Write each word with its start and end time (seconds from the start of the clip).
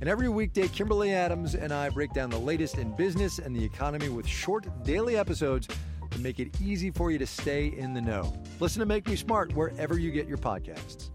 And 0.00 0.08
every 0.08 0.28
weekday, 0.28 0.68
Kimberly 0.68 1.12
Adams 1.12 1.54
and 1.54 1.72
I 1.72 1.88
break 1.88 2.12
down 2.12 2.30
the 2.30 2.38
latest 2.38 2.78
in 2.78 2.94
business 2.96 3.38
and 3.38 3.54
the 3.54 3.64
economy 3.64 4.08
with 4.08 4.26
short 4.26 4.66
daily 4.82 5.16
episodes 5.16 5.68
to 6.10 6.18
make 6.18 6.40
it 6.40 6.60
easy 6.60 6.90
for 6.90 7.10
you 7.10 7.18
to 7.18 7.26
stay 7.26 7.68
in 7.68 7.94
the 7.94 8.00
know. 8.00 8.36
Listen 8.60 8.80
to 8.80 8.86
Make 8.86 9.08
Me 9.08 9.16
Smart 9.16 9.54
wherever 9.54 9.98
you 9.98 10.10
get 10.10 10.26
your 10.26 10.38
podcasts. 10.38 11.10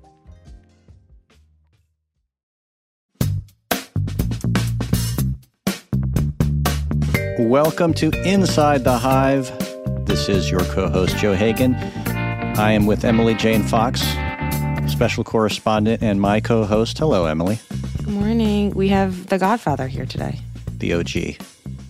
Welcome 7.37 7.93
to 7.95 8.11
Inside 8.27 8.83
the 8.83 8.97
Hive. 8.97 9.49
This 10.05 10.29
is 10.29 10.49
your 10.49 10.61
co 10.61 10.89
host, 10.89 11.17
Joe 11.17 11.33
Hagan. 11.33 11.75
I 11.75 12.71
am 12.71 12.85
with 12.85 13.05
Emily 13.05 13.33
Jane 13.33 13.63
Fox, 13.63 14.01
special 14.91 15.23
correspondent, 15.23 16.01
and 16.01 16.19
my 16.19 16.39
co 16.39 16.65
host. 16.65 16.97
Hello, 16.97 17.25
Emily. 17.25 17.59
Good 18.09 18.17
morning. 18.17 18.71
We 18.71 18.87
have 18.87 19.27
the 19.27 19.37
Godfather 19.37 19.87
here 19.87 20.07
today. 20.07 20.39
The 20.79 20.95
OG. 20.95 21.37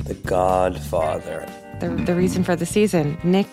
The 0.04 0.16
Godfather. 0.26 1.48
The, 1.80 1.92
the 1.92 2.14
reason 2.14 2.44
for 2.44 2.58
the 2.58 2.66
season, 2.66 3.18
Nick 3.24 3.48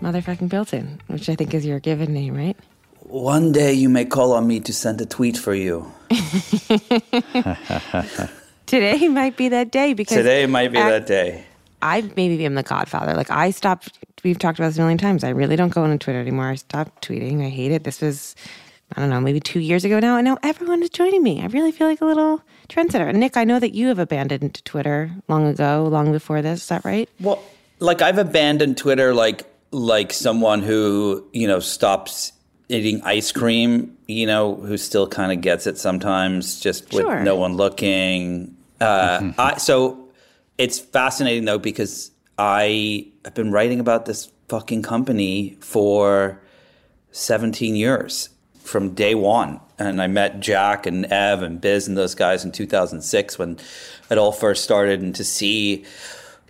motherfucking 0.00 0.48
Bilton, 0.48 0.98
which 1.08 1.28
I 1.28 1.34
think 1.34 1.52
is 1.52 1.66
your 1.66 1.78
given 1.78 2.14
name, 2.14 2.34
right? 2.34 2.56
One 3.00 3.52
day 3.52 3.74
you 3.74 3.90
may 3.90 4.06
call 4.06 4.32
on 4.32 4.46
me 4.46 4.60
to 4.60 4.72
send 4.72 4.98
a 5.02 5.04
tweet 5.04 5.36
for 5.36 5.54
you. 5.54 5.92
Today 8.64 9.06
might 9.08 9.36
be 9.36 9.50
that 9.50 9.70
day 9.70 9.92
because 9.92 10.16
Today 10.16 10.46
might 10.46 10.72
be 10.72 10.78
I- 10.78 10.90
that 10.90 11.06
day. 11.06 11.44
I 11.82 12.00
maybe 12.16 12.42
am 12.46 12.54
the 12.54 12.62
Godfather. 12.62 13.12
Like 13.12 13.30
I 13.30 13.50
stopped. 13.50 13.98
We've 14.24 14.38
talked 14.38 14.58
about 14.58 14.68
this 14.68 14.78
a 14.78 14.80
million 14.80 14.96
times. 14.96 15.22
I 15.22 15.28
really 15.28 15.56
don't 15.56 15.68
go 15.68 15.82
on 15.82 15.98
Twitter 15.98 16.18
anymore. 16.18 16.46
I 16.46 16.54
stopped 16.54 17.06
tweeting. 17.06 17.44
I 17.44 17.50
hate 17.50 17.72
it. 17.72 17.84
This 17.84 18.00
was, 18.00 18.36
I 18.96 19.00
don't 19.00 19.10
know, 19.10 19.20
maybe 19.20 19.40
two 19.40 19.60
years 19.60 19.84
ago 19.84 20.00
now. 20.00 20.16
And 20.16 20.24
now 20.24 20.38
everyone 20.42 20.82
is 20.82 20.90
joining 20.90 21.22
me. 21.22 21.42
I 21.42 21.46
really 21.46 21.72
feel 21.72 21.86
like 21.86 22.00
a 22.00 22.04
little 22.04 22.42
trendsetter. 22.68 23.08
And 23.08 23.18
Nick, 23.20 23.36
I 23.36 23.44
know 23.44 23.58
that 23.58 23.74
you 23.74 23.88
have 23.88 23.98
abandoned 23.98 24.64
Twitter 24.64 25.10
long 25.28 25.46
ago, 25.46 25.88
long 25.90 26.12
before 26.12 26.42
this. 26.42 26.62
Is 26.62 26.68
that 26.68 26.84
right? 26.84 27.08
Well, 27.20 27.42
like 27.78 28.02
I've 28.02 28.18
abandoned 28.18 28.76
Twitter 28.76 29.14
like 29.14 29.44
like 29.70 30.12
someone 30.12 30.62
who, 30.62 31.26
you 31.32 31.46
know, 31.46 31.58
stops 31.60 32.32
eating 32.68 33.00
ice 33.02 33.32
cream, 33.32 33.96
you 34.06 34.26
know, 34.26 34.56
who 34.56 34.76
still 34.76 35.06
kind 35.08 35.32
of 35.32 35.40
gets 35.40 35.66
it 35.66 35.78
sometimes 35.78 36.60
just 36.60 36.92
with 36.92 37.02
Sure. 37.02 37.20
no 37.20 37.36
one 37.36 37.56
looking. 37.56 38.54
Uh, 38.80 39.32
I, 39.38 39.56
so 39.58 40.08
it's 40.58 40.78
fascinating 40.78 41.44
though 41.46 41.58
because 41.58 42.10
I 42.38 43.06
have 43.24 43.34
been 43.34 43.50
writing 43.50 43.80
about 43.80 44.06
this 44.06 44.30
fucking 44.48 44.82
company 44.82 45.56
for 45.60 46.40
17 47.12 47.76
years 47.76 48.28
from 48.64 48.94
day 48.94 49.14
one. 49.14 49.60
And 49.78 50.00
I 50.00 50.06
met 50.06 50.40
Jack 50.40 50.86
and 50.86 51.06
Ev 51.06 51.42
and 51.42 51.60
Biz 51.60 51.88
and 51.88 51.96
those 51.96 52.14
guys 52.14 52.44
in 52.44 52.52
2006 52.52 53.38
when 53.38 53.58
it 54.10 54.18
all 54.18 54.32
first 54.32 54.64
started. 54.64 55.00
And 55.00 55.14
to 55.16 55.24
see 55.24 55.84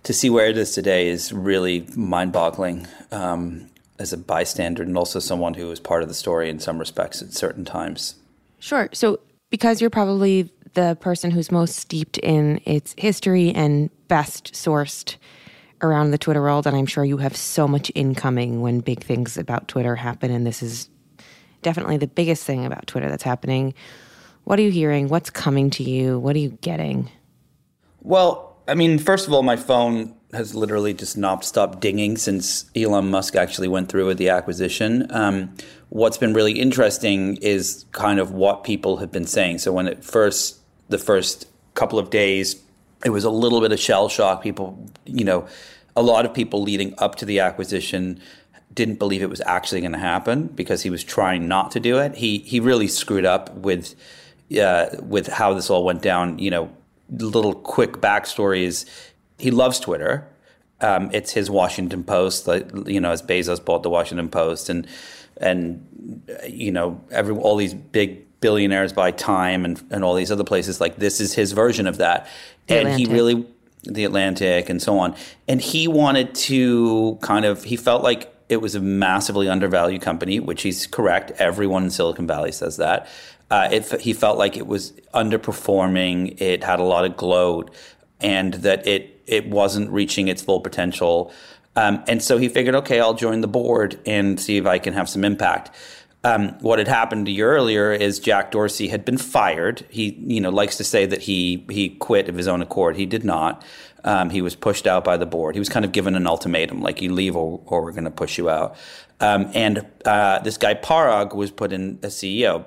to 0.03 0.13
see 0.13 0.29
where 0.29 0.47
it 0.47 0.57
is 0.57 0.73
today 0.73 1.07
is 1.07 1.31
really 1.31 1.87
mind-boggling 1.95 2.87
um, 3.11 3.69
as 3.99 4.11
a 4.11 4.17
bystander 4.17 4.83
and 4.83 4.97
also 4.97 5.19
someone 5.19 5.53
who 5.53 5.71
is 5.71 5.79
part 5.79 6.03
of 6.03 6.09
the 6.09 6.13
story 6.13 6.49
in 6.49 6.59
some 6.59 6.77
respects 6.77 7.21
at 7.21 7.31
certain 7.33 7.63
times. 7.63 8.15
Sure. 8.59 8.89
So, 8.93 9.19
because 9.49 9.81
you're 9.81 9.89
probably 9.89 10.51
the 10.73 10.97
person 10.99 11.31
who's 11.31 11.51
most 11.51 11.75
steeped 11.75 12.17
in 12.17 12.59
its 12.65 12.95
history 12.97 13.51
and 13.51 13.89
best 14.07 14.53
sourced 14.53 15.15
around 15.81 16.11
the 16.11 16.17
Twitter 16.17 16.41
world, 16.41 16.65
and 16.65 16.75
I'm 16.75 16.85
sure 16.85 17.05
you 17.05 17.17
have 17.17 17.35
so 17.35 17.67
much 17.67 17.91
incoming 17.93 18.61
when 18.61 18.79
big 18.79 19.03
things 19.03 19.37
about 19.37 19.67
Twitter 19.67 19.95
happen, 19.95 20.31
and 20.31 20.47
this 20.47 20.63
is 20.63 20.89
definitely 21.63 21.97
the 21.97 22.07
biggest 22.07 22.43
thing 22.43 22.65
about 22.65 22.87
Twitter 22.87 23.09
that's 23.09 23.23
happening. 23.23 23.73
What 24.43 24.59
are 24.59 24.61
you 24.61 24.71
hearing? 24.71 25.07
What's 25.07 25.29
coming 25.29 25.69
to 25.71 25.83
you? 25.83 26.19
What 26.19 26.35
are 26.35 26.39
you 26.39 26.57
getting? 26.61 27.09
Well, 28.01 28.57
I 28.67 28.75
mean, 28.75 28.99
first 28.99 29.27
of 29.27 29.33
all, 29.33 29.43
my 29.43 29.55
phone 29.55 30.13
has 30.33 30.55
literally 30.55 30.93
just 30.93 31.17
not 31.17 31.45
stopped 31.45 31.79
dinging 31.79 32.17
since 32.17 32.69
Elon 32.75 33.09
Musk 33.09 33.35
actually 33.35 33.67
went 33.67 33.89
through 33.89 34.07
with 34.07 34.17
the 34.17 34.29
acquisition. 34.29 35.07
Um, 35.11 35.55
what's 35.89 36.17
been 36.17 36.33
really 36.33 36.53
interesting 36.53 37.37
is 37.37 37.85
kind 37.91 38.19
of 38.19 38.31
what 38.31 38.63
people 38.63 38.97
have 38.97 39.11
been 39.11 39.27
saying. 39.27 39.59
So 39.59 39.71
when 39.71 39.87
it 39.87 40.03
first, 40.03 40.59
the 40.89 40.97
first 40.97 41.47
couple 41.75 41.99
of 41.99 42.09
days, 42.09 42.61
it 43.05 43.11
was 43.11 43.23
a 43.23 43.29
little 43.29 43.61
bit 43.61 43.71
of 43.71 43.79
shell 43.79 44.09
shock. 44.09 44.41
People, 44.41 44.89
you 45.05 45.23
know, 45.23 45.47
a 45.95 46.01
lot 46.01 46.25
of 46.25 46.33
people 46.33 46.61
leading 46.61 46.95
up 46.97 47.15
to 47.15 47.25
the 47.25 47.39
acquisition 47.39 48.19
didn't 48.73 48.99
believe 48.99 49.21
it 49.21 49.29
was 49.29 49.41
actually 49.45 49.81
going 49.81 49.93
to 49.93 49.99
happen 49.99 50.47
because 50.47 50.83
he 50.83 50.89
was 50.89 51.03
trying 51.03 51.47
not 51.47 51.71
to 51.71 51.79
do 51.79 51.97
it. 51.99 52.15
He 52.15 52.39
he 52.39 52.59
really 52.59 52.87
screwed 52.87 53.25
up 53.25 53.53
with 53.55 53.95
uh, 54.59 54.87
with 55.01 55.27
how 55.27 55.53
this 55.53 55.69
all 55.69 55.83
went 55.83 56.01
down. 56.01 56.39
You 56.39 56.51
know, 56.51 56.71
little 57.09 57.53
quick 57.53 57.93
backstory 57.93 58.63
is 58.63 58.85
he 59.37 59.51
loves 59.51 59.79
Twitter. 59.79 60.27
Um, 60.81 61.09
it's 61.13 61.31
his 61.31 61.49
Washington 61.49 62.03
Post, 62.03 62.45
like, 62.45 62.69
you 62.87 62.99
know, 62.99 63.11
as 63.11 63.21
Bezos 63.21 63.63
bought 63.63 63.83
the 63.83 63.89
Washington 63.89 64.29
Post, 64.29 64.69
and 64.69 64.87
and 65.37 66.21
you 66.47 66.71
know, 66.71 67.01
every 67.11 67.35
all 67.35 67.55
these 67.55 67.73
big 67.73 68.25
billionaires 68.41 68.91
buy 68.91 69.11
Time 69.11 69.65
and 69.65 69.81
and 69.91 70.03
all 70.03 70.15
these 70.15 70.31
other 70.31 70.43
places. 70.43 70.81
Like 70.81 70.97
this 70.97 71.21
is 71.21 71.33
his 71.33 71.51
version 71.53 71.87
of 71.87 71.97
that, 71.97 72.27
The 72.67 72.79
and 72.79 72.99
he 72.99 73.05
really 73.05 73.45
the 73.83 74.05
Atlantic 74.05 74.69
and 74.69 74.81
so 74.81 74.97
on. 74.97 75.15
And 75.47 75.61
he 75.61 75.87
wanted 75.87 76.33
to 76.35 77.17
kind 77.21 77.45
of 77.45 77.63
he 77.63 77.75
felt 77.75 78.03
like 78.03 78.32
it 78.49 78.57
was 78.57 78.75
a 78.75 78.79
massively 78.79 79.49
undervalued 79.49 80.01
company, 80.01 80.39
which 80.39 80.61
he's 80.61 80.87
correct. 80.87 81.31
Everyone 81.39 81.83
in 81.83 81.89
Silicon 81.89 82.27
Valley 82.27 82.51
says 82.51 82.77
that. 82.77 83.07
Uh, 83.49 83.69
it, 83.71 84.01
he 84.01 84.13
felt 84.13 84.37
like 84.37 84.57
it 84.57 84.67
was 84.67 84.93
underperforming. 85.13 86.39
It 86.41 86.63
had 86.63 86.79
a 86.79 86.83
lot 86.83 87.05
of 87.05 87.15
gloat, 87.17 87.73
and 88.19 88.55
that 88.55 88.87
it 88.87 89.21
it 89.27 89.47
wasn't 89.49 89.89
reaching 89.91 90.27
its 90.27 90.41
full 90.41 90.59
potential. 90.59 91.31
Um, 91.75 92.03
and 92.07 92.21
so 92.21 92.37
he 92.37 92.49
figured, 92.49 92.75
okay, 92.75 92.99
I'll 92.99 93.13
join 93.13 93.41
the 93.41 93.47
board 93.47 93.99
and 94.05 94.39
see 94.39 94.57
if 94.57 94.65
I 94.65 94.79
can 94.79 94.93
have 94.93 95.09
some 95.09 95.23
impact. 95.23 95.71
Um, 96.23 96.57
what 96.59 96.79
had 96.79 96.87
happened 96.87 97.27
a 97.27 97.31
year 97.31 97.51
earlier 97.51 97.91
is 97.91 98.19
Jack 98.19 98.51
Dorsey 98.51 98.87
had 98.87 99.03
been 99.03 99.17
fired. 99.17 99.85
He, 99.89 100.17
you 100.25 100.39
know, 100.39 100.51
likes 100.51 100.77
to 100.77 100.83
say 100.83 101.05
that 101.05 101.23
he 101.23 101.65
he 101.69 101.89
quit 101.89 102.29
of 102.29 102.35
his 102.35 102.47
own 102.47 102.61
accord. 102.61 102.95
He 102.95 103.05
did 103.05 103.25
not. 103.25 103.63
Um, 104.05 104.29
he 104.29 104.41
was 104.41 104.55
pushed 104.55 104.85
out 104.85 105.03
by 105.03 105.17
the 105.17 105.25
board. 105.25 105.55
He 105.55 105.59
was 105.59 105.69
kind 105.69 105.85
of 105.85 105.91
given 105.91 106.15
an 106.15 106.27
ultimatum, 106.27 106.81
like 106.81 107.01
you 107.01 107.13
leave 107.13 107.35
or, 107.35 107.61
or 107.65 107.83
we're 107.83 107.91
going 107.91 108.03
to 108.03 108.11
push 108.11 108.37
you 108.37 108.49
out. 108.49 108.75
Um, 109.19 109.49
and 109.53 109.85
uh, 110.03 110.39
this 110.39 110.57
guy 110.57 110.73
Parag 110.73 111.33
was 111.33 111.51
put 111.51 111.71
in 111.71 111.99
as 112.03 112.15
CEO, 112.15 112.65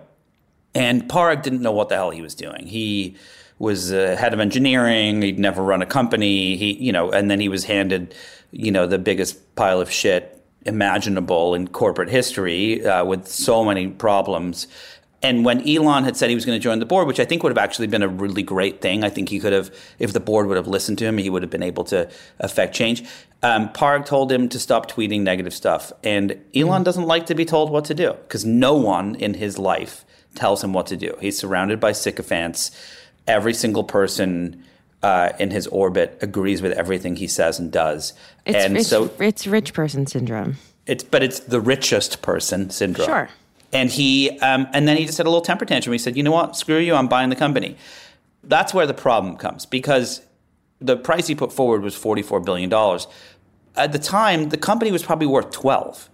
and 0.75 1.09
Parag 1.09 1.43
didn't 1.43 1.61
know 1.61 1.73
what 1.73 1.91
the 1.91 1.97
hell 1.97 2.11
he 2.11 2.23
was 2.23 2.35
doing. 2.35 2.67
He 2.67 3.17
was 3.59 3.93
uh, 3.93 4.17
head 4.19 4.35
of 4.35 4.41
engineering. 4.41 5.23
He'd 5.23 5.39
never 5.39 5.63
run 5.63 5.83
a 5.83 5.87
company. 5.87 6.57
He, 6.57 6.75
you 6.75 6.93
know, 6.93 7.11
and 7.11 7.31
then 7.31 7.41
he 7.41 7.49
was 7.49 7.65
handed, 7.65 8.15
you 8.51 8.71
know, 8.71 8.87
the 8.87 8.99
biggest 8.99 9.55
pile 9.57 9.81
of 9.81 9.91
shit 9.91 10.33
imaginable 10.67 11.55
in 11.55 11.69
corporate 11.69 12.09
history 12.09 12.85
uh, 12.85 13.05
with 13.05 13.27
so 13.27 13.65
many 13.65 13.89
problems. 13.89 14.67
And 15.27 15.45
when 15.45 15.69
Elon 15.69 16.05
had 16.05 16.17
said 16.17 16.29
he 16.29 16.37
was 16.37 16.47
going 16.47 16.57
to 16.57 16.63
join 16.63 16.79
the 16.79 16.87
board, 16.87 17.09
which 17.09 17.19
I 17.19 17.25
think 17.25 17.43
would 17.43 17.51
have 17.51 17.59
actually 17.59 17.89
been 17.89 18.05
a 18.05 18.09
really 18.09 18.45
great 18.45 18.81
thing, 18.81 19.03
I 19.03 19.11
think 19.11 19.29
he 19.29 19.41
could 19.41 19.53
have, 19.53 19.75
if 19.99 20.13
the 20.13 20.21
board 20.21 20.47
would 20.47 20.57
have 20.57 20.69
listened 20.69 20.99
to 20.99 21.05
him, 21.05 21.19
he 21.19 21.29
would 21.29 21.43
have 21.43 21.51
been 21.51 21.65
able 21.65 21.83
to 21.85 22.09
affect 22.39 22.77
change. 22.77 23.03
Um, 23.43 23.69
Parag 23.71 24.07
told 24.07 24.31
him 24.31 24.49
to 24.51 24.61
stop 24.61 24.89
tweeting 24.89 25.23
negative 25.23 25.53
stuff. 25.53 25.93
And 26.05 26.41
Elon 26.55 26.85
doesn't 26.85 27.07
like 27.07 27.27
to 27.27 27.35
be 27.35 27.45
told 27.45 27.73
what 27.73 27.85
to 27.87 27.95
do 27.95 28.13
because 28.13 28.45
no 28.45 28.75
one 28.75 29.17
in 29.17 29.35
his 29.35 29.59
life 29.59 30.05
tells 30.37 30.63
him 30.63 30.73
what 30.73 30.87
to 30.87 30.97
do. 30.97 31.17
He's 31.21 31.37
surrounded 31.37 31.81
by 31.81 31.91
sycophants. 31.91 32.71
Every 33.27 33.53
single 33.53 33.83
person 33.83 34.63
uh, 35.03 35.33
in 35.41 35.51
his 35.51 35.67
orbit 35.67 36.19
agrees 36.23 36.63
with 36.63 36.71
everything 36.73 37.17
he 37.17 37.27
says 37.27 37.59
and 37.59 37.73
does. 37.73 38.13
It's, 38.45 38.65
and 38.65 38.77
it's, 38.77 38.89
so 38.89 39.11
it's 39.19 39.45
rich 39.49 39.73
person 39.73 40.07
syndrome. 40.07 40.55
it's 40.87 41.03
but 41.03 41.25
it's 41.25 41.41
the 41.41 41.61
richest 41.61 42.23
person 42.23 42.71
syndrome. 42.71 43.09
Sure. 43.09 43.29
And 43.73 43.91
he 43.91 44.39
um, 44.41 44.69
and 44.73 44.87
then 44.87 44.97
he 44.97 45.07
just 45.07 45.19
had 45.19 45.27
a 45.27 45.31
little 45.31 45.45
temper 45.45 45.65
tantrum. 45.65 45.93
He 45.93 45.99
said, 45.99 46.17
"You 46.17 46.23
know 46.23 46.33
what? 46.33 46.57
Screw 46.57 46.79
you. 46.79 46.95
I'm 46.95 47.09
buying 47.09 47.31
the 47.31 47.37
company." 47.37 47.77
That's 48.45 48.73
where 48.73 48.87
the 48.87 48.95
problem 48.95 49.37
comes 49.37 49.67
because 49.67 50.23
the 50.81 50.97
price 50.97 51.27
he 51.27 51.35
put 51.35 51.53
forward 51.53 51.83
was 51.83 51.97
44 51.97 52.41
billion 52.41 52.71
dollars. 52.71 53.07
At 53.75 53.93
the 53.93 53.99
time, 53.99 54.51
the 54.51 54.57
company 54.57 54.93
was 54.93 55.03
probably 55.03 55.27
worth 55.27 55.51
12, 55.51 56.09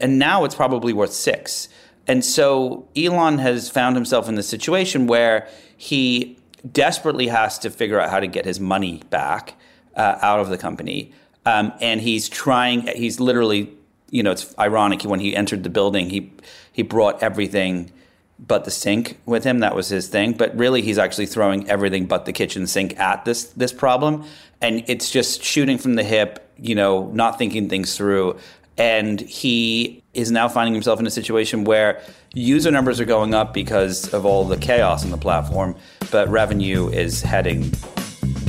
and 0.00 0.18
now 0.18 0.44
it's 0.44 0.54
probably 0.54 0.92
worth 0.92 1.12
six. 1.12 1.68
And 2.06 2.24
so 2.24 2.88
Elon 2.96 3.38
has 3.38 3.68
found 3.68 3.96
himself 3.96 4.28
in 4.28 4.34
the 4.34 4.42
situation 4.42 5.06
where 5.06 5.48
he 5.76 6.38
desperately 6.70 7.28
has 7.28 7.58
to 7.60 7.70
figure 7.70 8.00
out 8.00 8.10
how 8.10 8.20
to 8.20 8.26
get 8.26 8.44
his 8.44 8.60
money 8.60 9.02
back 9.10 9.54
uh, 9.96 10.18
out 10.22 10.40
of 10.40 10.48
the 10.48 10.58
company. 10.58 11.12
Um, 11.44 11.72
and 11.80 12.00
he's 12.00 12.28
trying, 12.28 12.86
he's 12.88 13.20
literally, 13.20 13.72
you 14.10 14.22
know, 14.22 14.32
it's 14.32 14.54
ironic. 14.58 15.02
When 15.02 15.20
he 15.20 15.34
entered 15.34 15.62
the 15.62 15.70
building, 15.70 16.10
he, 16.10 16.32
he 16.76 16.82
brought 16.82 17.22
everything 17.22 17.90
but 18.38 18.66
the 18.66 18.70
sink 18.70 19.18
with 19.24 19.44
him. 19.44 19.60
That 19.60 19.74
was 19.74 19.88
his 19.88 20.08
thing. 20.08 20.34
But 20.34 20.54
really, 20.58 20.82
he's 20.82 20.98
actually 20.98 21.24
throwing 21.24 21.66
everything 21.70 22.04
but 22.04 22.26
the 22.26 22.34
kitchen 22.34 22.66
sink 22.66 23.00
at 23.00 23.24
this, 23.24 23.44
this 23.44 23.72
problem. 23.72 24.26
And 24.60 24.84
it's 24.86 25.10
just 25.10 25.42
shooting 25.42 25.78
from 25.78 25.94
the 25.94 26.04
hip, 26.04 26.52
you 26.58 26.74
know, 26.74 27.06
not 27.12 27.38
thinking 27.38 27.70
things 27.70 27.96
through. 27.96 28.38
And 28.76 29.22
he 29.22 30.02
is 30.12 30.30
now 30.30 30.48
finding 30.48 30.74
himself 30.74 31.00
in 31.00 31.06
a 31.06 31.10
situation 31.10 31.64
where 31.64 32.02
user 32.34 32.70
numbers 32.70 33.00
are 33.00 33.06
going 33.06 33.32
up 33.32 33.54
because 33.54 34.12
of 34.12 34.26
all 34.26 34.44
the 34.44 34.58
chaos 34.58 35.02
on 35.02 35.10
the 35.10 35.16
platform, 35.16 35.76
but 36.10 36.28
revenue 36.28 36.90
is 36.90 37.22
heading 37.22 37.72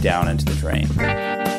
down 0.01 0.27
into 0.27 0.43
the 0.43 0.55
drain. 0.55 1.56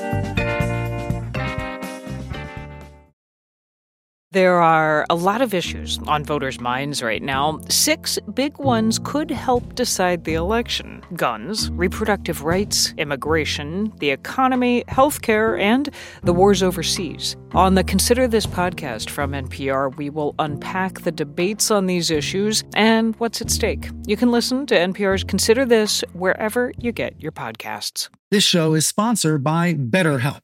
There 4.32 4.60
are 4.60 5.06
a 5.08 5.14
lot 5.14 5.40
of 5.40 5.54
issues 5.54 5.98
on 6.06 6.22
voters' 6.22 6.60
minds 6.60 7.02
right 7.02 7.22
now. 7.22 7.60
Six 7.70 8.18
big 8.34 8.58
ones 8.58 8.98
could 9.02 9.30
help 9.30 9.74
decide 9.74 10.24
the 10.24 10.34
election 10.34 11.02
guns, 11.16 11.70
reproductive 11.70 12.44
rights, 12.44 12.92
immigration, 12.98 13.90
the 14.00 14.10
economy, 14.10 14.84
healthcare, 14.88 15.58
and 15.58 15.88
the 16.24 16.34
wars 16.34 16.62
overseas. 16.62 17.38
On 17.52 17.74
the 17.74 17.82
Consider 17.82 18.28
This 18.28 18.44
podcast 18.44 19.08
from 19.08 19.32
NPR, 19.32 19.96
we 19.96 20.10
will 20.10 20.34
unpack 20.38 21.00
the 21.00 21.12
debates 21.12 21.70
on 21.70 21.86
these 21.86 22.10
issues 22.10 22.64
and 22.74 23.16
what's 23.16 23.40
at 23.40 23.50
stake. 23.50 23.88
You 24.06 24.18
can 24.18 24.30
listen 24.30 24.66
to 24.66 24.74
NPR's 24.74 25.24
Consider 25.24 25.64
This 25.64 26.04
wherever 26.12 26.74
you 26.78 26.92
get 26.92 27.18
your 27.18 27.32
podcasts. 27.32 28.10
This 28.30 28.44
show 28.44 28.74
is 28.74 28.86
sponsored 28.86 29.42
by 29.42 29.72
BetterHelp. 29.72 30.40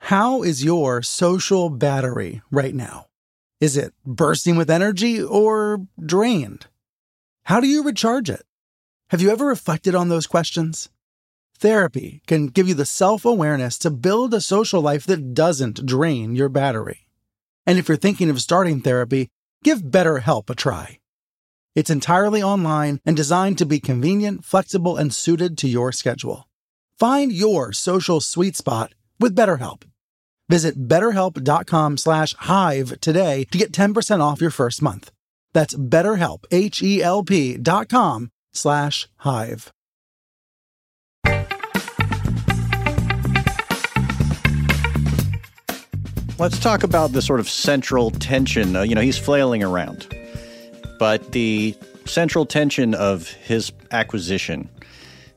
How 0.00 0.42
is 0.42 0.62
your 0.62 1.00
social 1.00 1.70
battery 1.70 2.42
right 2.50 2.74
now? 2.74 3.06
Is 3.60 3.76
it 3.76 3.94
bursting 4.04 4.56
with 4.56 4.70
energy 4.70 5.22
or 5.22 5.86
drained? 6.04 6.66
How 7.44 7.60
do 7.60 7.66
you 7.66 7.82
recharge 7.82 8.28
it? 8.28 8.42
Have 9.10 9.20
you 9.20 9.30
ever 9.30 9.46
reflected 9.46 9.94
on 9.94 10.08
those 10.08 10.26
questions? 10.26 10.88
Therapy 11.58 12.20
can 12.26 12.48
give 12.48 12.68
you 12.68 12.74
the 12.74 12.84
self 12.84 13.24
awareness 13.24 13.78
to 13.78 13.90
build 13.90 14.34
a 14.34 14.40
social 14.40 14.80
life 14.80 15.06
that 15.06 15.34
doesn't 15.34 15.86
drain 15.86 16.34
your 16.34 16.48
battery. 16.48 17.06
And 17.66 17.78
if 17.78 17.88
you're 17.88 17.96
thinking 17.96 18.28
of 18.28 18.40
starting 18.40 18.80
therapy, 18.80 19.28
give 19.62 19.82
BetterHelp 19.82 20.50
a 20.50 20.54
try. 20.54 20.98
It's 21.74 21.90
entirely 21.90 22.42
online 22.42 23.00
and 23.04 23.16
designed 23.16 23.58
to 23.58 23.66
be 23.66 23.80
convenient, 23.80 24.44
flexible, 24.44 24.96
and 24.96 25.12
suited 25.12 25.56
to 25.58 25.68
your 25.68 25.92
schedule. 25.92 26.48
Find 26.98 27.32
your 27.32 27.72
social 27.72 28.20
sweet 28.20 28.56
spot 28.56 28.94
with 29.18 29.34
BetterHelp. 29.34 29.82
Visit 30.48 30.88
betterhelp.com 30.88 31.96
slash 31.96 32.34
hive 32.34 33.00
today 33.00 33.44
to 33.50 33.58
get 33.58 33.72
10% 33.72 34.20
off 34.20 34.40
your 34.40 34.50
first 34.50 34.82
month. 34.82 35.10
That's 35.54 35.74
betterhelp, 35.74 36.44
H-E-L-P 36.50 37.58
dot 37.58 37.88
com 37.88 38.30
slash 38.52 39.08
hive. 39.16 39.72
Let's 46.36 46.58
talk 46.58 46.82
about 46.82 47.12
the 47.12 47.22
sort 47.22 47.38
of 47.38 47.48
central 47.48 48.10
tension. 48.10 48.74
Uh, 48.74 48.82
you 48.82 48.96
know, 48.96 49.00
he's 49.00 49.16
flailing 49.16 49.62
around, 49.62 50.12
but 50.98 51.30
the 51.30 51.76
central 52.06 52.44
tension 52.44 52.92
of 52.94 53.28
his 53.28 53.72
acquisition 53.92 54.68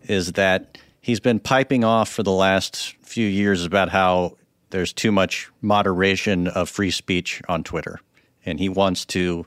is 0.03 0.33
that 0.33 0.79
he's 1.01 1.19
been 1.19 1.39
piping 1.39 1.83
off 1.83 2.09
for 2.09 2.23
the 2.23 2.31
last 2.31 2.95
few 3.03 3.27
years 3.27 3.63
about 3.63 3.89
how 3.89 4.35
there's 4.69 4.93
too 4.93 5.11
much 5.11 5.49
moderation 5.61 6.47
of 6.47 6.69
free 6.69 6.91
speech 6.91 7.41
on 7.47 7.63
Twitter, 7.63 7.99
and 8.45 8.59
he 8.59 8.69
wants 8.69 9.05
to 9.05 9.45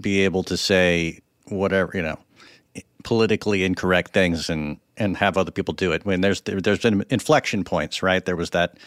be 0.00 0.20
able 0.20 0.42
to 0.42 0.56
say 0.56 1.20
whatever 1.48 1.92
you 1.94 2.02
know 2.02 2.18
politically 3.04 3.64
incorrect 3.64 4.12
things 4.12 4.50
and 4.50 4.78
and 4.96 5.16
have 5.16 5.36
other 5.38 5.50
people 5.50 5.74
do 5.74 5.92
it. 5.92 6.04
When 6.04 6.20
there's 6.20 6.40
there, 6.42 6.60
there's 6.60 6.80
been 6.80 7.04
inflection 7.10 7.64
points, 7.64 8.02
right? 8.02 8.24
There 8.24 8.36
was 8.36 8.50
that 8.50 8.78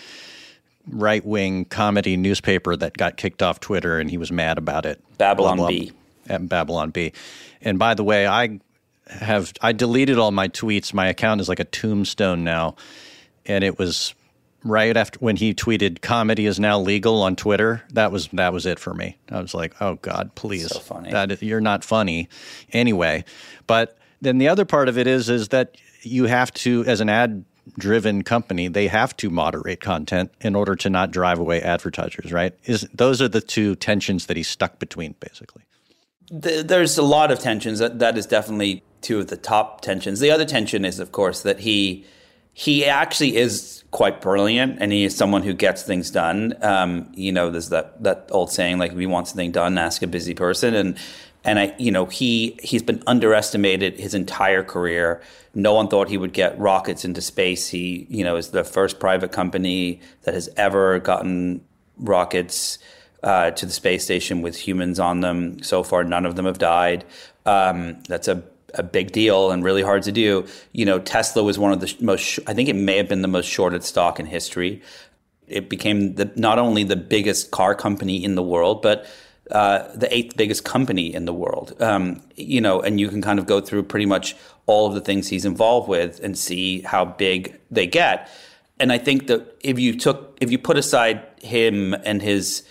right 0.88 1.24
wing 1.26 1.66
comedy 1.66 2.18
newspaper 2.18 2.76
that 2.76 2.98
got 2.98 3.18
kicked 3.18 3.42
off 3.42 3.60
Twitter, 3.60 4.00
and 4.00 4.10
he 4.10 4.18
was 4.18 4.32
mad 4.32 4.58
about 4.58 4.86
it. 4.86 5.02
Babylon 5.18 5.58
Blah, 5.58 5.68
blah, 5.68 5.80
B. 5.80 5.92
At 6.28 6.50
Babylon 6.50 6.90
Bee. 6.92 7.14
And 7.62 7.80
by 7.80 7.94
the 7.94 8.04
way, 8.04 8.28
I 8.28 8.60
have 9.08 9.54
I 9.62 9.72
deleted 9.72 10.18
all 10.18 10.32
my 10.32 10.48
tweets. 10.48 10.94
My 10.94 11.08
account 11.08 11.42
is 11.42 11.50
like 11.50 11.60
a 11.60 11.66
tombstone 11.66 12.44
now, 12.44 12.76
and 13.46 13.64
it 13.64 13.80
was 13.80 14.14
right 14.64 14.96
after 14.96 15.20
when 15.20 15.36
he 15.36 15.54
tweeted 15.54 16.02
comedy 16.02 16.46
is 16.46 16.60
now 16.60 16.80
legal 16.80 17.22
on 17.22 17.36
Twitter. 17.36 17.84
That 17.92 18.12
was 18.12 18.28
that 18.34 18.54
was 18.54 18.66
it 18.66 18.80
for 18.80 18.94
me. 18.94 19.18
I 19.32 19.42
was 19.42 19.54
like, 19.54 19.74
oh 19.82 19.96
God, 19.96 20.36
please, 20.36 20.68
So 20.68 20.80
funny. 20.80 21.12
that 21.12 21.42
you're 21.42 21.62
not 21.62 21.84
funny 21.84 22.30
anyway. 22.74 23.24
But 23.68 23.98
then 24.22 24.38
the 24.38 24.48
other 24.50 24.66
part 24.66 24.90
of 24.90 24.98
it 24.98 25.08
is 25.08 25.30
is 25.30 25.50
that 25.50 25.76
you 26.02 26.26
have 26.26 26.54
to, 26.54 26.84
as 26.86 27.02
an 27.02 27.10
ad 27.10 27.46
driven 27.78 28.24
company, 28.24 28.68
they 28.68 28.88
have 28.88 29.16
to 29.18 29.30
moderate 29.30 29.80
content 29.80 30.32
in 30.42 30.56
order 30.56 30.76
to 30.76 30.90
not 30.90 31.12
drive 31.12 31.40
away 31.40 31.62
advertisers. 31.62 32.32
Right? 32.32 32.54
Is 32.66 32.88
those 32.94 33.22
are 33.22 33.28
the 33.30 33.42
two 33.42 33.76
tensions 33.76 34.26
that 34.26 34.38
he's 34.38 34.48
stuck 34.50 34.80
between, 34.80 35.16
basically. 35.20 35.64
There's 36.32 36.98
a 36.98 37.04
lot 37.04 37.32
of 37.32 37.40
tensions. 37.40 37.80
That, 37.80 38.00
that 38.00 38.16
is 38.18 38.28
definitely 38.28 38.84
two 39.02 39.20
of 39.20 39.28
the 39.28 39.38
top 39.38 39.82
tensions. 39.82 40.20
The 40.20 40.30
other 40.30 40.46
tension 40.46 40.86
is, 40.86 41.00
of 41.00 41.12
course, 41.12 41.42
that 41.42 41.62
he 41.62 42.06
he 42.60 42.84
actually 42.84 43.38
is 43.38 43.86
quite 43.92 44.20
brilliant, 44.20 44.80
and 44.82 44.92
he 44.92 45.06
is 45.06 45.16
someone 45.16 45.44
who 45.44 45.54
gets 45.54 45.82
things 45.84 46.12
done. 46.12 46.54
Um, 46.62 47.10
you 47.16 47.32
know, 47.32 47.50
there's 47.50 47.70
that 47.70 48.04
that 48.04 48.28
old 48.32 48.52
saying, 48.52 48.80
like, 48.80 48.92
if 48.92 48.98
want 49.08 49.30
something 49.30 49.54
done, 49.54 49.78
ask 49.78 50.02
a 50.02 50.08
busy 50.08 50.34
person, 50.34 50.74
and 50.74 50.98
and 51.46 51.58
I, 51.58 51.74
you 51.80 51.90
know, 51.90 52.08
he 52.08 52.60
he's 52.62 52.84
been 52.84 53.02
underestimated 53.08 53.98
his 53.98 54.14
entire 54.14 54.62
career. 54.62 55.22
No 55.56 55.74
one 55.74 55.88
thought 55.88 56.10
he 56.10 56.18
would 56.18 56.34
get 56.34 56.60
rockets 56.60 57.06
into 57.06 57.22
space. 57.22 57.70
He, 57.70 58.06
you 58.10 58.26
know, 58.26 58.36
is 58.36 58.50
the 58.50 58.66
first 58.66 59.00
private 59.00 59.32
company 59.32 60.02
that 60.24 60.34
has 60.34 60.50
ever 60.58 61.00
gotten 61.00 61.62
rockets 61.98 62.78
uh, 63.24 63.52
to 63.52 63.66
the 63.68 63.72
space 63.72 64.04
station 64.04 64.42
with 64.42 64.58
humans 64.58 65.00
on 65.00 65.22
them. 65.22 65.64
So 65.64 65.82
far, 65.82 66.04
none 66.04 66.26
of 66.26 66.36
them 66.36 66.46
have 66.46 66.58
died. 66.58 67.06
Um, 67.46 68.04
that's 68.10 68.28
a 68.28 68.44
a 68.74 68.84
big 68.84 69.12
deal 69.12 69.52
and 69.52 69.64
really 69.64 69.82
hard 69.82 70.04
to 70.04 70.12
do. 70.12 70.46
You 70.72 70.86
know, 70.86 71.00
Tesla 71.00 71.44
was 71.44 71.58
one 71.58 71.72
of 71.72 71.80
the 71.80 71.96
most. 72.00 72.40
I 72.48 72.54
think 72.54 72.70
it 72.70 72.76
may 72.76 72.98
have 72.98 73.08
been 73.08 73.22
the 73.22 73.28
most 73.28 73.48
shorted 73.48 73.84
stock 73.84 74.20
in 74.20 74.26
history. 74.26 74.82
It 75.48 75.70
became 75.70 76.16
the, 76.16 76.32
not 76.36 76.60
only 76.60 76.84
the 76.84 76.96
biggest 76.96 77.52
car 77.52 77.74
company 77.74 78.24
in 78.24 78.36
the 78.36 78.44
world, 78.44 78.82
but 78.82 79.08
uh, 79.52 79.88
the 79.96 80.14
eighth 80.16 80.38
biggest 80.38 80.64
company 80.64 81.14
in 81.14 81.26
the 81.26 81.34
world. 81.34 81.76
Um, 81.82 82.22
you 82.36 82.62
know, 82.62 82.82
and 82.82 83.00
you 83.00 83.10
can 83.10 83.22
kind 83.22 83.40
of 83.40 83.48
go 83.48 83.60
through 83.60 83.84
pretty 83.84 84.06
much 84.06 84.36
all 84.68 84.88
of 84.88 84.94
the 84.94 85.02
things 85.02 85.28
he's 85.28 85.46
involved 85.46 85.90
with 85.90 86.20
and 86.24 86.38
see 86.38 86.82
how 86.82 87.06
big 87.06 87.60
they 87.72 87.88
get. 87.88 88.30
And 88.80 88.92
I 88.92 88.98
think 88.98 89.28
that 89.28 89.58
if 89.62 89.80
you 89.80 89.98
took, 89.98 90.38
if 90.40 90.52
you 90.52 90.60
put 90.60 90.78
aside 90.78 91.26
him 91.42 91.96
and 92.06 92.22
his 92.22 92.64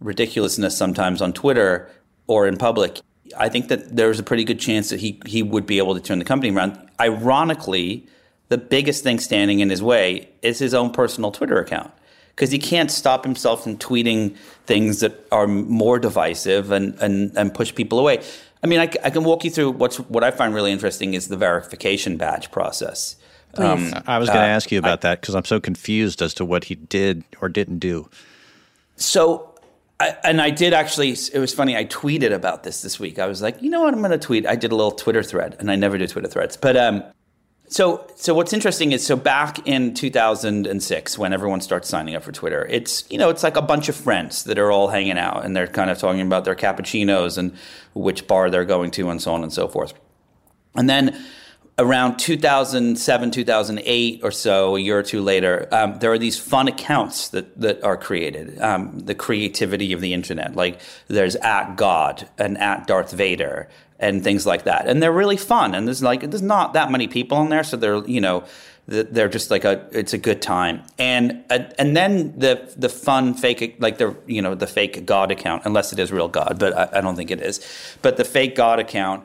ridiculousness 0.00 0.76
sometimes 0.76 1.22
on 1.22 1.32
Twitter 1.32 1.90
or 2.26 2.46
in 2.46 2.56
public, 2.56 3.00
I 3.36 3.48
think 3.48 3.68
that 3.68 3.96
there's 3.96 4.18
a 4.18 4.22
pretty 4.22 4.44
good 4.44 4.60
chance 4.60 4.90
that 4.90 5.00
he 5.00 5.20
he 5.26 5.42
would 5.42 5.66
be 5.66 5.78
able 5.78 5.94
to 5.94 6.00
turn 6.00 6.18
the 6.18 6.24
company 6.24 6.54
around. 6.54 6.78
Ironically, 7.00 8.06
the 8.48 8.58
biggest 8.58 9.02
thing 9.02 9.18
standing 9.18 9.60
in 9.60 9.70
his 9.70 9.82
way 9.82 10.28
is 10.42 10.58
his 10.58 10.74
own 10.74 10.90
personal 10.90 11.30
Twitter 11.30 11.58
account 11.58 11.92
because 12.34 12.50
he 12.50 12.58
can't 12.58 12.90
stop 12.90 13.24
himself 13.24 13.64
from 13.64 13.76
tweeting 13.76 14.36
things 14.66 15.00
that 15.00 15.26
are 15.30 15.46
more 15.46 15.98
divisive 15.98 16.70
and 16.70 16.98
and, 17.00 17.36
and 17.36 17.54
push 17.54 17.74
people 17.74 17.98
away. 17.98 18.22
I 18.62 18.66
mean, 18.66 18.80
I, 18.80 18.90
I 19.04 19.10
can 19.10 19.24
walk 19.24 19.44
you 19.44 19.50
through 19.50 19.72
what's 19.72 19.98
what 19.98 20.24
I 20.24 20.30
find 20.30 20.54
really 20.54 20.72
interesting 20.72 21.14
is 21.14 21.28
the 21.28 21.36
verification 21.36 22.16
badge 22.16 22.50
process. 22.50 23.16
Um, 23.56 23.92
I 24.06 24.18
was 24.18 24.28
going 24.28 24.40
to 24.40 24.46
ask 24.46 24.70
you 24.70 24.78
about 24.78 25.00
that 25.00 25.20
because 25.20 25.34
I'm 25.34 25.44
so 25.44 25.58
confused 25.58 26.22
as 26.22 26.34
to 26.34 26.44
what 26.44 26.64
he 26.64 26.76
did 26.76 27.24
or 27.40 27.48
didn't 27.48 27.80
do. 27.80 28.08
So, 28.96 29.49
I, 30.00 30.16
and 30.24 30.40
I 30.40 30.50
did 30.50 30.72
actually. 30.72 31.10
It 31.10 31.38
was 31.38 31.52
funny. 31.52 31.76
I 31.76 31.84
tweeted 31.84 32.32
about 32.32 32.62
this 32.62 32.82
this 32.82 32.98
week. 32.98 33.18
I 33.18 33.26
was 33.26 33.42
like, 33.42 33.60
you 33.62 33.70
know 33.70 33.82
what? 33.82 33.92
I'm 33.92 34.00
going 34.00 34.10
to 34.10 34.18
tweet. 34.18 34.46
I 34.46 34.56
did 34.56 34.72
a 34.72 34.74
little 34.74 34.92
Twitter 34.92 35.22
thread, 35.22 35.56
and 35.60 35.70
I 35.70 35.76
never 35.76 35.98
do 35.98 36.06
Twitter 36.06 36.28
threads. 36.28 36.56
But 36.56 36.76
um, 36.76 37.04
So, 37.68 38.04
so 38.16 38.34
what's 38.34 38.52
interesting 38.52 38.90
is 38.90 39.06
so 39.06 39.14
back 39.14 39.64
in 39.64 39.94
2006, 39.94 41.18
when 41.18 41.32
everyone 41.32 41.60
starts 41.60 41.88
signing 41.88 42.16
up 42.16 42.24
for 42.24 42.32
Twitter, 42.32 42.66
it's 42.68 43.04
you 43.10 43.16
know 43.16 43.30
it's 43.30 43.44
like 43.44 43.56
a 43.56 43.62
bunch 43.62 43.88
of 43.88 43.94
friends 43.94 44.42
that 44.44 44.58
are 44.58 44.72
all 44.72 44.88
hanging 44.88 45.18
out 45.18 45.44
and 45.44 45.54
they're 45.54 45.68
kind 45.68 45.88
of 45.88 45.96
talking 45.96 46.22
about 46.22 46.44
their 46.44 46.56
cappuccinos 46.56 47.38
and 47.38 47.54
which 47.94 48.26
bar 48.26 48.50
they're 48.50 48.64
going 48.64 48.90
to 48.92 49.08
and 49.08 49.22
so 49.22 49.32
on 49.34 49.44
and 49.44 49.52
so 49.52 49.68
forth. 49.68 49.94
And 50.74 50.90
then 50.90 51.16
around 51.78 52.18
2007, 52.18 53.30
2008 53.30 54.20
or 54.22 54.30
so, 54.30 54.76
a 54.76 54.80
year 54.80 54.98
or 54.98 55.02
two 55.02 55.22
later, 55.22 55.68
um, 55.72 55.98
there 55.98 56.12
are 56.12 56.18
these 56.18 56.38
fun 56.38 56.68
accounts 56.68 57.28
that, 57.30 57.58
that 57.60 57.82
are 57.82 57.96
created. 57.96 58.60
Um, 58.60 59.00
the 59.00 59.14
creativity 59.14 59.92
of 59.92 60.00
the 60.00 60.12
internet, 60.12 60.54
like 60.54 60.80
there's 61.08 61.36
at 61.36 61.76
God 61.76 62.28
and 62.38 62.58
at 62.58 62.86
Darth 62.86 63.12
Vader 63.12 63.68
and 63.98 64.24
things 64.24 64.46
like 64.46 64.64
that, 64.64 64.88
and 64.88 65.02
they're 65.02 65.12
really 65.12 65.36
fun. 65.36 65.74
And 65.74 65.86
there's 65.86 66.02
like 66.02 66.22
there's 66.22 66.42
not 66.42 66.72
that 66.74 66.90
many 66.90 67.08
people 67.08 67.38
on 67.38 67.48
there, 67.50 67.64
so 67.64 67.76
they're 67.76 68.04
you 68.06 68.20
know 68.20 68.44
they're 68.90 69.28
just 69.28 69.50
like 69.50 69.64
a 69.64 69.86
it's 69.92 70.12
a 70.12 70.18
good 70.18 70.42
time 70.42 70.82
and 70.98 71.44
and 71.48 71.96
then 71.96 72.36
the 72.36 72.72
the 72.76 72.88
fun 72.88 73.34
fake 73.34 73.76
like 73.78 73.98
the 73.98 74.16
you 74.26 74.42
know 74.42 74.56
the 74.56 74.66
fake 74.66 75.06
god 75.06 75.30
account 75.30 75.62
unless 75.64 75.92
it 75.92 75.98
is 76.00 76.10
real 76.10 76.26
god 76.26 76.56
but 76.58 76.76
I, 76.76 76.98
I 76.98 77.00
don't 77.00 77.14
think 77.14 77.30
it 77.30 77.40
is 77.40 77.64
but 78.02 78.16
the 78.16 78.24
fake 78.24 78.56
god 78.56 78.80
account 78.80 79.24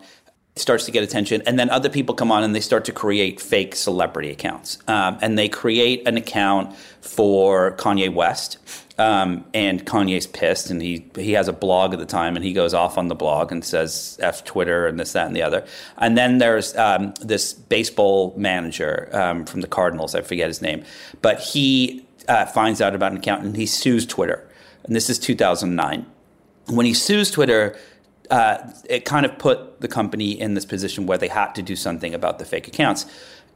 starts 0.57 0.85
to 0.85 0.91
get 0.91 1.03
attention, 1.03 1.41
and 1.45 1.59
then 1.59 1.69
other 1.69 1.89
people 1.89 2.15
come 2.15 2.31
on 2.31 2.43
and 2.43 2.55
they 2.55 2.62
start 2.62 2.85
to 2.85 2.91
create 2.93 3.41
fake 3.41 3.75
celebrity 3.75 4.29
accounts, 4.29 4.77
um, 4.88 5.17
and 5.21 5.38
they 5.38 5.50
create 5.50 6.07
an 6.07 6.15
account 6.17 6.75
for 7.01 7.75
Kanye 7.77 8.13
West. 8.13 8.57
Um, 8.97 9.43
and 9.53 9.85
Kanye's 9.85 10.25
pissed, 10.25 10.69
and 10.69 10.81
he 10.81 11.05
he 11.15 11.33
has 11.33 11.50
a 11.50 11.53
blog 11.53 11.91
at 11.91 12.00
the 12.00 12.05
time, 12.05 12.38
and 12.38 12.45
he 12.45 12.53
goes 12.53 12.74
off 12.74 12.97
on 12.97 13.09
the 13.09 13.15
blog 13.15 13.51
and 13.51 13.65
says 13.65 14.17
"f 14.21 14.45
Twitter" 14.45 14.88
and 14.88 14.97
this, 14.97 15.12
that, 15.12 15.27
and 15.27 15.35
the 15.35 15.41
other. 15.41 15.65
And 15.97 16.17
then 16.17 16.38
there's 16.38 16.74
um, 16.77 17.13
this 17.19 17.51
baseball 17.51 18.33
manager 18.38 19.09
um, 19.12 19.43
from 19.43 19.59
the 19.59 19.67
Cardinals, 19.67 20.15
I 20.15 20.21
forget 20.21 20.47
his 20.47 20.62
name, 20.62 20.85
but 21.21 21.41
he 21.41 22.05
uh, 22.27 22.45
finds 22.45 22.81
out 22.81 22.95
about 22.95 23.12
an 23.12 23.17
account 23.17 23.43
and 23.43 23.55
he 23.55 23.65
sues 23.65 24.05
Twitter. 24.05 24.47
And 24.83 24.95
this 24.95 25.09
is 25.09 25.19
2009. 25.19 26.05
When 26.67 26.85
he 26.85 26.93
sues 26.93 27.31
Twitter, 27.31 27.77
uh, 28.29 28.58
it 28.89 29.05
kind 29.05 29.25
of 29.25 29.38
put 29.38 29.82
the 29.82 29.88
company 29.88 30.39
in 30.39 30.53
this 30.53 30.65
position 30.65 31.05
where 31.05 31.17
they 31.17 31.27
had 31.27 31.53
to 31.55 31.62
do 31.62 31.75
something 31.75 32.13
about 32.13 32.39
the 32.39 32.46
fake 32.46 32.67
accounts. 32.67 33.05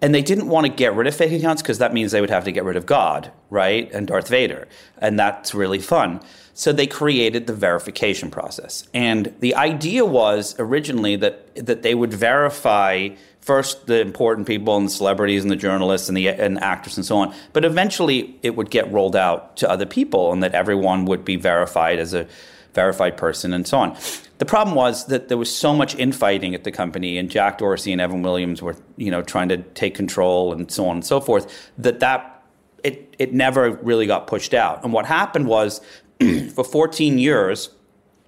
And 0.01 0.15
they 0.15 0.21
didn't 0.21 0.47
want 0.47 0.65
to 0.65 0.71
get 0.71 0.95
rid 0.95 1.07
of 1.07 1.15
fake 1.15 1.33
accounts 1.33 1.61
because 1.61 1.79
that 1.79 1.93
means 1.93 2.11
they 2.11 2.21
would 2.21 2.29
have 2.29 2.45
to 2.45 2.51
get 2.51 2.63
rid 2.63 2.77
of 2.77 2.85
God, 2.85 3.31
right? 3.49 3.91
And 3.91 4.07
Darth 4.07 4.29
Vader. 4.29 4.67
And 4.99 5.19
that's 5.19 5.53
really 5.53 5.79
fun. 5.79 6.21
So 6.53 6.71
they 6.71 6.88
created 6.88 7.47
the 7.47 7.53
verification 7.53 8.31
process. 8.31 8.88
And 8.93 9.33
the 9.39 9.55
idea 9.55 10.05
was 10.05 10.55
originally 10.59 11.15
that, 11.17 11.53
that 11.55 11.83
they 11.83 11.95
would 11.95 12.13
verify 12.13 13.09
first 13.41 13.88
the 13.88 14.01
important 14.01 14.47
people 14.47 14.75
and 14.77 14.85
the 14.85 14.91
celebrities 14.91 15.41
and 15.41 15.51
the 15.51 15.55
journalists 15.55 16.07
and 16.09 16.17
the 16.17 16.27
and 16.27 16.61
actors 16.61 16.97
and 16.97 17.05
so 17.05 17.17
on. 17.17 17.33
But 17.53 17.65
eventually 17.65 18.38
it 18.43 18.55
would 18.55 18.69
get 18.69 18.91
rolled 18.91 19.15
out 19.15 19.57
to 19.57 19.69
other 19.69 19.85
people 19.85 20.31
and 20.31 20.43
that 20.43 20.53
everyone 20.53 21.05
would 21.05 21.25
be 21.25 21.35
verified 21.35 21.99
as 21.99 22.13
a 22.13 22.27
verified 22.73 23.17
person 23.17 23.53
and 23.53 23.67
so 23.67 23.79
on. 23.79 23.97
The 24.39 24.46
problem 24.46 24.74
was 24.74 25.05
that 25.08 25.27
there 25.27 25.38
was 25.38 25.53
so 25.53 25.75
much 25.75 25.96
infighting 25.96 26.55
at 26.55 26.63
the 26.63 26.72
company, 26.72 27.17
and 27.17 27.29
Jack 27.29 27.58
Dorsey 27.58 27.91
and 27.91 28.01
Evan 28.01 28.22
Williams 28.22 28.62
were, 28.62 28.75
you 28.96 29.12
know, 29.12 29.22
trying 29.22 29.50
to 29.50 29.58
take 29.58 29.96
control 29.96 30.53
and 30.53 30.72
so 30.72 30.88
on 30.88 30.98
and 30.98 31.05
so 31.05 31.19
forth. 31.19 31.72
That 31.77 32.00
that 32.00 32.41
it 32.84 33.13
it 33.19 33.34
never 33.34 33.72
really 33.72 34.08
got 34.08 34.27
pushed 34.27 34.53
out. 34.53 34.84
And 34.84 34.93
what 34.93 35.05
happened 35.05 35.48
was, 35.48 35.81
for 36.55 36.63
14 36.63 37.17
years, 37.17 37.69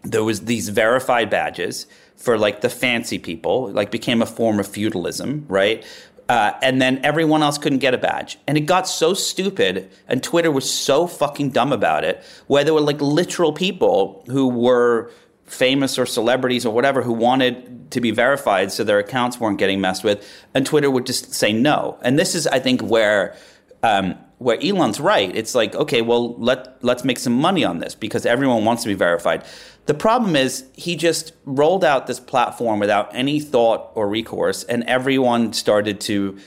there 0.04 0.24
was 0.24 0.42
these 0.42 0.68
verified 0.68 1.30
badges 1.30 1.88
for 2.18 2.38
like 2.38 2.60
the 2.60 2.70
fancy 2.70 3.18
people, 3.18 3.72
like 3.72 3.90
became 3.90 4.22
a 4.22 4.26
form 4.26 4.60
of 4.60 4.68
feudalism, 4.68 5.46
right? 5.48 5.86
Uh, 6.28 6.54
and 6.62 6.82
then 6.82 7.00
everyone 7.04 7.42
else 7.42 7.58
couldn't 7.58 7.80
get 7.80 7.94
a 7.94 7.98
badge. 7.98 8.38
And 8.48 8.58
it 8.58 8.62
got 8.62 8.88
so 8.88 9.14
stupid, 9.14 9.90
and 10.10 10.22
Twitter 10.22 10.52
was 10.52 10.70
so 10.70 11.08
fucking 11.08 11.52
dumb 11.52 11.72
about 11.72 12.04
it, 12.04 12.22
where 12.48 12.66
there 12.66 12.74
were 12.74 12.82
like 12.82 13.02
literal 13.02 13.54
people 13.54 14.24
who 14.28 14.48
were 14.48 15.10
famous 15.52 16.00
or 16.00 16.06
celebrities 16.06 16.66
or 16.66 16.74
whatever 16.74 17.02
who 17.02 17.12
wanted 17.12 17.92
to 17.92 18.00
be 18.00 18.12
verified 18.12 18.72
so 18.72 18.84
their 18.84 19.00
accounts 19.00 19.40
weren't 19.40 19.58
getting 19.58 19.82
messed 19.82 20.04
with, 20.04 20.28
and 20.54 20.66
Twitter 20.66 20.90
would 20.90 21.06
just 21.06 21.34
say 21.34 21.52
no. 21.52 22.00
And 22.02 22.18
this 22.18 22.36
is, 22.36 22.48
I 22.48 22.60
think, 22.60 22.82
where 22.82 23.36
um, 23.84 24.16
where 24.38 24.58
Elon's 24.64 25.00
right. 25.00 25.36
It's 25.36 25.54
like, 25.54 25.76
okay, 25.76 26.02
well, 26.02 26.36
let 26.38 26.84
let's 26.84 27.04
make 27.04 27.20
some 27.20 27.34
money 27.34 27.64
on 27.64 27.80
this 27.80 27.96
because 27.96 28.26
everyone 28.26 28.66
wants 28.66 28.84
to 28.84 28.90
be 28.90 28.96
verified. 28.96 29.44
The 29.88 29.94
problem 29.94 30.36
is 30.36 30.66
he 30.74 30.96
just 30.96 31.34
rolled 31.46 31.84
out 31.84 32.08
this 32.08 32.20
platform 32.20 32.80
without 32.80 33.14
any 33.14 33.40
thought 33.40 33.92
or 33.94 34.08
recourse, 34.08 34.64
and 34.64 34.84
everyone 34.86 35.54
started 35.54 36.00
to 36.02 36.38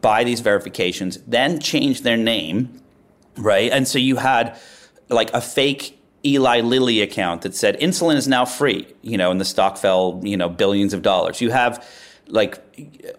buy 0.00 0.24
these 0.24 0.40
verifications, 0.40 1.18
then 1.26 1.58
change 1.58 2.02
their 2.02 2.16
name, 2.16 2.80
right? 3.36 3.70
And 3.72 3.86
so 3.88 3.98
you 3.98 4.16
had 4.16 4.58
like 5.08 5.32
a 5.32 5.40
fake 5.40 5.95
Eli 6.26 6.60
Lilly 6.60 7.00
account 7.00 7.42
that 7.42 7.54
said 7.54 7.78
insulin 7.80 8.16
is 8.16 8.26
now 8.26 8.44
free, 8.44 8.86
you 9.02 9.16
know, 9.16 9.30
and 9.30 9.40
the 9.40 9.44
stock 9.44 9.76
fell, 9.76 10.20
you 10.24 10.36
know, 10.36 10.48
billions 10.48 10.92
of 10.92 11.02
dollars. 11.02 11.40
You 11.40 11.50
have 11.50 11.86
like 12.28 12.60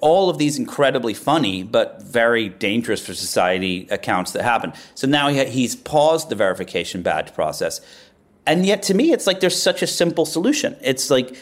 all 0.01 0.29
of 0.29 0.37
these 0.37 0.59
incredibly 0.59 1.13
funny 1.13 1.63
but 1.63 2.01
very 2.03 2.49
dangerous 2.49 3.05
for 3.05 3.13
society 3.13 3.87
accounts 3.89 4.31
that 4.33 4.43
happen. 4.43 4.73
So 4.95 5.07
now 5.07 5.29
he, 5.29 5.45
he's 5.45 5.75
paused 5.75 6.29
the 6.29 6.35
verification 6.35 7.01
badge 7.01 7.33
process. 7.33 7.79
And 8.45 8.65
yet 8.65 8.83
to 8.83 8.93
me 8.93 9.13
it's 9.13 9.25
like 9.25 9.39
there's 9.39 9.61
such 9.61 9.81
a 9.81 9.87
simple 9.87 10.25
solution. 10.25 10.75
It's 10.81 11.09
like 11.09 11.35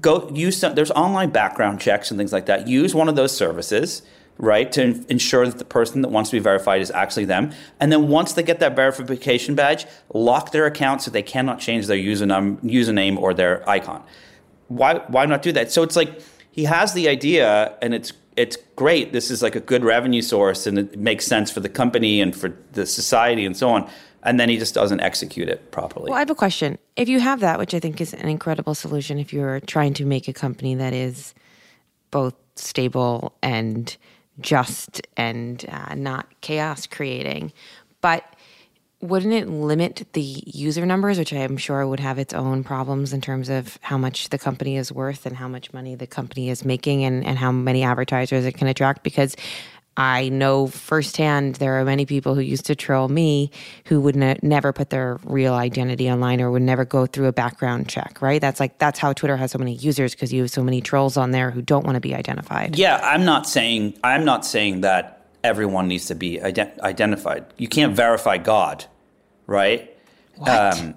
go 0.00 0.30
use 0.30 0.56
some, 0.56 0.74
there's 0.74 0.90
online 0.92 1.30
background 1.30 1.80
checks 1.80 2.10
and 2.10 2.18
things 2.18 2.32
like 2.32 2.46
that. 2.46 2.66
Use 2.66 2.94
one 2.94 3.08
of 3.08 3.16
those 3.16 3.36
services 3.36 4.02
right, 4.42 4.72
to 4.72 5.04
ensure 5.08 5.46
that 5.46 5.58
the 5.58 5.64
person 5.64 6.02
that 6.02 6.08
wants 6.08 6.28
to 6.28 6.36
be 6.36 6.40
verified 6.40 6.82
is 6.82 6.90
actually 6.90 7.24
them. 7.24 7.52
And 7.78 7.92
then 7.92 8.08
once 8.08 8.32
they 8.32 8.42
get 8.42 8.58
that 8.58 8.74
verification 8.74 9.54
badge, 9.54 9.86
lock 10.12 10.50
their 10.50 10.66
account 10.66 11.00
so 11.00 11.12
they 11.12 11.22
cannot 11.22 11.60
change 11.60 11.86
their 11.86 11.96
username, 11.96 12.60
username 12.60 13.16
or 13.16 13.32
their 13.32 13.66
icon. 13.70 14.02
Why, 14.66 14.98
why 15.06 15.26
not 15.26 15.42
do 15.42 15.52
that? 15.52 15.70
So 15.70 15.84
it's 15.84 15.94
like 15.94 16.20
he 16.50 16.64
has 16.64 16.92
the 16.92 17.08
idea 17.08 17.78
and 17.80 17.94
it's 17.94 18.12
it's 18.34 18.56
great. 18.76 19.12
This 19.12 19.30
is 19.30 19.42
like 19.42 19.54
a 19.54 19.60
good 19.60 19.84
revenue 19.84 20.22
source 20.22 20.66
and 20.66 20.78
it 20.78 20.98
makes 20.98 21.26
sense 21.26 21.50
for 21.50 21.60
the 21.60 21.68
company 21.68 22.20
and 22.20 22.34
for 22.34 22.56
the 22.72 22.86
society 22.86 23.44
and 23.44 23.54
so 23.54 23.68
on. 23.68 23.88
And 24.22 24.40
then 24.40 24.48
he 24.48 24.56
just 24.56 24.74
doesn't 24.74 25.00
execute 25.00 25.50
it 25.50 25.70
properly. 25.70 26.08
Well, 26.08 26.16
I 26.16 26.20
have 26.20 26.30
a 26.30 26.34
question. 26.34 26.78
If 26.96 27.10
you 27.10 27.20
have 27.20 27.40
that, 27.40 27.58
which 27.58 27.74
I 27.74 27.78
think 27.78 28.00
is 28.00 28.14
an 28.14 28.28
incredible 28.28 28.74
solution, 28.74 29.18
if 29.18 29.34
you're 29.34 29.60
trying 29.60 29.92
to 29.94 30.06
make 30.06 30.28
a 30.28 30.32
company 30.32 30.74
that 30.76 30.94
is 30.94 31.34
both 32.10 32.34
stable 32.56 33.34
and 33.42 33.96
just 34.40 35.00
and 35.16 35.64
uh, 35.68 35.94
not 35.94 36.26
chaos 36.40 36.86
creating. 36.86 37.52
But 38.00 38.24
wouldn't 39.00 39.32
it 39.32 39.48
limit 39.48 40.06
the 40.12 40.42
user 40.46 40.86
numbers, 40.86 41.18
which 41.18 41.32
I'm 41.32 41.56
sure 41.56 41.86
would 41.86 42.00
have 42.00 42.20
its 42.20 42.32
own 42.32 42.62
problems 42.62 43.12
in 43.12 43.20
terms 43.20 43.48
of 43.48 43.78
how 43.82 43.98
much 43.98 44.28
the 44.28 44.38
company 44.38 44.76
is 44.76 44.92
worth 44.92 45.26
and 45.26 45.36
how 45.36 45.48
much 45.48 45.72
money 45.72 45.96
the 45.96 46.06
company 46.06 46.50
is 46.50 46.64
making 46.64 47.04
and, 47.04 47.24
and 47.26 47.36
how 47.36 47.50
many 47.50 47.82
advertisers 47.82 48.44
it 48.44 48.52
can 48.52 48.68
attract? 48.68 49.02
Because 49.02 49.34
I 49.96 50.30
know 50.30 50.68
firsthand 50.68 51.56
there 51.56 51.78
are 51.78 51.84
many 51.84 52.06
people 52.06 52.34
who 52.34 52.40
used 52.40 52.64
to 52.66 52.74
troll 52.74 53.08
me 53.08 53.50
who 53.86 54.00
would 54.00 54.16
ne- 54.16 54.38
never 54.42 54.72
put 54.72 54.90
their 54.90 55.18
real 55.24 55.52
identity 55.52 56.10
online 56.10 56.40
or 56.40 56.50
would 56.50 56.62
never 56.62 56.84
go 56.84 57.04
through 57.04 57.26
a 57.26 57.32
background 57.32 57.88
check, 57.88 58.22
right? 58.22 58.40
That's 58.40 58.58
like 58.58 58.78
that's 58.78 58.98
how 58.98 59.12
Twitter 59.12 59.36
has 59.36 59.50
so 59.50 59.58
many 59.58 59.74
users 59.74 60.14
because 60.14 60.32
you 60.32 60.42
have 60.42 60.50
so 60.50 60.62
many 60.62 60.80
trolls 60.80 61.16
on 61.16 61.30
there 61.30 61.50
who 61.50 61.60
don't 61.60 61.84
want 61.84 61.96
to 61.96 62.00
be 62.00 62.14
identified. 62.14 62.78
Yeah, 62.78 63.00
I'm 63.02 63.24
not 63.24 63.46
saying 63.46 63.98
I'm 64.02 64.24
not 64.24 64.46
saying 64.46 64.80
that 64.80 65.26
everyone 65.44 65.88
needs 65.88 66.06
to 66.06 66.14
be 66.14 66.38
ident- 66.38 66.78
identified. 66.80 67.44
You 67.58 67.68
can't 67.68 67.94
verify 67.94 68.38
God, 68.38 68.86
right? 69.46 69.94
What? 70.36 70.78
Um, 70.78 70.94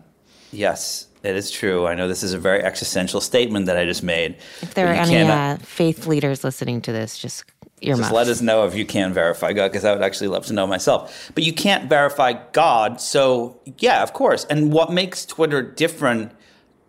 yes, 0.52 1.08
it 1.24 1.36
is 1.36 1.52
true. 1.52 1.88
I 1.88 1.96
know 1.96 2.08
this 2.08 2.24
is 2.24 2.34
a 2.34 2.40
very 2.40 2.64
existential 2.64 3.20
statement 3.20 3.66
that 3.66 3.78
I 3.78 3.86
just 3.86 4.04
made. 4.04 4.38
If 4.62 4.76
there 4.76 4.88
are 4.88 4.94
any 4.94 5.18
uh, 5.18 5.58
faith 5.58 6.08
leaders 6.08 6.44
listening 6.44 6.82
to 6.82 6.92
this, 6.92 7.18
just 7.18 7.44
just 7.86 8.12
let 8.12 8.28
us 8.28 8.42
know 8.42 8.66
if 8.66 8.76
you 8.76 8.86
can 8.86 9.14
verify 9.14 9.54
God, 9.54 9.72
because 9.72 9.86
I 9.86 9.94
would 9.94 10.02
actually 10.02 10.28
love 10.28 10.46
to 10.48 10.54
know 10.54 10.68
myself. 10.68 11.32
But 11.36 11.44
you 11.44 11.54
can't 11.54 11.90
verify 11.90 12.34
God, 12.52 13.00
so 13.02 13.60
yeah, 13.80 14.04
of 14.04 14.14
course. 14.14 14.46
And 14.46 14.72
what 14.72 14.92
makes 14.92 15.26
Twitter 15.26 15.62
different 15.62 16.32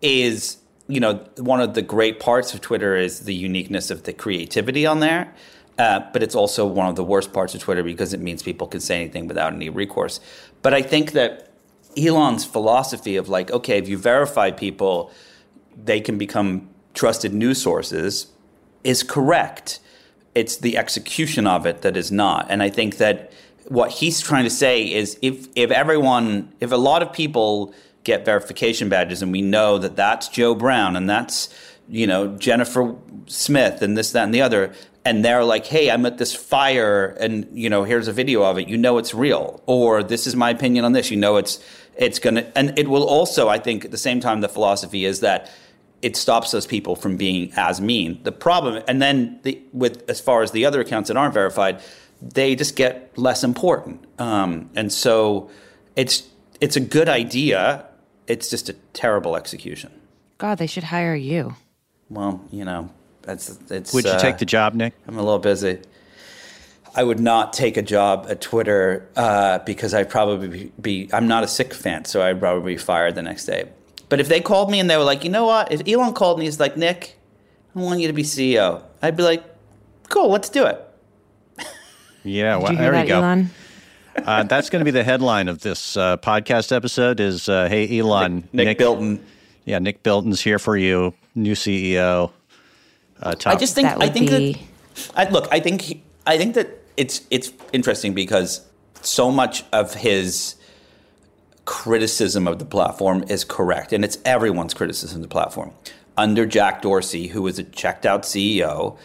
is, 0.01 0.57
you 0.87 0.99
know, 0.99 1.25
one 1.37 1.61
of 1.61 1.73
the 1.73 1.81
great 1.81 2.19
parts 2.19 2.53
of 2.53 2.61
Twitter 2.61 2.95
is 2.95 3.21
the 3.21 3.33
uniqueness 3.33 3.91
of 3.91 4.03
the 4.03 4.13
creativity 4.13 4.85
on 4.85 4.99
there. 4.99 5.33
Uh, 5.77 5.99
but 6.11 6.23
it's 6.23 6.33
also 6.33 6.65
one 6.65 6.87
of 6.87 6.95
the 6.95 7.03
worst 7.03 7.33
parts 7.33 7.53
of 7.53 7.61
Twitter 7.61 7.83
because 7.83 8.11
it 8.13 8.19
means 8.19 8.41
people 8.41 8.67
can 8.67 8.79
say 8.79 8.99
anything 9.01 9.27
without 9.27 9.53
any 9.53 9.69
recourse. 9.69 10.19
But 10.63 10.73
I 10.73 10.81
think 10.81 11.11
that 11.11 11.51
Elon's 11.95 12.45
philosophy 12.45 13.15
of 13.15 13.29
like, 13.29 13.51
okay, 13.51 13.77
if 13.77 13.87
you 13.87 13.97
verify 13.97 14.49
people, 14.49 15.11
they 15.75 16.01
can 16.01 16.17
become 16.17 16.69
trusted 16.93 17.33
news 17.33 17.61
sources 17.61 18.27
is 18.83 19.03
correct 19.03 19.79
it's 20.37 20.57
the 20.57 20.77
execution 20.77 21.47
of 21.47 21.65
it 21.65 21.81
that 21.81 21.97
is 21.97 22.11
not. 22.11 22.45
And 22.49 22.61
I 22.61 22.69
think 22.69 22.97
that 22.97 23.33
what 23.67 23.89
he's 23.91 24.21
trying 24.21 24.43
to 24.43 24.49
say 24.49 24.83
is 24.83 25.17
if 25.21 25.47
if 25.55 25.71
everyone 25.71 26.53
if 26.59 26.71
a 26.71 26.77
lot 26.77 27.01
of 27.01 27.11
people 27.11 27.73
get 28.03 28.23
verification 28.23 28.87
badges 28.87 29.21
and 29.21 29.31
we 29.31 29.41
know 29.41 29.79
that 29.79 29.95
that's 29.95 30.27
Joe 30.29 30.53
Brown 30.53 30.95
and 30.95 31.09
that's 31.09 31.49
you 31.89 32.05
know 32.05 32.37
Jennifer 32.37 32.95
Smith 33.25 33.81
and 33.81 33.97
this 33.97 34.11
that 34.11 34.23
and 34.25 34.33
the 34.33 34.41
other 34.41 34.73
and 35.03 35.23
they're 35.23 35.43
like, 35.43 35.65
"Hey, 35.65 35.89
I'm 35.89 36.05
at 36.05 36.17
this 36.17 36.35
fire, 36.35 37.15
and 37.19 37.47
you 37.53 37.69
know, 37.69 37.85
here's 37.85 38.09
a 38.09 38.13
video 38.13 38.43
of 38.43 38.59
it. 38.59 38.67
You 38.67 38.77
know, 38.77 38.97
it's 38.97 39.13
real." 39.13 39.61
Or 39.65 40.03
this 40.03 40.27
is 40.27 40.35
my 40.35 40.49
opinion 40.49 40.83
on 40.83 40.91
this. 40.91 41.09
You 41.09 41.15
know, 41.15 41.37
it's 41.37 41.63
it's 41.95 42.19
gonna, 42.19 42.51
and 42.55 42.77
it 42.77 42.89
will 42.89 43.05
also, 43.05 43.47
I 43.47 43.57
think, 43.57 43.85
at 43.85 43.91
the 43.91 43.97
same 43.97 44.19
time, 44.19 44.41
the 44.41 44.49
philosophy 44.49 45.05
is 45.05 45.21
that 45.21 45.49
it 46.01 46.15
stops 46.15 46.51
those 46.51 46.67
people 46.67 46.95
from 46.95 47.17
being 47.17 47.51
as 47.55 47.81
mean. 47.81 48.21
The 48.23 48.31
problem, 48.31 48.83
and 48.87 49.01
then 49.01 49.39
the, 49.43 49.59
with 49.73 50.09
as 50.09 50.19
far 50.19 50.43
as 50.43 50.51
the 50.51 50.65
other 50.65 50.81
accounts 50.81 51.07
that 51.07 51.17
aren't 51.17 51.33
verified, 51.33 51.81
they 52.21 52.55
just 52.55 52.75
get 52.75 53.17
less 53.17 53.43
important. 53.43 54.05
Um, 54.19 54.69
and 54.75 54.91
so 54.91 55.49
it's 55.95 56.27
it's 56.61 56.75
a 56.75 56.79
good 56.79 57.09
idea. 57.09 57.85
It's 58.27 58.49
just 58.49 58.69
a 58.69 58.73
terrible 58.93 59.35
execution. 59.35 59.91
God, 60.37 60.57
they 60.57 60.67
should 60.67 60.83
hire 60.83 61.15
you. 61.15 61.55
Well, 62.09 62.41
you 62.51 62.65
know, 62.65 62.89
that's 63.21 63.57
it's. 63.69 63.93
Would 63.93 64.05
you 64.05 64.11
uh, 64.11 64.19
take 64.19 64.37
the 64.37 64.45
job, 64.45 64.73
Nick? 64.73 64.93
I'm 65.07 65.17
a 65.17 65.23
little 65.23 65.39
busy. 65.39 65.79
I 66.95 67.03
would 67.03 67.19
not 67.19 67.53
take 67.53 67.77
a 67.77 67.81
job 67.81 68.25
at 68.27 68.41
Twitter 68.41 69.07
uh, 69.15 69.59
because 69.59 69.93
I'd 69.93 70.09
probably 70.09 70.47
be, 70.47 70.71
be. 70.81 71.09
I'm 71.13 71.27
not 71.27 71.43
a 71.43 71.47
sycophant, 71.47 72.07
so 72.07 72.21
I'd 72.23 72.39
probably 72.39 72.73
be 72.73 72.77
fired 72.77 73.15
the 73.15 73.21
next 73.21 73.45
day. 73.45 73.69
But 74.09 74.19
if 74.19 74.27
they 74.29 74.39
called 74.41 74.71
me 74.71 74.79
and 74.79 74.89
they 74.89 74.97
were 74.97 75.03
like, 75.03 75.23
you 75.23 75.29
know 75.29 75.45
what? 75.45 75.71
If 75.71 75.87
Elon 75.87 76.13
called 76.13 76.39
me, 76.39 76.45
he's 76.45 76.59
like, 76.59 76.77
Nick, 76.77 77.17
I 77.75 77.79
want 77.79 77.99
you 77.99 78.07
to 78.07 78.13
be 78.13 78.23
CEO. 78.23 78.81
I'd 79.01 79.17
be 79.17 79.23
like, 79.23 79.43
cool, 80.09 80.29
let's 80.29 80.49
do 80.49 80.65
it. 80.65 80.83
Yeah, 82.23 82.57
well, 82.57 82.73
you 82.73 82.77
there 82.77 82.91
that, 82.91 83.03
you 83.03 83.13
go. 83.13 83.19
Elon? 83.19 83.49
Uh, 84.17 84.43
that's 84.43 84.69
going 84.69 84.81
to 84.81 84.85
be 84.85 84.91
the 84.91 85.03
headline 85.03 85.47
of 85.47 85.61
this 85.61 85.95
uh, 85.95 86.17
podcast 86.17 86.75
episode. 86.75 87.21
Is 87.21 87.47
uh, 87.47 87.69
Hey 87.69 87.99
Elon, 87.99 88.49
Nick, 88.51 88.77
Bilton. 88.77 89.23
Yeah, 89.63 89.79
Nick 89.79 90.03
Bilton's 90.03 90.41
here 90.41 90.59
for 90.59 90.75
you, 90.75 91.13
new 91.35 91.53
CEO. 91.53 92.31
Uh. 93.21 93.35
I 93.45 93.55
just 93.55 93.75
think 93.75 93.87
That 93.87 94.01
I 94.01 94.09
think 94.09 94.29
be- 94.29 94.53
that 94.53 95.11
I, 95.15 95.29
look. 95.29 95.47
I 95.51 95.61
think 95.61 95.81
he, 95.81 96.03
I 96.25 96.37
think 96.37 96.55
that 96.55 96.67
it's 96.97 97.21
it's 97.29 97.53
interesting 97.71 98.13
because 98.13 98.65
so 99.01 99.31
much 99.31 99.63
of 99.71 99.93
his 99.93 100.55
criticism 101.77 102.47
of 102.47 102.57
the 102.57 102.65
platform 102.65 103.23
is 103.29 103.43
correct, 103.43 103.93
and 103.93 104.03
it's 104.03 104.17
everyone's 104.25 104.73
criticism 104.73 105.17
of 105.17 105.21
the 105.21 105.27
platform. 105.27 105.71
Under 106.17 106.43
Jack 106.43 106.81
Dorsey, 106.81 107.27
who 107.27 107.43
was 107.43 107.59
a 107.59 107.63
checked 107.63 108.03
out 108.03 108.23
CEO, 108.23 108.97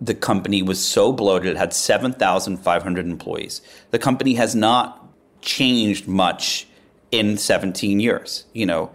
the 0.00 0.12
company 0.12 0.60
was 0.60 0.84
so 0.84 1.12
bloated 1.12 1.52
it 1.52 1.56
had 1.56 1.72
seven 1.72 2.12
thousand 2.12 2.56
five 2.56 2.82
hundred 2.82 3.06
employees. 3.06 3.62
The 3.92 4.00
company 4.00 4.34
has 4.34 4.56
not 4.56 5.06
changed 5.40 6.08
much 6.08 6.66
in 7.12 7.38
seventeen 7.38 8.00
years. 8.00 8.44
You 8.52 8.66
know, 8.66 8.90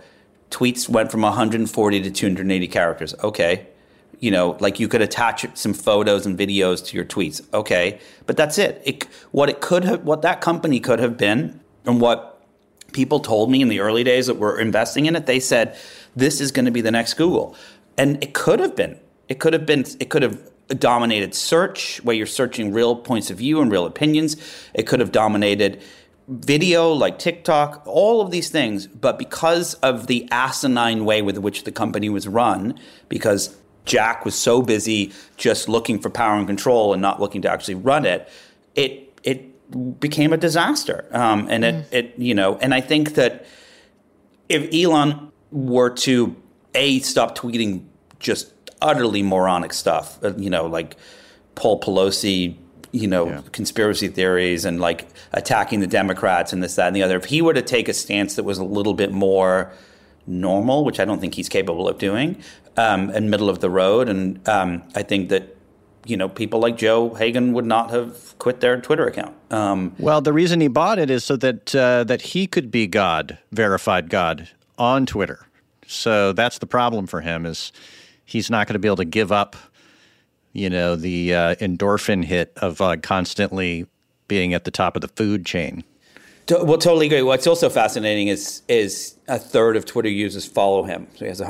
tweets 0.50 0.90
went 0.90 1.10
from 1.10 1.22
140 1.22 2.02
to 2.02 2.12
280 2.12 2.68
characters. 2.68 3.16
Okay. 3.24 3.66
You 4.20 4.32
know, 4.32 4.58
like 4.60 4.78
you 4.78 4.90
could 4.90 5.02
attach 5.02 5.46
some 5.56 5.74
photos 5.74 6.26
and 6.26 6.38
videos 6.38 6.86
to 6.88 6.98
your 6.98 7.06
tweets. 7.06 7.42
Okay. 7.54 8.02
But 8.26 8.36
that's 8.36 8.58
it. 8.58 8.82
it 8.84 9.08
what 9.32 9.48
it 9.48 9.62
could 9.62 9.86
have, 9.86 10.04
what 10.04 10.22
that 10.24 10.42
company 10.42 10.82
could 10.82 11.00
have 11.00 11.16
been, 11.16 11.62
and 11.86 12.02
what 12.02 12.31
people 12.93 13.19
told 13.19 13.51
me 13.51 13.62
in 13.62 13.67
the 13.67 13.79
early 13.79 14.03
days 14.03 14.27
that 14.27 14.36
were 14.36 14.60
investing 14.60 15.05
in 15.05 15.15
it, 15.15 15.25
they 15.25 15.39
said, 15.39 15.77
this 16.15 16.41
is 16.41 16.51
going 16.51 16.65
to 16.65 16.71
be 16.71 16.81
the 16.81 16.91
next 16.91 17.15
Google. 17.15 17.55
And 17.98 18.21
it 18.24 18.33
could 18.33 18.60
have 18.60 18.75
been. 18.75 19.00
It 19.29 19.39
could 19.39 19.53
have 19.53 19.65
been, 19.65 19.86
it 20.00 20.10
could 20.10 20.24
have 20.24 20.41
dominated 20.79 21.36
search, 21.36 22.03
where 22.03 22.15
you're 22.15 22.25
searching 22.25 22.74
real 22.74 22.95
points 22.95 23.29
of 23.29 23.38
view 23.38 23.62
and 23.62 23.71
real 23.71 23.86
opinions. 23.86 24.38
It 24.74 24.88
could 24.88 25.00
have 25.00 25.12
dominated 25.12 25.81
video 26.27 26.91
like 26.91 27.19
TikTok, 27.19 27.83
all 27.86 28.21
of 28.21 28.31
these 28.31 28.50
things. 28.50 28.88
But 28.88 29.19
because 29.19 29.74
of 29.75 30.07
the 30.07 30.27
asinine 30.31 31.05
way 31.05 31.21
with 31.21 31.38
which 31.38 31.63
the 31.63 31.71
company 31.71 32.10
was 32.10 32.27
run, 32.27 32.79
because 33.10 33.57
Jack 33.86 34.24
was 34.25 34.36
so 34.36 34.62
busy 34.62 35.12
just 35.38 35.67
looking 35.67 36.00
for 36.00 36.10
power 36.10 36.38
and 36.38 36.48
control 36.48 36.93
and 36.93 37.01
not 37.01 37.19
looking 37.19 37.41
to 37.41 37.51
actually 37.51 37.75
run 37.75 38.05
it, 38.05 38.29
it 38.75 39.19
it 39.24 39.50
became 40.00 40.34
a 40.34 40.38
disaster. 40.38 41.06
Um, 41.12 41.48
and 41.50 41.63
it 41.63 41.88
it 41.92 42.13
you 42.18 42.34
know, 42.34 42.58
and 42.58 42.74
I 42.74 42.82
think 42.82 43.16
that 43.16 43.46
if 44.50 44.74
Elon 44.74 45.32
were 45.51 45.90
to 45.90 46.36
a 46.76 47.00
stop 47.00 47.38
tweeting 47.38 47.86
just 48.19 48.52
utterly 48.82 49.24
moronic 49.24 49.74
stuff, 49.74 50.22
uh, 50.24 50.34
you 50.36 50.50
know, 50.50 50.65
like 50.65 50.95
Paul 51.56 51.80
Pelosi, 51.80 52.56
you 52.91 53.08
know, 53.08 53.43
conspiracy 53.52 54.08
theories 54.08 54.65
and 54.65 54.80
like 54.80 55.08
attacking 55.34 55.80
the 55.80 55.88
Democrats 55.88 56.52
and 56.54 56.62
this, 56.62 56.76
that, 56.76 56.88
and 56.88 56.95
the 56.95 57.04
other. 57.04 57.17
If 57.17 57.26
he 57.26 57.41
were 57.41 57.54
to 57.54 57.62
take 57.62 57.88
a 57.88 57.93
stance 57.93 58.36
that 58.36 58.43
was 58.43 58.58
a 58.58 58.63
little 58.63 58.93
bit 58.93 59.12
more 59.12 59.72
normal, 60.28 60.84
which 60.84 61.00
I 61.00 61.06
don't 61.06 61.19
think 61.19 61.36
he's 61.36 61.50
capable 61.50 61.88
of 61.88 61.98
doing, 61.98 62.41
um, 62.78 63.10
and 63.10 63.30
middle 63.30 63.50
of 63.50 63.60
the 63.60 63.69
road, 63.69 64.10
and 64.10 64.48
um, 64.48 64.84
I 64.95 65.04
think 65.04 65.30
that 65.30 65.58
you 66.06 66.18
know 66.18 66.28
people 66.30 66.60
like 66.60 66.78
Joe 66.78 67.14
Hagan 67.14 67.54
would 67.54 67.66
not 67.66 67.92
have 67.92 68.38
quit 68.40 68.60
their 68.60 68.80
Twitter 68.82 69.08
account. 69.08 69.36
Um, 69.52 69.94
Well, 70.00 70.22
the 70.22 70.34
reason 70.34 70.62
he 70.62 70.68
bought 70.68 71.00
it 71.00 71.10
is 71.10 71.24
so 71.24 71.36
that 71.38 71.76
uh, 71.76 72.04
that 72.06 72.22
he 72.22 72.48
could 72.48 72.72
be 72.72 72.88
God, 72.88 73.38
verified 73.52 74.10
God 74.10 74.50
on 74.78 75.06
Twitter. 75.06 75.48
So 75.88 76.32
that's 76.34 76.60
the 76.60 76.66
problem 76.68 77.06
for 77.08 77.22
him 77.22 77.46
is 77.46 77.72
he's 78.26 78.50
not 78.50 78.68
going 78.68 78.74
to 78.76 78.80
be 78.80 78.88
able 78.88 78.96
to 78.98 79.06
give 79.06 79.32
up, 79.32 79.56
you 80.54 80.70
know, 80.70 80.96
the 80.96 81.36
uh, 81.36 81.56
endorphin 81.56 82.24
hit 82.24 82.54
of 82.58 82.80
uh, 82.82 82.96
constantly 82.98 83.86
being 84.28 84.54
at 84.54 84.64
the 84.64 84.72
top 84.72 84.96
of 84.96 85.02
the 85.02 85.10
food 85.10 85.46
chain. 85.46 85.84
To- 86.48 86.64
Well, 86.64 86.78
totally 86.78 87.08
agree. 87.08 87.22
What's 87.22 87.46
also 87.46 87.70
fascinating 87.70 88.30
is 88.30 88.62
is 88.68 89.16
a 89.28 89.38
third 89.38 89.76
of 89.76 89.86
Twitter 89.86 90.10
users 90.10 90.46
follow 90.46 90.84
him. 90.84 91.08
So 91.16 91.26
he 91.26 91.30
has 91.30 91.42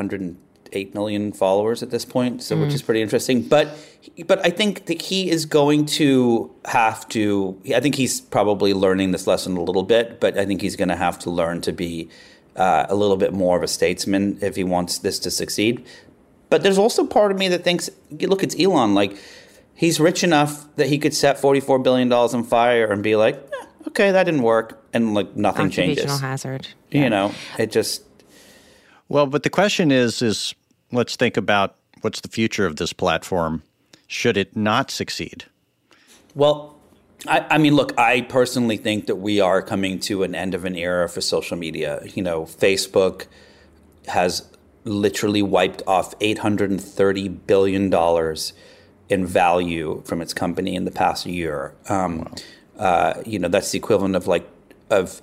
108 0.72 0.94
million 0.94 1.32
followers 1.34 1.84
at 1.84 1.92
this 1.92 2.06
point, 2.06 2.42
so 2.42 2.58
which 2.58 2.74
is 2.74 2.82
pretty 2.82 3.02
interesting. 3.02 3.42
But 3.42 3.76
but 4.26 4.44
I 4.46 4.50
think 4.50 4.86
that 4.86 5.02
he 5.02 5.30
is 5.30 5.46
going 5.46 5.86
to 5.98 6.50
have 6.66 7.08
to. 7.10 7.60
I 7.76 7.80
think 7.80 7.96
he's 7.96 8.22
probably 8.22 8.74
learning 8.74 9.12
this 9.12 9.28
lesson 9.28 9.58
a 9.58 9.62
little 9.62 9.84
bit, 9.84 10.20
but 10.20 10.38
I 10.38 10.46
think 10.46 10.62
he's 10.62 10.76
going 10.76 10.90
to 10.90 10.96
have 10.96 11.20
to 11.20 11.30
learn 11.30 11.62
to 11.62 11.74
be 11.74 12.10
uh, 12.56 12.86
a 12.90 12.96
little 12.96 13.18
bit 13.18 13.34
more 13.34 13.58
of 13.58 13.64
a 13.64 13.68
statesman 13.68 14.38
if 14.42 14.56
he 14.56 14.64
wants 14.64 15.00
this 15.00 15.20
to 15.20 15.32
succeed. 15.32 15.86
But 16.50 16.64
there's 16.64 16.78
also 16.78 17.06
part 17.06 17.32
of 17.32 17.38
me 17.38 17.48
that 17.50 17.64
thinks, 17.64 17.90
look, 18.10 18.44
it's 18.44 18.56
Elon. 18.60 18.94
Like 18.94 19.18
he's 19.76 20.00
rich 20.00 20.24
enough 20.24 20.74
that 20.78 20.88
he 20.88 20.98
could 20.98 21.14
set 21.14 21.38
44 21.40 21.80
billion 21.80 22.08
dollars 22.10 22.34
on 22.34 22.44
fire 22.44 22.92
and 22.92 23.04
be 23.04 23.16
like, 23.16 23.36
eh, 23.36 23.66
okay, 23.88 24.12
that 24.12 24.24
didn't 24.24 24.44
work, 24.44 24.82
and 24.94 25.14
like 25.14 25.36
nothing 25.36 25.70
changes. 25.70 26.20
hazard. 26.20 26.68
You 26.92 27.10
know, 27.10 27.34
it 27.58 27.72
just 27.72 28.04
Well, 29.10 29.28
but 29.28 29.44
the 29.44 29.50
question 29.50 29.92
is 29.92 30.22
is 30.22 30.56
let's 30.92 31.16
think 31.16 31.38
about 31.38 31.76
what's 32.02 32.22
the 32.22 32.28
future 32.28 32.66
of 32.66 32.78
this 32.78 32.94
platform 32.94 33.64
should 34.08 34.38
it 34.38 34.56
not 34.56 34.92
succeed. 34.92 35.46
Well, 36.36 36.78
I, 37.28 37.46
I 37.52 37.58
mean, 37.58 37.76
look, 37.76 37.98
I 37.98 38.22
personally 38.22 38.78
think 38.78 39.08
that 39.08 39.18
we 39.18 39.40
are 39.40 39.62
coming 39.62 40.00
to 40.02 40.24
an 40.24 40.36
end 40.36 40.54
of 40.54 40.66
an 40.66 40.76
era 40.76 41.08
for 41.08 41.22
social 41.22 41.58
media. 41.58 42.02
You 42.14 42.24
know, 42.24 42.44
Facebook 42.44 43.28
has 44.08 44.48
literally 44.84 45.44
wiped 45.44 45.84
off 45.86 46.18
$830 46.20 47.40
billion 47.46 48.36
in 49.10 49.26
value 49.26 50.02
from 50.06 50.22
its 50.22 50.34
company 50.34 50.76
in 50.76 50.86
the 50.86 50.92
past 50.92 51.26
year. 51.26 51.76
Um, 51.88 52.34
uh, 52.78 53.22
you 53.26 53.38
know, 53.38 53.48
that's 53.48 53.72
the 53.72 53.78
equivalent 53.78 54.16
of 54.16 54.28
like, 54.28 54.50
of 54.90 55.22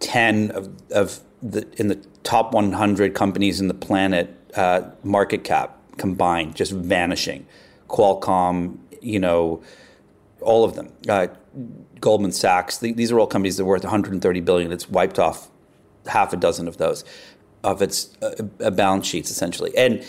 10 0.00 0.50
of, 0.50 0.70
of 0.90 1.20
the, 1.42 1.66
in 1.78 1.88
the 1.88 1.96
top 2.24 2.52
100 2.52 3.14
companies 3.14 3.60
in 3.60 3.68
the 3.68 3.74
planet, 3.74 4.34
uh, 4.56 4.82
market 5.02 5.44
cap 5.44 5.78
combined, 5.96 6.54
just 6.54 6.72
vanishing. 6.72 7.46
Qualcomm, 7.88 8.78
you 9.00 9.18
know, 9.18 9.62
all 10.40 10.64
of 10.64 10.74
them. 10.74 10.92
Uh, 11.08 11.28
Goldman 12.00 12.32
Sachs. 12.32 12.78
th- 12.78 12.96
these 12.96 13.10
are 13.10 13.18
all 13.18 13.26
companies 13.26 13.56
that 13.56 13.62
are 13.62 13.66
worth 13.66 13.84
130 13.84 14.40
billion. 14.40 14.72
It's 14.72 14.88
wiped 14.88 15.18
off 15.18 15.48
half 16.06 16.32
a 16.32 16.36
dozen 16.36 16.68
of 16.68 16.76
those 16.76 17.04
of 17.64 17.82
its 17.82 18.16
uh, 18.22 18.34
uh, 18.60 18.70
balance 18.70 19.06
sheets 19.06 19.30
essentially, 19.30 19.76
and 19.76 20.04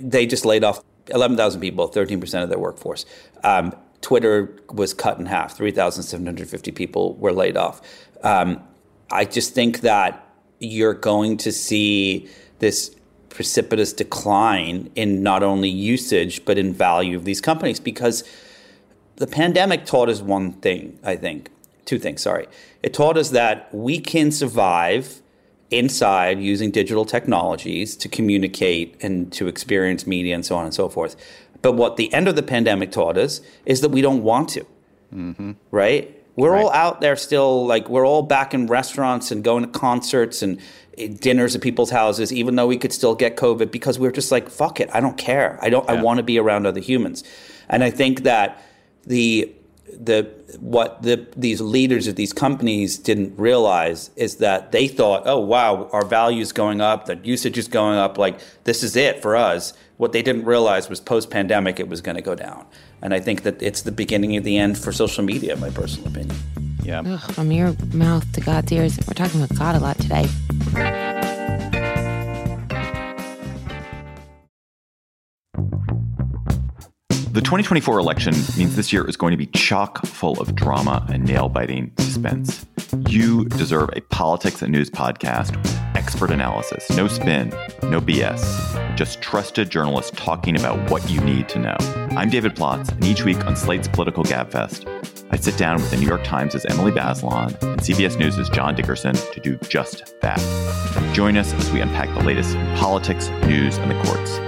they 0.00 0.26
just 0.26 0.44
laid 0.44 0.64
off 0.64 0.82
11,000 1.08 1.60
people, 1.60 1.86
13 1.86 2.20
percent 2.20 2.42
of 2.42 2.50
their 2.50 2.58
workforce. 2.58 3.06
Um, 3.44 3.74
Twitter 4.00 4.56
was 4.70 4.92
cut 4.92 5.18
in 5.18 5.26
half. 5.26 5.56
3,750 5.56 6.70
people 6.72 7.14
were 7.16 7.32
laid 7.32 7.56
off. 7.56 7.80
Um, 8.22 8.62
I 9.10 9.24
just 9.24 9.54
think 9.54 9.80
that 9.80 10.26
you're 10.58 10.94
going 10.94 11.36
to 11.38 11.52
see 11.52 12.28
this 12.58 12.94
precipitous 13.36 13.92
decline 13.92 14.90
in 14.94 15.22
not 15.22 15.42
only 15.42 15.68
usage 15.68 16.42
but 16.46 16.56
in 16.56 16.72
value 16.72 17.14
of 17.14 17.26
these 17.26 17.38
companies 17.38 17.78
because 17.78 18.24
the 19.16 19.26
pandemic 19.26 19.84
taught 19.84 20.08
us 20.08 20.22
one 20.22 20.52
thing, 20.52 20.98
I 21.04 21.16
think. 21.16 21.50
Two 21.84 21.98
things, 21.98 22.22
sorry. 22.22 22.46
It 22.82 22.94
taught 22.94 23.18
us 23.18 23.30
that 23.30 23.68
we 23.74 24.00
can 24.00 24.32
survive 24.32 25.20
inside 25.70 26.40
using 26.40 26.70
digital 26.70 27.04
technologies 27.04 27.94
to 27.98 28.08
communicate 28.08 28.96
and 29.02 29.30
to 29.34 29.48
experience 29.48 30.06
media 30.06 30.34
and 30.34 30.44
so 30.44 30.56
on 30.56 30.64
and 30.64 30.72
so 30.72 30.88
forth. 30.88 31.14
But 31.60 31.72
what 31.72 31.96
the 31.96 32.12
end 32.14 32.28
of 32.28 32.36
the 32.36 32.42
pandemic 32.42 32.90
taught 32.90 33.18
us 33.18 33.42
is 33.66 33.82
that 33.82 33.90
we 33.90 34.00
don't 34.00 34.22
want 34.22 34.48
to, 34.50 34.66
mm-hmm. 35.14 35.52
right? 35.70 36.15
We're 36.36 36.52
Right. 36.52 36.64
all 36.64 36.70
out 36.72 37.00
there 37.00 37.16
still, 37.16 37.66
like 37.66 37.88
we're 37.88 38.06
all 38.06 38.22
back 38.22 38.54
in 38.54 38.66
restaurants 38.66 39.30
and 39.30 39.42
going 39.42 39.64
to 39.64 39.70
concerts 39.70 40.42
and 40.42 40.58
eh, 40.98 41.08
dinners 41.08 41.56
at 41.56 41.62
people's 41.62 41.90
houses, 41.90 42.32
even 42.32 42.56
though 42.56 42.66
we 42.66 42.76
could 42.76 42.92
still 42.92 43.14
get 43.14 43.36
COVID 43.36 43.70
because 43.70 43.98
we're 43.98 44.12
just 44.12 44.30
like, 44.30 44.48
fuck 44.50 44.78
it, 44.78 44.88
I 44.92 45.00
don't 45.00 45.16
care. 45.16 45.58
I 45.62 45.70
don't. 45.70 45.88
I 45.88 46.00
want 46.00 46.18
to 46.18 46.22
be 46.22 46.38
around 46.38 46.66
other 46.66 46.80
humans, 46.80 47.24
and 47.68 47.82
I 47.82 47.90
think 47.90 48.22
that 48.24 48.62
the 49.06 49.50
the 49.98 50.28
what 50.60 51.02
the 51.02 51.26
these 51.36 51.60
leaders 51.60 52.06
of 52.06 52.16
these 52.16 52.32
companies 52.32 52.98
didn't 52.98 53.38
realize 53.38 54.10
is 54.16 54.36
that 54.36 54.72
they 54.72 54.88
thought, 54.88 55.22
oh 55.26 55.38
wow, 55.40 55.88
our 55.92 56.04
values 56.04 56.52
going 56.52 56.80
up, 56.80 57.06
the 57.06 57.16
usage 57.22 57.56
is 57.56 57.68
going 57.68 57.96
up, 57.98 58.18
like 58.18 58.38
this 58.64 58.82
is 58.82 58.94
it 58.96 59.22
for 59.22 59.36
us. 59.36 59.72
What 59.96 60.12
they 60.12 60.22
didn't 60.22 60.44
realize 60.44 60.90
was 60.90 61.00
post 61.00 61.30
pandemic 61.30 61.80
it 61.80 61.88
was 61.88 62.02
going 62.02 62.16
to 62.16 62.22
go 62.22 62.34
down, 62.34 62.66
and 63.06 63.14
I 63.14 63.20
think 63.20 63.44
that 63.44 63.62
it's 63.62 63.82
the 63.82 63.92
beginning 63.92 64.36
of 64.36 64.42
the 64.42 64.58
end 64.58 64.76
for 64.76 64.90
social 64.90 65.22
media, 65.22 65.52
in 65.52 65.60
my 65.60 65.70
personal 65.70 66.08
opinion. 66.08 66.36
Yeah. 66.82 67.04
Ugh, 67.06 67.20
from 67.34 67.52
your 67.52 67.72
mouth 67.94 68.32
to 68.32 68.40
God's 68.40 68.72
ears. 68.72 68.98
We're 69.06 69.14
talking 69.14 69.40
about 69.40 69.56
God 69.56 69.76
a 69.76 69.78
lot 69.78 69.96
today. 69.98 70.26
The 77.30 77.42
2024 77.42 78.00
election 78.00 78.34
means 78.58 78.74
this 78.74 78.92
year 78.92 79.08
is 79.08 79.16
going 79.16 79.30
to 79.30 79.36
be 79.36 79.46
chock 79.46 80.04
full 80.04 80.40
of 80.40 80.56
drama 80.56 81.06
and 81.08 81.24
nail 81.24 81.48
biting 81.48 81.92
suspense. 82.00 82.66
You 83.08 83.44
deserve 83.44 83.90
a 83.92 84.00
politics 84.00 84.62
and 84.62 84.72
news 84.72 84.90
podcast 84.90 85.54
with 85.54 85.75
expert 86.16 86.30
analysis, 86.30 86.88
no 86.96 87.06
spin, 87.06 87.50
no 87.82 88.00
BS, 88.00 88.96
just 88.96 89.20
trusted 89.20 89.68
journalists 89.68 90.10
talking 90.16 90.56
about 90.56 90.90
what 90.90 91.06
you 91.10 91.20
need 91.20 91.46
to 91.46 91.58
know. 91.58 91.76
I'm 92.12 92.30
David 92.30 92.56
Plotz, 92.56 92.90
and 92.90 93.04
each 93.04 93.22
week 93.22 93.44
on 93.44 93.54
Slate's 93.54 93.86
Political 93.86 94.24
Gabfest, 94.24 94.86
I 95.30 95.36
sit 95.36 95.58
down 95.58 95.76
with 95.76 95.90
the 95.90 95.98
New 95.98 96.06
York 96.06 96.24
Times' 96.24 96.64
Emily 96.64 96.90
Bazelon 96.90 97.48
and 97.62 97.80
CBS 97.82 98.18
News' 98.18 98.48
John 98.48 98.74
Dickerson 98.74 99.14
to 99.14 99.40
do 99.40 99.56
just 99.68 100.18
that. 100.22 100.40
Join 101.12 101.36
us 101.36 101.52
as 101.52 101.70
we 101.70 101.82
unpack 101.82 102.08
the 102.14 102.24
latest 102.24 102.54
in 102.54 102.76
politics, 102.76 103.28
news, 103.42 103.76
and 103.76 103.90
the 103.90 104.02
courts. 104.04 104.38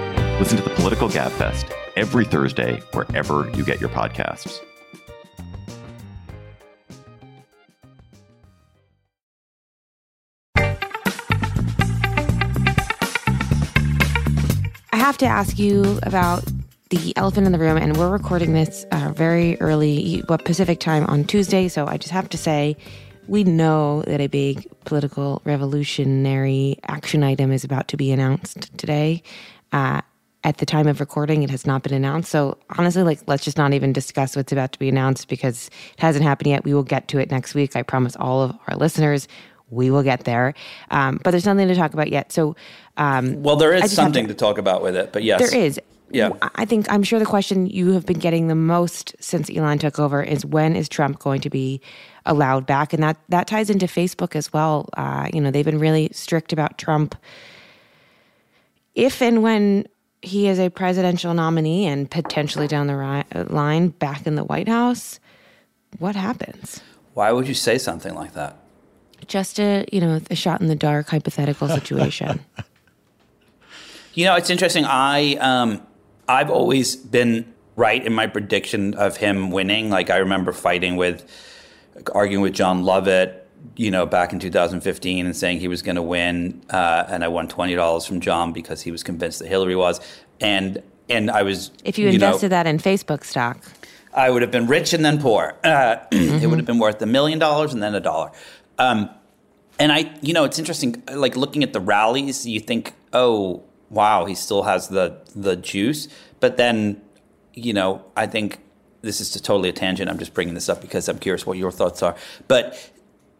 Listen 0.40 0.57
to 0.57 0.62
the 0.62 0.74
Political 0.74 1.11
Gabfest 1.11 1.70
every 1.96 2.24
Thursday 2.24 2.81
wherever 2.92 3.50
you 3.50 3.62
get 3.62 3.78
your 3.78 3.90
podcasts. 3.90 4.64
Have 15.18 15.28
to 15.28 15.35
ask 15.35 15.59
you 15.59 15.98
about 16.04 16.44
the 16.90 17.12
elephant 17.16 17.44
in 17.44 17.52
the 17.52 17.59
room, 17.59 17.76
and 17.76 17.96
we're 17.96 18.09
recording 18.09 18.52
this 18.52 18.87
uh, 18.92 19.12
very 19.16 19.61
early, 19.61 20.22
what 20.28 20.44
Pacific 20.44 20.78
time 20.78 21.04
on 21.07 21.24
Tuesday. 21.24 21.66
So 21.66 21.88
I 21.88 21.96
just 21.96 22.12
have 22.12 22.28
to 22.28 22.38
say, 22.38 22.76
we 23.26 23.42
know 23.42 24.02
that 24.02 24.20
a 24.20 24.28
big 24.28 24.70
political 24.85 25.42
revolutionary 25.44 26.78
action 26.87 27.24
item 27.24 27.50
is 27.50 27.64
about 27.64 27.88
to 27.88 27.96
be 27.96 28.12
announced 28.12 28.78
today. 28.78 29.24
Uh, 29.72 30.02
at 30.44 30.59
the 30.59 30.66
time 30.66 30.87
of 30.87 31.00
recording, 31.00 31.42
it 31.42 31.50
has 31.50 31.66
not 31.66 31.83
been 31.83 31.94
announced. 31.94 32.31
So 32.31 32.57
honestly, 32.78 33.02
like, 33.02 33.18
let's 33.26 33.44
just 33.44 33.59
not 33.59 33.72
even 33.72 33.92
discuss 33.92 34.37
what's 34.37 34.52
about 34.52 34.70
to 34.70 34.78
be 34.78 34.88
announced 34.88 35.26
because 35.26 35.66
it 35.66 36.00
hasn't 36.00 36.24
happened 36.24 36.46
yet. 36.46 36.62
We 36.62 36.74
will 36.74 36.85
get 36.85 37.09
to 37.09 37.18
it 37.18 37.28
next 37.28 37.57
week. 37.57 37.74
I 37.74 37.83
promise 37.83 38.14
all 38.14 38.42
of 38.42 38.57
our 38.68 38.76
listeners. 38.76 39.26
We 39.70 39.90
will 39.90 40.02
get 40.02 40.24
there, 40.24 40.54
um, 40.90 41.20
but 41.22 41.33
there's 41.33 41.44
nothing 41.44 41.68
to 41.68 41.74
talk 41.74 41.92
about 41.92 42.09
yet. 42.09 42.33
So, 42.33 42.57
um, 42.98 43.42
Well, 43.42 43.56
there 43.56 43.72
is 43.72 43.90
something 43.92 44.26
to- 44.26 44.34
to 44.34 44.38
talk 44.38 44.58
about 44.58 44.82
with 44.82 44.94
it, 44.96 45.12
but 45.12 45.22
yes, 45.22 45.40
there 45.50 45.58
is. 45.58 45.80
Yeah. 46.11 46.30
I 46.54 46.64
think 46.64 46.90
I'm 46.90 47.02
sure 47.02 47.18
the 47.18 47.26
question 47.26 47.66
you 47.66 47.92
have 47.92 48.06
been 48.06 48.18
getting 48.18 48.48
the 48.48 48.54
most 48.54 49.14
since 49.20 49.50
Elon 49.50 49.78
took 49.78 49.98
over 49.98 50.22
is 50.22 50.44
when 50.44 50.74
is 50.74 50.88
Trump 50.88 51.18
going 51.18 51.42
to 51.42 51.50
be 51.50 51.82
allowed 52.24 52.64
back, 52.66 52.92
and 52.94 53.02
that 53.02 53.18
that 53.28 53.46
ties 53.46 53.68
into 53.70 53.87
Facebook 53.87 54.34
as 54.34 54.50
well. 54.52 54.88
Uh, 54.96 55.28
you 55.34 55.40
know, 55.40 55.50
they've 55.50 55.66
been 55.66 55.78
really 55.78 56.08
strict 56.12 56.52
about 56.52 56.78
Trump. 56.78 57.14
If 58.94 59.20
and 59.22 59.42
when 59.42 59.87
he 60.22 60.48
is 60.48 60.58
a 60.58 60.70
presidential 60.70 61.34
nominee 61.34 61.87
and 61.87 62.11
potentially 62.11 62.66
down 62.66 62.87
the 62.87 62.96
ri- 62.96 63.42
line 63.44 63.88
back 63.90 64.26
in 64.26 64.34
the 64.34 64.44
White 64.44 64.66
House, 64.68 65.20
what 65.98 66.16
happens? 66.16 66.80
Why 67.14 67.30
would 67.32 67.46
you 67.46 67.54
say 67.54 67.78
something 67.78 68.14
like 68.14 68.32
that? 68.34 68.56
Just 69.26 69.61
a 69.61 69.84
you 69.92 70.00
know 70.00 70.20
a 70.30 70.34
shot 70.34 70.61
in 70.61 70.68
the 70.68 70.74
dark 70.74 71.08
hypothetical 71.08 71.68
situation. 71.68 72.40
You 74.18 74.24
know, 74.24 74.35
it's 74.35 74.50
interesting. 74.50 74.85
I 74.85 75.35
um, 75.37 75.81
I've 76.26 76.50
always 76.50 76.96
been 76.96 77.54
right 77.76 78.04
in 78.04 78.12
my 78.12 78.26
prediction 78.26 78.94
of 78.94 79.16
him 79.16 79.52
winning. 79.52 79.90
Like 79.90 80.11
I 80.11 80.16
remember 80.16 80.52
fighting 80.52 80.96
with, 80.96 81.24
arguing 82.12 82.42
with 82.42 82.52
Jon 82.52 82.83
Lovett. 82.83 83.48
You 83.76 83.92
know, 83.92 84.07
back 84.07 84.33
in 84.33 84.40
2015, 84.40 85.24
and 85.24 85.37
saying 85.37 85.61
he 85.61 85.68
was 85.68 85.83
going 85.83 85.94
to 85.94 86.02
win, 86.02 86.62
uh, 86.68 87.04
and 87.07 87.22
I 87.22 87.28
won 87.28 87.46
twenty 87.46 87.76
dollars 87.76 88.07
from 88.07 88.18
Jon 88.18 88.52
because 88.52 88.83
he 88.83 88.90
was 88.90 89.04
convinced 89.04 89.38
that 89.38 89.46
Hillary 89.46 89.76
was, 89.76 90.00
and 90.40 90.83
and 91.09 91.31
I 91.31 91.44
was. 91.44 91.70
if 91.85 91.96
you 91.96 92.07
know, 92.07 92.14
invested 92.14 92.48
that 92.48 92.66
in 92.66 92.78
Facebook 92.78 93.22
stock, 93.22 93.62
I 94.12 94.31
would 94.31 94.42
have 94.42 94.50
been 94.50 94.66
rich 94.66 94.92
and 94.94 95.04
then 95.04 95.20
poor. 95.20 95.54
Uh, 95.62 95.98
It 96.11 96.48
would 96.48 96.59
have 96.59 96.66
been 96.66 96.81
worth 96.81 97.00
a 97.02 97.07
million 97.07 97.38
dollars 97.38 97.72
and 97.72 97.81
then 97.81 97.94
a 97.94 98.00
dollar. 98.00 98.33
Um, 98.81 99.11
and 99.78 99.92
I, 99.92 100.12
you 100.22 100.33
know, 100.33 100.42
it's 100.42 100.59
interesting. 100.59 101.04
Like 101.09 101.37
looking 101.37 101.62
at 101.62 101.72
the 101.72 101.81
rallies, 101.81 102.44
you 102.46 102.59
think, 102.59 102.94
oh, 103.12 103.62
wow, 103.90 104.24
he 104.24 104.35
still 104.35 104.62
has 104.62 104.88
the 104.88 105.18
the 105.35 105.57
juice. 105.57 106.09
But 106.40 106.57
then, 106.57 107.01
you 107.55 107.72
know, 107.72 108.05
I 108.16 108.27
think 108.27 108.61
this 109.03 109.20
is 109.20 109.31
totally 109.40 109.68
a 109.68 109.72
tangent. 109.72 110.11
I'm 110.11 110.18
just 110.18 110.35
bringing 110.35 110.55
this 110.55 110.68
up 110.68 110.81
because 110.81 111.09
I'm 111.09 111.18
curious 111.18 111.46
what 111.46 111.59
your 111.59 111.70
thoughts 111.70 112.03
are. 112.03 112.16
But 112.48 112.90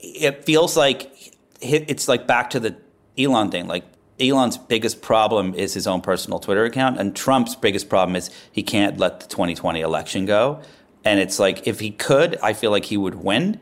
it 0.01 0.45
feels 0.45 0.77
like 0.77 1.35
it's 1.61 2.09
like 2.09 2.27
back 2.27 2.51
to 2.51 2.61
the 2.61 2.77
Elon 3.19 3.51
thing. 3.51 3.67
Like 3.67 3.85
Elon's 4.21 4.59
biggest 4.59 5.03
problem 5.03 5.55
is 5.55 5.75
his 5.75 5.87
own 5.87 6.01
personal 6.01 6.39
Twitter 6.39 6.65
account, 6.65 6.99
and 6.99 7.15
Trump's 7.15 7.57
biggest 7.57 7.89
problem 7.89 8.17
is 8.17 8.31
he 8.51 8.63
can't 8.63 8.99
let 8.99 9.21
the 9.21 9.27
2020 9.27 9.81
election 9.81 10.27
go. 10.27 10.61
And 11.05 11.21
it's 11.21 11.39
like 11.39 11.67
if 11.67 11.81
he 11.81 11.91
could, 11.91 12.37
I 12.43 12.53
feel 12.53 12.71
like 12.71 12.87
he 12.87 12.97
would 12.97 13.17
win. 13.17 13.61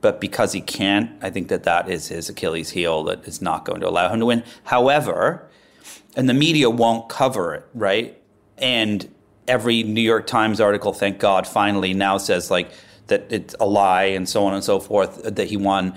But 0.00 0.20
because 0.20 0.52
he 0.52 0.60
can't, 0.60 1.10
I 1.22 1.30
think 1.30 1.48
that 1.48 1.64
that 1.64 1.90
is 1.90 2.08
his 2.08 2.28
Achilles 2.28 2.70
heel 2.70 3.02
that 3.04 3.26
is 3.26 3.42
not 3.42 3.64
going 3.64 3.80
to 3.80 3.88
allow 3.88 4.08
him 4.12 4.20
to 4.20 4.26
win. 4.26 4.44
However, 4.64 5.48
and 6.16 6.28
the 6.28 6.34
media 6.34 6.70
won't 6.70 7.08
cover 7.08 7.54
it, 7.54 7.66
right? 7.74 8.20
And 8.58 9.08
every 9.46 9.82
New 9.82 10.00
York 10.00 10.26
Times 10.26 10.60
article, 10.60 10.92
thank 10.92 11.18
God, 11.18 11.46
finally 11.46 11.94
now 11.94 12.18
says 12.18 12.50
like 12.50 12.70
that 13.06 13.26
it's 13.30 13.54
a 13.60 13.66
lie 13.66 14.04
and 14.04 14.28
so 14.28 14.44
on 14.44 14.54
and 14.54 14.64
so 14.64 14.80
forth 14.80 15.24
uh, 15.24 15.30
that 15.30 15.48
he 15.48 15.56
won. 15.56 15.94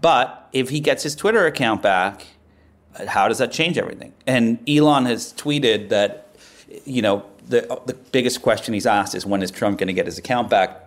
But 0.00 0.48
if 0.52 0.70
he 0.70 0.80
gets 0.80 1.02
his 1.02 1.14
Twitter 1.14 1.46
account 1.46 1.82
back, 1.82 2.26
uh, 2.98 3.06
how 3.06 3.28
does 3.28 3.38
that 3.38 3.52
change 3.52 3.76
everything? 3.76 4.14
And 4.26 4.58
Elon 4.68 5.04
has 5.06 5.32
tweeted 5.34 5.90
that, 5.90 6.34
you 6.84 7.02
know, 7.02 7.24
the 7.48 7.70
uh, 7.70 7.80
the 7.86 7.94
biggest 7.94 8.42
question 8.42 8.74
he's 8.74 8.86
asked 8.86 9.14
is 9.14 9.26
when 9.26 9.42
is 9.42 9.50
Trump 9.50 9.78
going 9.78 9.88
to 9.88 9.92
get 9.92 10.06
his 10.06 10.18
account 10.18 10.48
back? 10.48 10.86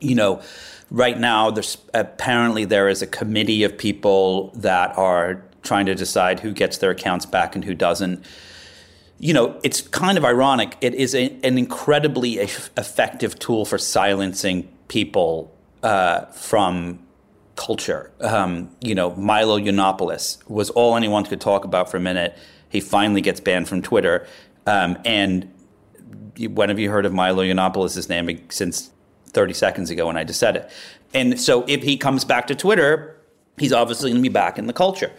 You 0.00 0.14
know, 0.14 0.42
right 0.90 1.18
now 1.18 1.50
there's 1.50 1.78
apparently 1.94 2.64
there 2.64 2.88
is 2.88 3.02
a 3.02 3.06
committee 3.06 3.64
of 3.64 3.76
people 3.76 4.50
that 4.54 4.96
are 4.96 5.42
trying 5.66 5.86
to 5.86 5.94
decide 5.94 6.40
who 6.40 6.52
gets 6.52 6.78
their 6.78 6.90
accounts 6.90 7.26
back 7.26 7.54
and 7.54 7.64
who 7.64 7.74
doesn't. 7.74 8.24
You 9.18 9.34
know, 9.34 9.60
it's 9.62 9.80
kind 9.80 10.18
of 10.18 10.24
ironic. 10.24 10.76
It 10.80 10.94
is 10.94 11.14
a, 11.14 11.26
an 11.42 11.58
incredibly 11.58 12.40
eff- 12.40 12.70
effective 12.76 13.38
tool 13.38 13.64
for 13.64 13.78
silencing 13.78 14.68
people 14.88 15.54
uh, 15.82 16.26
from 16.26 17.00
culture. 17.56 18.10
Um, 18.20 18.70
you 18.80 18.94
know, 18.94 19.14
Milo 19.16 19.58
Yiannopoulos 19.58 20.48
was 20.48 20.70
all 20.70 20.96
anyone 20.96 21.24
could 21.24 21.40
talk 21.40 21.64
about 21.64 21.90
for 21.90 21.96
a 21.96 22.00
minute. 22.00 22.36
He 22.68 22.80
finally 22.80 23.20
gets 23.20 23.40
banned 23.40 23.68
from 23.68 23.82
Twitter. 23.82 24.26
Um, 24.66 24.98
and 25.04 25.52
when 26.38 26.68
have 26.68 26.78
you 26.78 26.90
heard 26.90 27.06
of 27.06 27.14
Milo 27.14 27.42
Yiannopoulos' 27.42 28.08
name 28.08 28.40
since 28.50 28.90
30 29.28 29.54
seconds 29.54 29.90
ago 29.90 30.06
when 30.06 30.16
I 30.16 30.24
just 30.24 30.38
said 30.38 30.56
it? 30.56 30.70
And 31.14 31.40
so 31.40 31.64
if 31.66 31.82
he 31.82 31.96
comes 31.96 32.24
back 32.24 32.46
to 32.48 32.54
Twitter, 32.54 33.16
he's 33.58 33.72
obviously 33.72 34.10
going 34.10 34.22
to 34.22 34.28
be 34.28 34.32
back 34.32 34.58
in 34.58 34.66
the 34.66 34.72
culture. 34.72 35.10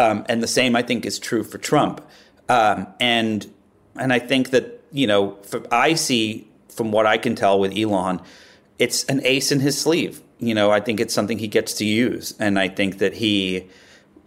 Um, 0.00 0.24
and 0.28 0.42
the 0.42 0.46
same, 0.46 0.76
I 0.76 0.82
think, 0.82 1.04
is 1.04 1.18
true 1.18 1.42
for 1.42 1.58
Trump. 1.58 2.00
Um, 2.48 2.86
and 2.98 3.52
and 3.96 4.12
I 4.12 4.18
think 4.18 4.50
that 4.50 4.82
you 4.92 5.06
know, 5.06 5.36
for, 5.42 5.62
I 5.72 5.94
see 5.94 6.48
from 6.68 6.90
what 6.90 7.06
I 7.06 7.18
can 7.18 7.34
tell 7.34 7.58
with 7.60 7.76
Elon, 7.76 8.20
it's 8.78 9.04
an 9.04 9.20
ace 9.24 9.52
in 9.52 9.60
his 9.60 9.78
sleeve. 9.78 10.22
You 10.38 10.54
know, 10.54 10.70
I 10.70 10.80
think 10.80 11.00
it's 11.00 11.12
something 11.12 11.38
he 11.38 11.48
gets 11.48 11.74
to 11.74 11.84
use, 11.84 12.34
and 12.38 12.58
I 12.58 12.68
think 12.68 12.98
that 12.98 13.14
he 13.14 13.68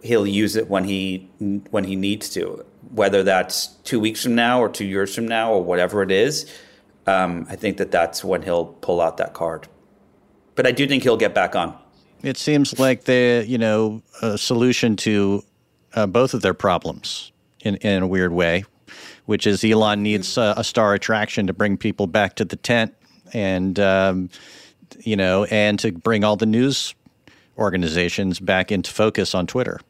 he'll 0.02 0.26
use 0.26 0.54
it 0.54 0.68
when 0.68 0.84
he 0.84 1.28
when 1.70 1.84
he 1.84 1.96
needs 1.96 2.30
to, 2.30 2.64
whether 2.90 3.24
that's 3.24 3.66
two 3.82 3.98
weeks 3.98 4.22
from 4.22 4.36
now 4.36 4.60
or 4.62 4.68
two 4.68 4.84
years 4.84 5.14
from 5.14 5.26
now 5.26 5.52
or 5.52 5.64
whatever 5.64 6.02
it 6.02 6.12
is. 6.12 6.46
Um, 7.06 7.46
I 7.50 7.56
think 7.56 7.78
that 7.78 7.90
that's 7.90 8.22
when 8.22 8.42
he'll 8.42 8.66
pull 8.66 9.00
out 9.00 9.16
that 9.16 9.34
card. 9.34 9.66
But 10.54 10.66
I 10.66 10.72
do 10.72 10.86
think 10.86 11.02
he'll 11.02 11.16
get 11.16 11.34
back 11.34 11.56
on. 11.56 11.76
It 12.22 12.38
seems 12.38 12.78
like 12.78 13.04
the 13.04 13.44
you 13.46 13.58
know 13.58 14.02
a 14.22 14.38
solution 14.38 14.94
to 14.96 15.42
uh, 15.94 16.06
both 16.06 16.34
of 16.34 16.42
their 16.42 16.54
problems 16.54 17.32
in 17.60 17.76
in 17.76 18.02
a 18.02 18.06
weird 18.06 18.32
way, 18.32 18.64
which 19.26 19.46
is 19.46 19.64
Elon 19.64 20.02
needs 20.02 20.36
uh, 20.38 20.54
a 20.56 20.64
star 20.64 20.94
attraction 20.94 21.46
to 21.46 21.52
bring 21.52 21.76
people 21.76 22.06
back 22.06 22.34
to 22.36 22.44
the 22.44 22.56
tent, 22.56 22.94
and 23.32 23.78
um, 23.80 24.30
you 25.00 25.16
know, 25.16 25.44
and 25.44 25.78
to 25.80 25.92
bring 25.92 26.24
all 26.24 26.36
the 26.36 26.46
news 26.46 26.94
organizations 27.58 28.40
back 28.40 28.72
into 28.72 28.90
focus 28.92 29.34
on 29.34 29.46
Twitter. 29.46 29.80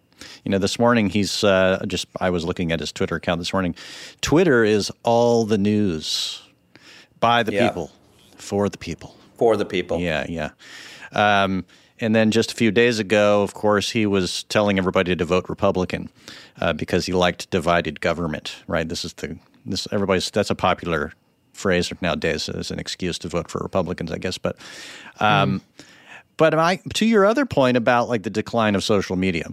You 0.44 0.50
know, 0.50 0.58
this 0.58 0.78
morning 0.78 1.08
he's 1.08 1.42
uh, 1.44 1.84
just, 1.86 2.06
I 2.20 2.30
was 2.30 2.44
looking 2.44 2.72
at 2.72 2.80
his 2.80 2.92
Twitter 2.92 3.16
account 3.16 3.40
this 3.40 3.52
morning. 3.52 3.74
Twitter 4.20 4.64
is 4.64 4.92
all 5.02 5.44
the 5.44 5.58
news 5.58 6.42
by 7.20 7.42
the 7.42 7.52
Yeah. 7.52 7.68
people, 7.68 7.90
for 8.36 8.68
the 8.68 8.78
people. 8.78 9.16
for 9.36 9.56
the 9.56 9.64
people. 9.64 9.98
Yeah, 10.00 10.26
yeah. 10.28 10.50
Um, 11.12 11.64
and 12.00 12.14
then 12.14 12.30
just 12.30 12.52
a 12.52 12.54
few 12.54 12.70
days 12.70 12.98
ago, 12.98 13.42
of 13.42 13.54
course, 13.54 13.90
he 13.90 14.06
was 14.06 14.42
telling 14.44 14.78
everybody 14.78 15.14
to 15.14 15.24
vote 15.24 15.48
Republican 15.48 16.10
uh, 16.60 16.72
because 16.72 17.06
he 17.06 17.12
liked 17.12 17.50
divided 17.50 18.00
government. 18.00 18.56
Right? 18.66 18.88
This 18.88 19.04
is 19.04 19.12
the 19.14 19.38
this 19.64 19.86
everybody's 19.92 20.30
that's 20.30 20.50
a 20.50 20.54
popular 20.54 21.12
phrase 21.52 21.92
nowadays 22.00 22.48
as 22.48 22.70
an 22.70 22.78
excuse 22.78 23.18
to 23.18 23.28
vote 23.28 23.48
for 23.48 23.60
Republicans, 23.60 24.10
I 24.10 24.18
guess. 24.18 24.38
But 24.38 24.56
um, 25.20 25.62
but 26.36 26.54
I, 26.54 26.80
to 26.94 27.06
your 27.06 27.24
other 27.24 27.46
point 27.46 27.76
about 27.76 28.08
like 28.08 28.24
the 28.24 28.30
decline 28.30 28.74
of 28.74 28.82
social 28.82 29.16
media, 29.16 29.46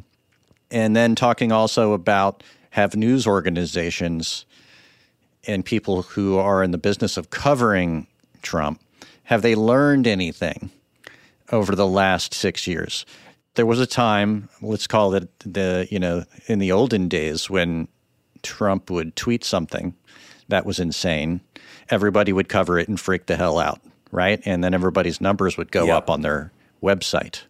and 0.71 0.95
then 0.95 1.15
talking 1.15 1.51
also 1.51 1.93
about 1.93 2.43
have 2.71 2.95
news 2.95 3.27
organizations 3.27 4.45
and 5.47 5.65
people 5.65 6.03
who 6.03 6.37
are 6.37 6.63
in 6.63 6.71
the 6.71 6.77
business 6.77 7.17
of 7.17 7.29
covering 7.29 8.07
Trump, 8.41 8.81
have 9.23 9.41
they 9.41 9.55
learned 9.55 10.07
anything 10.07 10.71
over 11.51 11.75
the 11.75 11.87
last 11.87 12.33
six 12.33 12.67
years? 12.67 13.05
There 13.55 13.65
was 13.65 13.79
a 13.79 13.85
time, 13.85 14.49
let's 14.61 14.87
call 14.87 15.13
it 15.13 15.29
the, 15.39 15.87
you 15.91 15.99
know, 15.99 16.23
in 16.47 16.59
the 16.59 16.71
olden 16.71 17.07
days 17.09 17.49
when 17.49 17.87
Trump 18.43 18.89
would 18.89 19.15
tweet 19.15 19.43
something 19.43 19.93
that 20.47 20.65
was 20.65 20.79
insane, 20.79 21.41
everybody 21.89 22.31
would 22.33 22.49
cover 22.49 22.79
it 22.79 22.87
and 22.87 22.99
freak 22.99 23.25
the 23.25 23.35
hell 23.35 23.59
out, 23.59 23.79
right? 24.11 24.41
And 24.45 24.63
then 24.63 24.73
everybody's 24.73 25.19
numbers 25.21 25.57
would 25.57 25.71
go 25.71 25.85
Yeah. 25.85 25.97
up 25.97 26.09
on 26.09 26.21
their 26.21 26.51
website. 26.81 27.41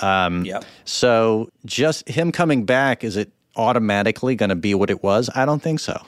Um, 0.00 0.44
yep. 0.44 0.64
So 0.84 1.48
just 1.64 2.08
him 2.08 2.32
coming 2.32 2.64
back, 2.64 3.04
is 3.04 3.16
it 3.16 3.32
automatically 3.56 4.34
going 4.36 4.48
to 4.50 4.56
be 4.56 4.74
what 4.74 4.90
it 4.90 5.02
was? 5.02 5.30
I 5.34 5.44
don't 5.44 5.62
think 5.62 5.80
so. 5.80 6.00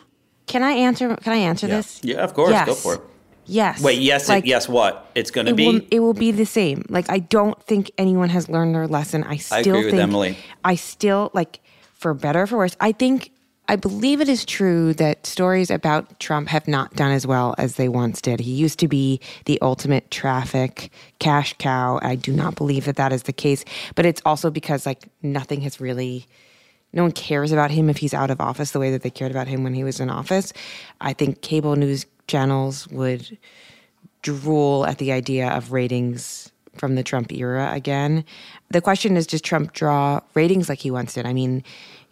Can 0.47 0.63
I 0.63 0.73
answer? 0.73 1.17
Can 1.17 1.33
I 1.33 1.37
answer 1.39 1.67
this? 1.67 2.01
Yeah, 2.05 2.19
of 2.19 2.35
course. 2.35 2.53
Go 2.65 2.75
for 2.75 2.95
it. 2.95 3.01
Yes. 3.47 3.81
Wait, 3.83 4.01
yes, 4.01 4.29
Like, 4.29 4.45
it, 4.45 4.49
yes, 4.49 4.69
what? 4.69 5.11
It's 5.15 5.31
going 5.31 5.47
to 5.47 5.53
It 5.53 5.57
be? 5.57 5.67
will, 5.67 5.81
it 5.91 6.01
will 6.01 6.15
be 6.15 6.31
the 6.31 6.47
same. 6.47 6.85
Like 6.89 7.09
I 7.11 7.21
don't 7.21 7.61
think 7.63 7.91
anyone 7.99 8.29
has 8.31 8.49
learned 8.49 8.75
their 8.75 8.87
lesson. 8.89 9.25
I 9.25 9.37
still 9.37 9.57
I 9.57 9.61
agree 9.61 9.85
with 9.85 9.91
think 9.93 10.03
Emily. 10.03 10.37
I 10.65 10.75
still 10.75 11.31
like 11.33 11.61
for 11.95 12.13
better 12.15 12.43
or 12.43 12.47
for 12.47 12.59
worse. 12.59 12.77
I 12.81 12.93
think 12.93 13.31
I 13.69 13.75
believe 13.77 14.21
it 14.21 14.29
is 14.29 14.45
true 14.45 14.95
that 14.95 15.27
stories 15.27 15.71
about 15.71 16.21
Trump 16.21 16.49
have 16.49 16.69
not 16.69 16.95
done 16.95 17.11
as 17.11 17.27
well 17.27 17.55
as 17.59 17.75
they 17.75 17.89
once 17.89 18.21
did. 18.21 18.39
He 18.41 18.53
used 18.53 18.79
to 18.79 18.89
be 18.89 19.21
the 19.47 19.61
ultimate 19.61 20.11
traffic 20.11 20.91
cash 21.19 21.55
cow. 21.59 21.99
I 22.01 22.15
do 22.15 22.33
not 22.33 22.55
believe 22.55 22.85
that 22.85 22.97
that 22.97 23.13
is 23.13 23.25
the 23.25 23.33
case, 23.33 23.65
but 23.97 24.07
it's 24.07 24.23
also 24.25 24.51
because 24.51 24.87
like 24.87 25.09
nothing 25.23 25.63
has 25.63 25.81
really 25.81 26.27
no 26.93 27.03
one 27.03 27.13
cares 27.13 27.51
about 27.53 27.71
him 27.73 27.91
if 27.91 27.97
he's 27.99 28.15
out 28.15 28.31
of 28.31 28.41
office 28.41 28.71
the 28.71 28.79
way 28.79 28.91
that 28.93 29.03
they 29.03 29.11
cared 29.11 29.31
about 29.33 29.49
him 29.49 29.65
when 29.65 29.75
he 29.75 29.85
was 29.85 29.99
in 30.01 30.09
office. 30.11 30.53
I 31.01 31.13
think 31.13 31.43
cable 31.43 31.75
news 31.77 32.07
channels 32.27 32.89
would 32.89 33.39
drool 34.23 34.87
at 34.87 34.99
the 34.99 35.13
idea 35.13 35.49
of 35.49 35.73
ratings 35.73 36.53
from 36.75 36.95
the 36.95 37.03
Trump 37.03 37.33
era 37.33 37.71
again. 37.73 38.25
The 38.71 38.81
question 38.81 39.17
is, 39.17 39.27
does 39.27 39.41
Trump 39.41 39.73
draw 39.73 40.21
ratings 40.35 40.69
like 40.69 40.81
he 40.81 40.91
once 40.91 41.15
did? 41.15 41.27
I 41.27 41.33
mean, 41.33 41.63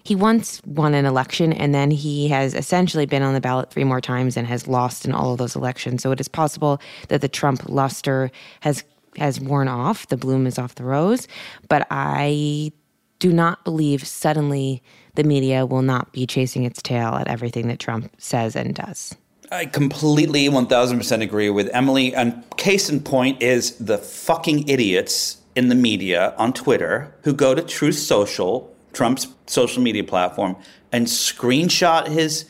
he 0.04 0.14
once 0.14 0.60
won 0.66 0.94
an 0.94 1.06
election 1.06 1.52
and 1.52 1.74
then 1.74 1.90
he 1.90 2.28
has 2.28 2.54
essentially 2.54 3.06
been 3.06 3.22
on 3.22 3.34
the 3.34 3.40
ballot 3.40 3.70
three 3.70 3.84
more 3.84 4.00
times 4.00 4.36
and 4.36 4.46
has 4.46 4.68
lost 4.68 5.04
in 5.04 5.12
all 5.12 5.32
of 5.32 5.38
those 5.38 5.56
elections. 5.56 6.02
So 6.02 6.12
it 6.12 6.20
is 6.20 6.28
possible 6.28 6.80
that 7.08 7.20
the 7.20 7.28
Trump 7.28 7.68
luster 7.68 8.30
has 8.60 8.84
has 9.16 9.40
worn 9.40 9.68
off. 9.68 10.08
The 10.08 10.16
bloom 10.16 10.46
is 10.46 10.58
off 10.58 10.74
the 10.74 10.84
rose. 10.84 11.28
But 11.68 11.86
I 11.90 12.72
do 13.20 13.32
not 13.32 13.64
believe 13.64 14.06
suddenly 14.06 14.82
the 15.14 15.24
media 15.24 15.64
will 15.66 15.82
not 15.82 16.12
be 16.12 16.26
chasing 16.26 16.64
its 16.64 16.82
tail 16.82 17.14
at 17.14 17.28
everything 17.28 17.68
that 17.68 17.78
Trump 17.78 18.12
says 18.18 18.56
and 18.56 18.74
does. 18.74 19.14
I 19.54 19.66
completely 19.66 20.48
1000% 20.48 21.22
agree 21.22 21.48
with 21.48 21.70
Emily. 21.72 22.14
And 22.14 22.42
case 22.56 22.90
in 22.90 23.00
point 23.00 23.40
is 23.40 23.76
the 23.76 23.98
fucking 23.98 24.68
idiots 24.68 25.38
in 25.54 25.68
the 25.68 25.76
media 25.76 26.34
on 26.36 26.52
Twitter 26.52 27.14
who 27.22 27.32
go 27.32 27.54
to 27.54 27.62
Truth 27.62 27.96
Social, 27.96 28.74
Trump's 28.92 29.28
social 29.46 29.80
media 29.82 30.02
platform, 30.02 30.56
and 30.90 31.06
screenshot 31.06 32.08
his 32.08 32.46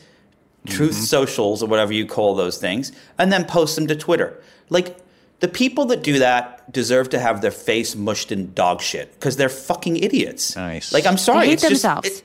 Truth 0.65 0.93
mm-hmm. 0.93 1.01
Socials 1.01 1.61
or 1.61 1.67
whatever 1.67 1.93
you 1.93 2.07
call 2.07 2.33
those 2.33 2.57
things, 2.57 2.91
and 3.19 3.31
then 3.31 3.45
post 3.45 3.75
them 3.75 3.85
to 3.85 3.95
Twitter. 3.95 4.41
Like, 4.69 4.97
the 5.41 5.47
people 5.47 5.85
that 5.85 6.01
do 6.01 6.17
that 6.17 6.71
deserve 6.73 7.09
to 7.09 7.19
have 7.19 7.41
their 7.41 7.51
face 7.51 7.95
mushed 7.95 8.31
in 8.31 8.51
dog 8.55 8.81
shit 8.81 9.13
because 9.13 9.35
they're 9.37 9.47
fucking 9.47 9.97
idiots. 9.97 10.55
Nice. 10.55 10.91
Like, 10.91 11.05
I'm 11.05 11.19
sorry. 11.19 11.41
They 11.41 11.45
hate 11.45 11.53
it's 11.53 11.61
just- 11.61 11.81
themselves. 11.83 12.07
it- 12.07 12.23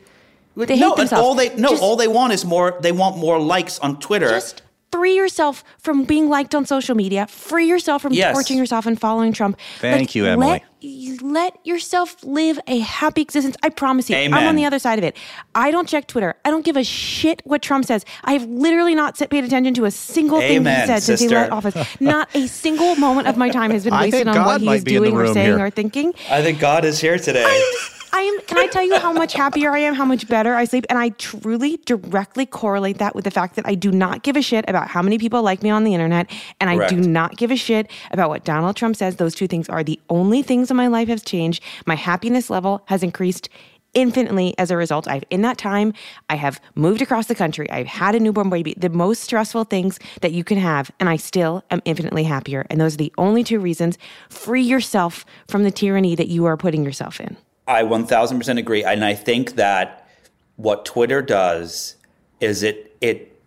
They 0.57 0.65
no, 0.67 0.75
hate 0.75 0.85
and 0.85 0.99
themselves. 1.01 1.27
all 1.27 1.35
they 1.35 1.55
no, 1.55 1.69
Just- 1.71 1.83
all 1.83 1.97
they 1.97 2.09
want 2.09 2.33
is 2.33 2.45
more. 2.47 2.79
They 2.81 2.93
want 2.93 3.19
more 3.19 3.39
likes 3.39 3.79
on 3.79 4.01
Twitter. 4.01 4.31
Just 4.31 4.63
free 4.93 5.15
yourself 5.17 5.63
from 5.79 6.05
being 6.05 6.29
liked 6.29 6.55
on 6.55 6.67
social 6.67 6.95
media. 6.95 7.27
Free 7.27 7.67
yourself 7.67 8.03
from 8.03 8.13
Yes. 8.13 8.35
torching 8.35 8.59
yourself 8.59 8.87
and 8.87 9.01
following 9.01 9.33
Trump. 9.33 9.59
Thank 9.81 10.15
you, 10.15 10.27
Emily. 10.27 10.63
Let, 10.83 11.23
let 11.23 11.67
yourself 11.67 12.17
live 12.25 12.59
a 12.67 12.79
happy 12.81 13.23
existence. 13.23 13.57
I 13.63 13.69
promise 13.69 14.09
you. 14.11 14.17
I'm 14.17 14.35
on 14.35 14.57
the 14.57 14.65
other 14.65 14.79
side 14.79 14.99
of 14.99 15.05
it. 15.05 15.17
I 15.55 15.71
don't 15.71 15.87
check 15.89 16.07
Twitter. 16.07 16.35
I 16.45 16.51
don't 16.51 16.65
give 16.65 16.77
a 16.77 16.85
shit 16.85 17.43
what 17.45 17.63
Trump 17.63 17.85
says. 17.85 18.05
I 18.25 18.33
have 18.33 18.45
literally 18.47 18.95
not 18.95 19.17
sit- 19.17 19.31
paid 19.31 19.45
attention 19.45 19.75
to 19.75 19.85
a 19.85 19.91
single 19.91 20.41
thing 20.41 20.65
he 20.65 20.65
said 20.65 21.01
since 21.03 21.21
he 21.21 21.29
left 21.29 21.53
office. 21.53 21.75
Not 22.01 22.29
a 22.35 22.47
single 22.47 22.97
moment 22.97 23.29
of 23.29 23.37
my 23.37 23.51
time 23.51 23.71
has 23.73 23.85
been 23.85 23.95
wasted 23.95 24.27
on 24.27 24.35
God 24.35 24.47
what 24.47 24.63
might 24.63 24.75
he's 24.77 24.85
be 24.85 24.97
in 24.97 25.03
the 25.03 25.11
doing 25.11 25.21
or 25.21 25.33
saying 25.35 25.47
here. 25.47 25.59
or 25.67 25.71
thinking. 25.71 26.15
I 26.31 26.43
think 26.43 26.59
God 26.61 26.85
is 26.85 26.99
here 27.01 27.19
today. 27.19 27.45
I 27.47 28.00
am. 28.19 28.41
Can 28.43 28.59
I 28.59 28.67
tell 28.67 28.83
you 28.83 28.99
how 28.99 29.13
much 29.13 29.33
happier 29.33 29.71
I 29.71 29.79
am? 29.79 29.95
How 29.95 30.05
much 30.05 30.29
better 30.29 30.55
I 30.55 30.65
sleep, 30.65 30.87
and 30.91 30.99
I 30.99 31.11
truly 31.11 31.77
directly 31.79 32.47
correlate 32.47 32.99
that 32.99 33.15
with 33.15 33.25
the 33.25 33.31
fact 33.31 33.57
that 33.57 33.67
I 33.67 33.75
do 33.75 33.93
not 33.93 34.23
give 34.23 34.37
a 34.37 34.43
shit 34.43 34.65
about 34.69 34.89
how 34.89 35.03
many 35.03 35.19
people 35.19 35.43
like 35.43 35.63
me 35.63 35.71
on 35.71 35.85
the 35.85 35.95
internet, 35.95 36.31
and 36.61 36.69
I 36.69 36.89
do 36.89 36.97
not 36.97 37.37
give 37.37 37.51
a 37.51 37.57
shit 37.57 37.91
about 38.11 38.29
what 38.29 38.45
Donald 38.45 38.77
Trump 38.77 38.97
says. 38.97 39.17
Those 39.17 39.35
two 39.35 39.47
things 39.47 39.69
are 39.69 39.85
the 39.85 40.01
only 40.09 40.43
things 40.43 40.71
in 40.71 40.77
my 40.77 40.89
life 40.89 41.09
have 41.09 41.25
changed. 41.25 41.63
My 41.87 41.95
happiness 41.95 42.51
level 42.51 42.83
has 42.87 43.03
increased 43.03 43.49
infinitely 43.95 44.55
as 44.59 44.71
a 44.71 44.77
result. 44.77 45.09
I've 45.09 45.25
in 45.31 45.43
that 45.43 45.59
time 45.59 45.93
I 46.29 46.37
have 46.37 46.61
moved 46.75 47.03
across 47.03 47.27
the 47.27 47.35
country. 47.35 47.69
I've 47.71 47.87
had 47.87 48.15
a 48.15 48.21
newborn 48.21 48.51
baby, 48.51 48.75
the 48.77 48.89
most 48.89 49.23
stressful 49.23 49.65
things 49.65 49.99
that 50.21 50.33
you 50.33 50.45
can 50.45 50.59
have, 50.59 50.91
and 51.01 51.09
I 51.09 51.17
still 51.17 51.65
am 51.71 51.83
infinitely 51.85 52.25
happier. 52.25 52.67
And 52.71 52.81
those 52.81 52.95
are 52.95 52.99
the 52.99 53.13
only 53.19 53.45
two 53.45 53.59
reasons. 53.59 53.99
Free 54.29 54.63
yourself 54.63 55.25
from 55.49 55.65
the 55.65 55.71
tyranny 55.71 56.15
that 56.15 56.29
you 56.29 56.47
are 56.47 56.57
putting 56.57 56.85
yourself 56.85 57.21
in. 57.21 57.37
I 57.71 57.85
1000% 57.85 58.59
agree. 58.59 58.85
And 58.85 59.05
I 59.05 59.15
think 59.15 59.55
that 59.55 60.09
what 60.57 60.85
Twitter 60.85 61.23
does 61.23 61.97
is 62.41 62.63
it, 62.63 62.97
it, 63.01 63.41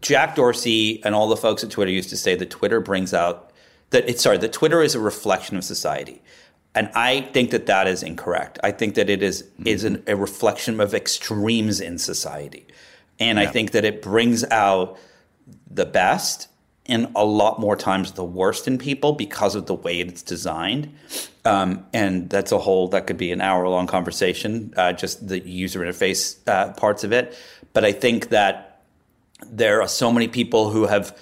Jack 0.00 0.36
Dorsey 0.36 1.02
and 1.04 1.14
all 1.14 1.28
the 1.28 1.36
folks 1.36 1.64
at 1.64 1.70
Twitter 1.70 1.90
used 1.90 2.10
to 2.10 2.16
say 2.16 2.36
that 2.36 2.50
Twitter 2.50 2.80
brings 2.80 3.12
out, 3.12 3.50
that 3.90 4.08
it's, 4.08 4.22
sorry, 4.22 4.38
that 4.38 4.52
Twitter 4.52 4.80
is 4.80 4.94
a 4.94 5.00
reflection 5.00 5.56
of 5.56 5.64
society. 5.64 6.22
And 6.74 6.88
I 6.94 7.20
think 7.20 7.50
that 7.50 7.66
that 7.66 7.86
is 7.86 8.02
incorrect. 8.02 8.58
I 8.62 8.70
think 8.70 8.94
that 8.94 9.10
it 9.10 9.22
is, 9.22 9.44
hmm. 9.56 9.66
is 9.66 9.84
an, 9.84 10.02
a 10.06 10.16
reflection 10.16 10.80
of 10.80 10.94
extremes 10.94 11.80
in 11.80 11.98
society. 11.98 12.66
And 13.20 13.38
I 13.38 13.46
think 13.46 13.72
that 13.72 13.84
it 13.84 14.02
brings 14.02 14.44
out 14.44 14.98
the 15.70 15.86
best 15.86 16.48
and 16.86 17.10
a 17.14 17.24
lot 17.24 17.58
more 17.60 17.76
times 17.76 18.12
the 18.12 18.24
worst 18.24 18.68
in 18.68 18.78
people 18.78 19.12
because 19.12 19.54
of 19.54 19.66
the 19.66 19.74
way 19.74 20.00
it's 20.00 20.22
designed. 20.22 20.94
Um, 21.44 21.86
and 21.92 22.28
that's 22.28 22.52
a 22.52 22.58
whole 22.58 22.88
that 22.88 23.06
could 23.06 23.16
be 23.16 23.32
an 23.32 23.40
hour 23.40 23.66
long 23.68 23.86
conversation, 23.86 24.74
uh, 24.76 24.92
just 24.92 25.26
the 25.26 25.40
user 25.40 25.80
interface 25.80 26.36
uh, 26.46 26.72
parts 26.72 27.04
of 27.04 27.12
it. 27.12 27.36
But 27.72 27.84
I 27.84 27.92
think 27.92 28.28
that 28.28 28.82
there 29.46 29.82
are 29.82 29.88
so 29.88 30.12
many 30.12 30.28
people 30.28 30.70
who 30.70 30.86
have 30.86 31.18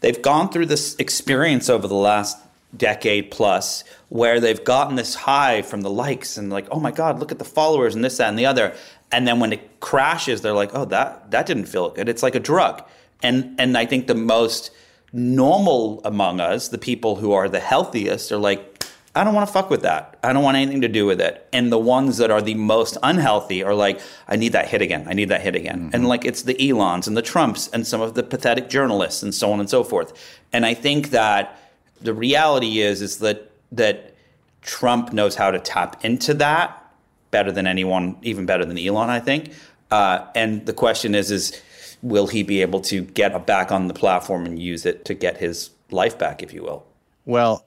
they've 0.00 0.20
gone 0.20 0.50
through 0.50 0.66
this 0.66 0.96
experience 0.96 1.68
over 1.68 1.88
the 1.88 1.94
last 1.94 2.38
decade 2.76 3.30
plus 3.30 3.84
where 4.08 4.40
they've 4.40 4.64
gotten 4.64 4.96
this 4.96 5.14
high 5.14 5.62
from 5.62 5.82
the 5.82 5.90
likes 5.90 6.36
and 6.36 6.50
like 6.50 6.66
oh 6.70 6.80
my 6.80 6.90
god 6.90 7.18
look 7.18 7.32
at 7.32 7.38
the 7.38 7.44
followers 7.44 7.94
and 7.94 8.04
this 8.04 8.18
that 8.18 8.28
and 8.28 8.38
the 8.38 8.46
other 8.46 8.74
and 9.12 9.26
then 9.26 9.40
when 9.40 9.52
it 9.52 9.80
crashes 9.80 10.42
they're 10.42 10.52
like 10.52 10.70
oh 10.74 10.84
that 10.84 11.30
that 11.30 11.46
didn't 11.46 11.66
feel 11.66 11.90
good 11.90 12.08
it's 12.08 12.22
like 12.22 12.34
a 12.34 12.40
drug 12.40 12.82
and 13.22 13.54
and 13.58 13.78
i 13.78 13.86
think 13.86 14.06
the 14.06 14.14
most 14.14 14.70
normal 15.16 16.00
among 16.04 16.40
us 16.40 16.68
the 16.68 16.78
people 16.78 17.16
who 17.16 17.32
are 17.32 17.48
the 17.48 17.60
healthiest 17.60 18.30
are 18.30 18.38
like 18.38 18.76
I 19.16 19.24
don't 19.24 19.32
want 19.32 19.48
to 19.48 19.52
fuck 19.52 19.70
with 19.70 19.80
that. 19.80 20.18
I 20.22 20.34
don't 20.34 20.42
want 20.42 20.58
anything 20.58 20.82
to 20.82 20.88
do 20.88 21.06
with 21.06 21.22
it. 21.22 21.48
And 21.50 21.72
the 21.72 21.78
ones 21.78 22.18
that 22.18 22.30
are 22.30 22.42
the 22.42 22.54
most 22.54 22.98
unhealthy 23.02 23.64
are 23.64 23.74
like, 23.74 23.98
I 24.28 24.36
need 24.36 24.52
that 24.52 24.68
hit 24.68 24.82
again. 24.82 25.06
I 25.08 25.14
need 25.14 25.30
that 25.30 25.40
hit 25.40 25.56
again. 25.56 25.88
And 25.94 26.06
like 26.06 26.26
it's 26.26 26.42
the 26.42 26.68
Elons 26.68 27.08
and 27.08 27.16
the 27.16 27.22
Trumps 27.22 27.68
and 27.68 27.86
some 27.86 28.02
of 28.02 28.12
the 28.12 28.22
pathetic 28.22 28.68
journalists 28.68 29.22
and 29.22 29.34
so 29.34 29.50
on 29.50 29.58
and 29.58 29.70
so 29.70 29.82
forth. 29.82 30.12
And 30.52 30.66
I 30.66 30.74
think 30.74 31.10
that 31.10 31.58
the 31.98 32.12
reality 32.12 32.80
is 32.80 33.00
is 33.00 33.18
that 33.20 33.50
that 33.72 34.14
Trump 34.60 35.14
knows 35.14 35.34
how 35.34 35.50
to 35.50 35.58
tap 35.60 36.04
into 36.04 36.34
that 36.34 36.92
better 37.30 37.50
than 37.50 37.66
anyone, 37.66 38.16
even 38.20 38.44
better 38.44 38.66
than 38.66 38.76
Elon, 38.76 39.08
I 39.08 39.20
think. 39.20 39.52
Uh, 39.90 40.26
and 40.34 40.66
the 40.66 40.74
question 40.74 41.14
is 41.14 41.30
is 41.30 41.58
will 42.02 42.26
he 42.26 42.42
be 42.42 42.62
able 42.62 42.80
to 42.80 43.02
get 43.02 43.46
back 43.46 43.72
on 43.72 43.88
the 43.88 43.94
platform 43.94 44.46
and 44.46 44.58
use 44.58 44.86
it 44.86 45.04
to 45.04 45.14
get 45.14 45.38
his 45.38 45.70
life 45.90 46.18
back, 46.18 46.42
if 46.42 46.52
you 46.52 46.62
will? 46.62 46.86
Well, 47.24 47.64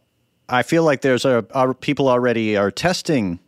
I 0.47 0.63
feel 0.63 0.83
like 0.83 1.01
there's 1.01 1.25
a, 1.25 1.45
a 1.51 1.73
people 1.73 2.07
already 2.07 2.57
are 2.57 2.71
testing. 2.71 3.39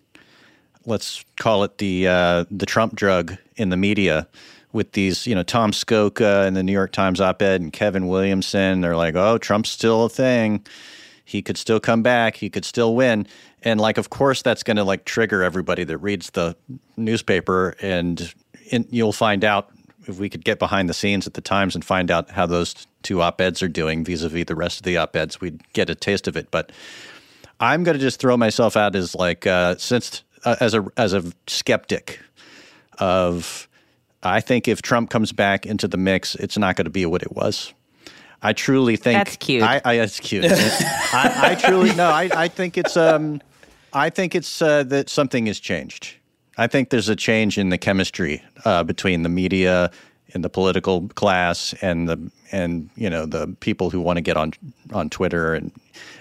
Let's 0.86 1.24
call 1.38 1.64
it 1.64 1.78
the 1.78 2.08
uh, 2.08 2.46
the 2.50 2.66
Trump 2.66 2.96
drug 2.96 3.38
in 3.56 3.70
the 3.70 3.78
media 3.78 4.28
with 4.74 4.94
these, 4.94 5.28
you 5.28 5.36
know, 5.36 5.44
Tom 5.44 5.72
Scocca 5.72 6.46
and 6.48 6.56
the 6.56 6.64
New 6.64 6.72
York 6.72 6.92
Times 6.92 7.20
op-ed 7.20 7.62
and 7.62 7.74
Kevin 7.74 8.08
Williamson. 8.08 8.82
They're 8.82 8.96
like, 8.96 9.16
oh, 9.16 9.38
Trump's 9.38 9.70
still 9.70 10.06
a 10.06 10.10
thing. 10.10 10.66
He 11.26 11.42
could 11.42 11.58
still 11.58 11.80
come 11.80 12.02
back. 12.02 12.38
He 12.38 12.50
could 12.50 12.66
still 12.66 12.96
win. 12.96 13.28
And 13.64 13.80
like, 13.80 13.98
of 13.98 14.10
course, 14.10 14.42
that's 14.42 14.64
going 14.64 14.78
to 14.78 14.84
like 14.84 15.06
trigger 15.06 15.44
everybody 15.44 15.84
that 15.84 15.98
reads 15.98 16.32
the 16.32 16.56
newspaper, 16.98 17.76
and 17.82 18.34
in, 18.72 18.88
you'll 18.90 19.14
find 19.14 19.44
out 19.44 19.70
if 20.12 20.20
we 20.20 20.30
could 20.30 20.46
get 20.46 20.60
behind 20.60 20.90
the 20.90 20.94
scenes 20.94 21.26
at 21.26 21.34
the 21.34 21.42
Times 21.42 21.76
and 21.76 21.84
find 21.84 22.12
out 22.12 22.30
how 22.30 22.46
those 22.46 22.88
two 23.04 23.22
op 23.22 23.42
eds 23.42 23.64
are 23.64 23.68
doing 23.68 24.04
vis 24.04 24.22
a 24.22 24.30
vis 24.30 24.46
the 24.46 24.56
rest 24.56 24.80
of 24.80 24.84
the 24.84 24.98
op 24.98 25.16
eds, 25.16 25.42
we'd 25.42 25.62
get 25.74 25.90
a 25.90 25.96
taste 25.96 26.28
of 26.28 26.38
it. 26.38 26.52
But 26.52 26.72
I'm 27.60 27.84
going 27.84 27.98
to 27.98 28.02
just 28.02 28.20
throw 28.20 28.38
myself 28.38 28.78
out 28.78 28.96
as 28.96 29.16
like 29.16 29.48
uh, 29.48 29.76
since 29.78 30.24
uh, 30.46 30.56
as 30.60 30.74
a 30.74 30.86
as 30.98 31.14
a 31.14 31.24
skeptic 31.48 32.20
of 33.00 33.68
I 34.24 34.42
think 34.42 34.68
if 34.68 34.82
Trump 34.82 35.10
comes 35.10 35.32
back 35.32 35.66
into 35.66 35.88
the 35.88 35.98
mix, 35.98 36.36
it's 36.36 36.58
not 36.58 36.76
going 36.76 36.86
to 36.86 36.92
be 36.92 37.06
what 37.06 37.24
it 37.24 37.36
was. 37.36 37.74
I 38.44 38.54
truly 38.54 38.96
think 38.96 39.20
that's 39.20 39.38
cute. 39.38 39.64
I, 39.64 39.82
I 39.86 39.98
that's 39.98 40.20
cute. 40.20 40.46
I, 40.50 41.52
I, 41.52 41.56
truly 41.56 41.94
no. 41.96 42.06
I, 42.10 42.30
I 42.34 42.48
think 42.48 42.78
it's 42.78 42.98
um, 42.98 43.42
I 43.94 44.10
think 44.10 44.34
it's 44.36 44.62
uh, 44.62 44.84
that 44.84 45.10
something 45.10 45.46
has 45.46 45.60
changed. 45.60 46.16
I 46.58 46.68
think 46.68 46.90
there's 46.90 47.10
a 47.10 47.16
change 47.16 47.58
in 47.58 47.70
the 47.70 47.78
chemistry 47.78 48.44
uh, 48.66 48.84
between 48.84 49.24
the 49.24 49.30
media 49.30 49.92
and 50.34 50.44
the 50.44 50.50
political 50.50 51.08
class 51.10 51.74
and 51.82 52.08
the 52.08 52.32
and 52.52 52.90
you 52.96 53.10
know 53.10 53.26
the 53.26 53.48
people 53.60 53.90
who 53.90 54.02
want 54.02 54.18
to 54.18 54.22
get 54.22 54.38
on 54.38 54.54
on 54.94 55.10
Twitter 55.10 55.54
and 55.54 55.72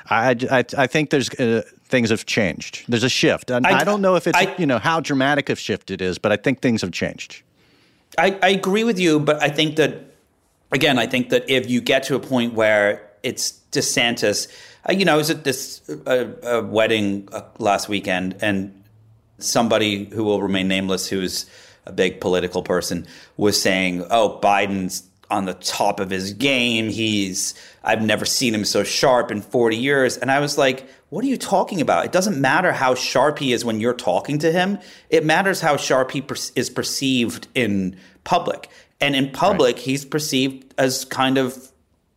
I 0.08 0.36
I, 0.50 0.64
I 0.78 0.86
think 0.86 1.10
there's 1.10 1.30
uh, 1.30 1.62
things 1.84 2.10
have 2.10 2.26
changed. 2.26 2.84
There's 2.88 3.04
a 3.04 3.08
shift. 3.08 3.50
And 3.50 3.66
I, 3.66 3.80
I 3.80 3.84
don't 3.84 4.00
know 4.00 4.14
if 4.14 4.26
it's 4.26 4.38
I, 4.38 4.54
you 4.58 4.66
know 4.66 4.78
how 4.78 5.00
dramatic 5.00 5.48
a 5.48 5.56
shift 5.56 5.90
it 5.90 6.00
is, 6.00 6.18
but 6.18 6.32
I 6.32 6.36
think 6.36 6.60
things 6.60 6.82
have 6.82 6.92
changed. 6.92 7.42
I, 8.18 8.38
I 8.42 8.48
agree 8.50 8.84
with 8.84 8.98
you, 8.98 9.20
but 9.20 9.42
I 9.42 9.48
think 9.48 9.76
that 9.76 10.04
again, 10.72 10.98
I 10.98 11.06
think 11.06 11.30
that 11.30 11.48
if 11.48 11.68
you 11.68 11.80
get 11.80 12.02
to 12.04 12.14
a 12.14 12.20
point 12.20 12.54
where 12.54 13.08
it's 13.22 13.60
DeSantis, 13.72 14.48
uh, 14.88 14.92
you 14.92 15.04
know, 15.04 15.14
I 15.14 15.16
was 15.16 15.30
at 15.30 15.44
this 15.44 15.82
uh, 15.88 16.26
uh, 16.42 16.62
wedding 16.64 17.28
last 17.58 17.88
weekend, 17.88 18.36
and 18.40 18.79
somebody 19.42 20.04
who 20.06 20.24
will 20.24 20.42
remain 20.42 20.68
nameless, 20.68 21.08
who's 21.08 21.46
a 21.86 21.92
big 21.92 22.20
political 22.20 22.62
person, 22.62 23.06
was 23.36 23.60
saying, 23.60 24.06
"Oh, 24.10 24.38
Biden's 24.42 25.04
on 25.30 25.44
the 25.44 25.54
top 25.54 26.00
of 26.00 26.10
his 26.10 26.32
game. 26.32 26.88
He's 26.88 27.54
I've 27.82 28.02
never 28.02 28.24
seen 28.24 28.54
him 28.54 28.64
so 28.64 28.82
sharp 28.82 29.30
in 29.30 29.42
40 29.42 29.76
years." 29.76 30.16
And 30.16 30.30
I 30.30 30.40
was 30.40 30.58
like, 30.58 30.88
"What 31.08 31.24
are 31.24 31.28
you 31.28 31.36
talking 31.36 31.80
about? 31.80 32.04
It 32.04 32.12
doesn't 32.12 32.40
matter 32.40 32.72
how 32.72 32.94
sharp 32.94 33.38
he 33.38 33.52
is 33.52 33.64
when 33.64 33.80
you're 33.80 33.94
talking 33.94 34.38
to 34.38 34.52
him. 34.52 34.78
It 35.08 35.24
matters 35.24 35.60
how 35.60 35.76
sharp 35.76 36.10
he 36.10 36.20
per- 36.20 36.36
is 36.54 36.70
perceived 36.70 37.48
in 37.54 37.96
public. 38.24 38.68
And 39.00 39.16
in 39.16 39.30
public, 39.30 39.76
right. 39.76 39.84
he's 39.84 40.04
perceived 40.04 40.74
as 40.76 41.04
kind 41.06 41.38
of 41.38 41.70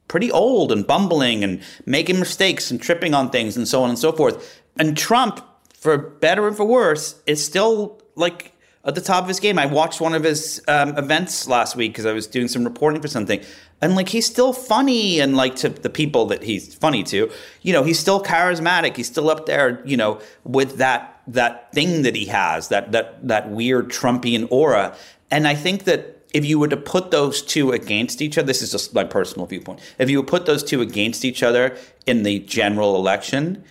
pretty 0.08 0.32
old 0.32 0.72
and 0.72 0.86
bumbling 0.86 1.44
and 1.44 1.62
making 1.86 2.20
mistakes 2.20 2.70
and 2.70 2.82
tripping 2.82 3.14
on 3.14 3.30
things 3.30 3.58
and 3.58 3.68
so 3.68 3.84
on 3.84 3.90
and 3.90 3.98
so 3.98 4.12
forth. 4.12 4.62
And 4.78 4.98
Trump 4.98 5.42
for 5.84 5.98
better 5.98 6.48
and 6.48 6.56
for 6.56 6.64
worse, 6.64 7.22
is 7.28 7.44
still 7.44 8.02
like 8.16 8.54
at 8.86 8.96
the 8.96 9.02
top 9.02 9.24
of 9.24 9.28
his 9.28 9.42
game. 9.42 9.60
I 9.60 9.66
watched 9.66 10.00
one 10.00 10.14
of 10.14 10.24
his 10.24 10.62
um, 10.70 10.98
events 10.98 11.46
last 11.46 11.76
week 11.76 11.92
because 11.92 12.06
I 12.06 12.14
was 12.14 12.26
doing 12.26 12.48
some 12.48 12.64
reporting 12.64 13.02
for 13.02 13.10
something, 13.10 13.42
and 13.82 13.94
like 13.94 14.08
he's 14.08 14.26
still 14.26 14.54
funny, 14.54 15.20
and 15.20 15.36
like 15.36 15.58
to 15.58 15.68
the 15.68 15.90
people 15.90 16.26
that 16.28 16.42
he's 16.42 16.74
funny 16.74 17.04
to, 17.04 17.30
you 17.64 17.74
know, 17.74 17.84
he's 17.84 18.00
still 18.00 18.24
charismatic. 18.24 18.96
He's 18.96 19.08
still 19.08 19.30
up 19.30 19.46
there, 19.46 19.82
you 19.86 19.98
know, 19.98 20.22
with 20.46 20.78
that 20.78 21.22
that 21.28 21.74
thing 21.74 22.04
that 22.04 22.16
he 22.16 22.28
has, 22.28 22.70
that 22.70 22.94
that 22.94 23.28
that 23.28 23.50
weird 23.50 23.90
Trumpian 23.90 24.48
aura. 24.50 24.96
And 25.32 25.50
I 25.50 25.56
think 25.56 25.84
that 25.84 26.26
if 26.34 26.46
you 26.46 26.60
were 26.60 26.70
to 26.70 26.78
put 26.78 27.12
those 27.12 27.42
two 27.42 27.74
against 27.74 28.22
each 28.22 28.38
other, 28.38 28.48
this 28.48 28.62
is 28.62 28.72
just 28.72 28.94
my 28.94 29.04
personal 29.04 29.48
viewpoint. 29.48 29.82
If 30.00 30.10
you 30.10 30.20
would 30.20 30.28
put 30.28 30.46
those 30.46 30.64
two 30.64 30.80
against 30.80 31.26
each 31.26 31.44
other 31.44 31.76
in 32.06 32.24
the 32.24 32.40
general 32.40 32.96
election, 32.96 33.66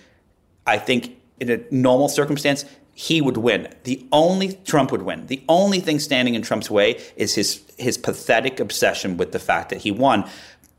I 0.66 0.76
think 0.76 1.16
in 1.42 1.50
a 1.50 1.60
normal 1.70 2.08
circumstance, 2.08 2.64
he 2.94 3.20
would 3.20 3.36
win. 3.36 3.68
The 3.84 4.06
only 4.12 4.54
Trump 4.64 4.92
would 4.92 5.02
win. 5.02 5.26
The 5.26 5.42
only 5.48 5.80
thing 5.80 5.98
standing 5.98 6.34
in 6.34 6.42
Trump's 6.42 6.70
way 6.70 7.00
is 7.16 7.34
his 7.34 7.62
his 7.78 7.98
pathetic 7.98 8.60
obsession 8.60 9.16
with 9.16 9.32
the 9.32 9.38
fact 9.38 9.70
that 9.70 9.80
he 9.80 9.90
won, 9.90 10.28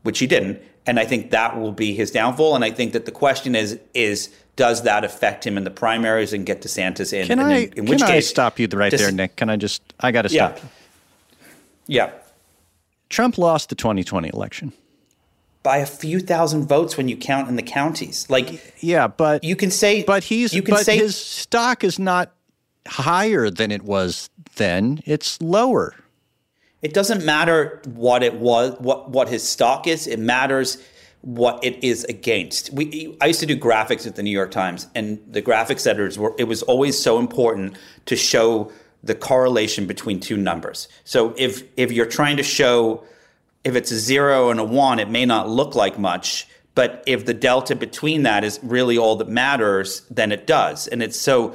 which 0.02 0.18
he 0.18 0.26
didn't. 0.26 0.60
And 0.86 0.98
I 0.98 1.04
think 1.04 1.30
that 1.30 1.58
will 1.58 1.72
be 1.72 1.94
his 1.94 2.10
downfall. 2.10 2.54
And 2.54 2.64
I 2.64 2.70
think 2.70 2.92
that 2.92 3.04
the 3.04 3.12
question 3.12 3.54
is 3.54 3.78
is 3.92 4.30
does 4.56 4.84
that 4.84 5.04
affect 5.04 5.44
him 5.44 5.58
in 5.58 5.64
the 5.64 5.70
primaries 5.70 6.32
and 6.32 6.46
get 6.46 6.62
DeSantis 6.62 7.12
in? 7.12 7.26
Can 7.26 7.40
and 7.40 7.48
I? 7.48 7.56
In, 7.56 7.72
in 7.72 7.84
which 7.86 7.98
can 7.98 8.08
case, 8.08 8.28
I 8.28 8.30
stop 8.30 8.58
you 8.58 8.68
right 8.68 8.92
there, 8.92 9.12
Nick? 9.12 9.36
Can 9.36 9.50
I 9.50 9.56
just? 9.56 9.82
I 10.00 10.12
got 10.12 10.22
to 10.22 10.28
stop. 10.28 10.58
Yeah. 11.86 12.06
yeah. 12.06 12.12
Trump 13.10 13.36
lost 13.36 13.68
the 13.68 13.74
2020 13.74 14.30
election 14.32 14.72
by 15.64 15.78
a 15.78 15.86
few 15.86 16.20
thousand 16.20 16.68
votes 16.68 16.96
when 16.96 17.08
you 17.08 17.16
count 17.16 17.48
in 17.48 17.56
the 17.56 17.62
counties. 17.62 18.30
Like, 18.30 18.74
yeah, 18.80 19.08
but 19.08 19.42
you 19.42 19.56
can 19.56 19.72
say, 19.72 20.04
but 20.04 20.22
he's, 20.22 20.54
you 20.54 20.62
can 20.62 20.74
but 20.74 20.84
say 20.84 20.98
his 20.98 21.16
stock 21.16 21.82
is 21.82 21.98
not 21.98 22.32
higher 22.86 23.50
than 23.50 23.72
it 23.72 23.82
was 23.82 24.30
then; 24.54 25.00
it's 25.04 25.42
lower. 25.42 25.96
It 26.82 26.92
doesn't 26.92 27.24
matter 27.24 27.82
what 27.86 28.22
it 28.22 28.34
was, 28.34 28.76
what 28.78 29.10
what 29.10 29.28
his 29.28 29.42
stock 29.42 29.88
is. 29.88 30.06
It 30.06 30.20
matters 30.20 30.80
what 31.22 31.64
it 31.64 31.82
is 31.82 32.04
against. 32.04 32.70
We 32.72 33.16
I 33.20 33.26
used 33.26 33.40
to 33.40 33.46
do 33.46 33.58
graphics 33.58 34.06
at 34.06 34.14
the 34.14 34.22
New 34.22 34.30
York 34.30 34.50
Times, 34.50 34.86
and 34.94 35.18
the 35.26 35.42
graphics 35.42 35.86
editors 35.86 36.18
were. 36.18 36.34
It 36.38 36.44
was 36.44 36.62
always 36.62 37.00
so 37.02 37.18
important 37.18 37.76
to 38.04 38.16
show 38.16 38.70
the 39.02 39.14
correlation 39.14 39.86
between 39.86 40.20
two 40.20 40.36
numbers. 40.36 40.88
So 41.04 41.34
if 41.38 41.64
if 41.78 41.90
you're 41.90 42.04
trying 42.04 42.36
to 42.36 42.42
show 42.42 43.02
if 43.64 43.74
it's 43.74 43.90
a 43.90 43.98
zero 43.98 44.50
and 44.50 44.60
a 44.60 44.64
one, 44.64 44.98
it 44.98 45.08
may 45.08 45.24
not 45.24 45.48
look 45.48 45.74
like 45.74 45.98
much. 45.98 46.46
But 46.74 47.02
if 47.06 47.24
the 47.24 47.34
delta 47.34 47.76
between 47.76 48.24
that 48.24 48.44
is 48.44 48.60
really 48.62 48.98
all 48.98 49.16
that 49.16 49.28
matters, 49.28 50.02
then 50.10 50.32
it 50.32 50.46
does. 50.46 50.88
And 50.88 51.02
it's 51.02 51.18
so, 51.18 51.54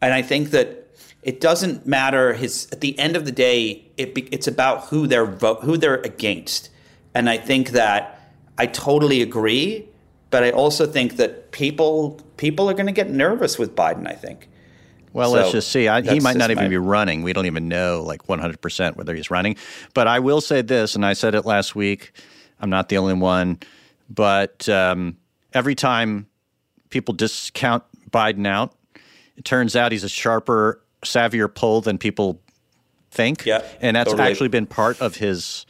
and 0.00 0.12
I 0.12 0.22
think 0.22 0.50
that 0.50 0.88
it 1.22 1.40
doesn't 1.40 1.86
matter 1.86 2.34
his, 2.34 2.68
at 2.72 2.80
the 2.80 2.98
end 2.98 3.16
of 3.16 3.24
the 3.24 3.32
day, 3.32 3.84
it, 3.96 4.12
it's 4.32 4.46
about 4.46 4.86
who 4.86 5.06
they're 5.06 5.26
vote, 5.26 5.62
who 5.62 5.76
they're 5.76 6.00
against. 6.02 6.68
And 7.14 7.30
I 7.30 7.38
think 7.38 7.70
that 7.70 8.32
I 8.58 8.66
totally 8.66 9.22
agree. 9.22 9.88
But 10.30 10.42
I 10.42 10.50
also 10.50 10.86
think 10.86 11.16
that 11.16 11.52
people, 11.52 12.20
people 12.36 12.68
are 12.68 12.74
going 12.74 12.86
to 12.86 12.92
get 12.92 13.08
nervous 13.08 13.58
with 13.58 13.76
Biden, 13.76 14.08
I 14.08 14.14
think. 14.14 14.48
Well, 15.16 15.30
so 15.30 15.36
let's 15.36 15.52
just 15.52 15.72
see. 15.72 15.88
I, 15.88 16.02
he 16.02 16.20
might 16.20 16.36
not 16.36 16.50
even 16.50 16.64
my... 16.64 16.68
be 16.68 16.76
running. 16.76 17.22
We 17.22 17.32
don't 17.32 17.46
even 17.46 17.68
know 17.68 18.02
like 18.02 18.26
100% 18.26 18.96
whether 18.96 19.14
he's 19.14 19.30
running. 19.30 19.56
But 19.94 20.06
I 20.06 20.18
will 20.18 20.42
say 20.42 20.60
this, 20.60 20.94
and 20.94 21.06
I 21.06 21.14
said 21.14 21.34
it 21.34 21.46
last 21.46 21.74
week. 21.74 22.12
I'm 22.60 22.68
not 22.68 22.90
the 22.90 22.98
only 22.98 23.14
one. 23.14 23.58
But 24.10 24.68
um, 24.68 25.16
every 25.54 25.74
time 25.74 26.26
people 26.90 27.14
discount 27.14 27.82
Biden 28.10 28.46
out, 28.46 28.74
it 29.38 29.46
turns 29.46 29.74
out 29.74 29.90
he's 29.90 30.04
a 30.04 30.08
sharper, 30.08 30.82
savvier 31.02 31.52
pull 31.52 31.80
than 31.80 31.96
people 31.96 32.40
think. 33.10 33.46
Yeah, 33.46 33.62
and 33.80 33.96
that's 33.96 34.10
totally. 34.10 34.30
actually 34.30 34.48
been 34.48 34.66
part 34.66 35.00
of 35.00 35.16
his 35.16 35.64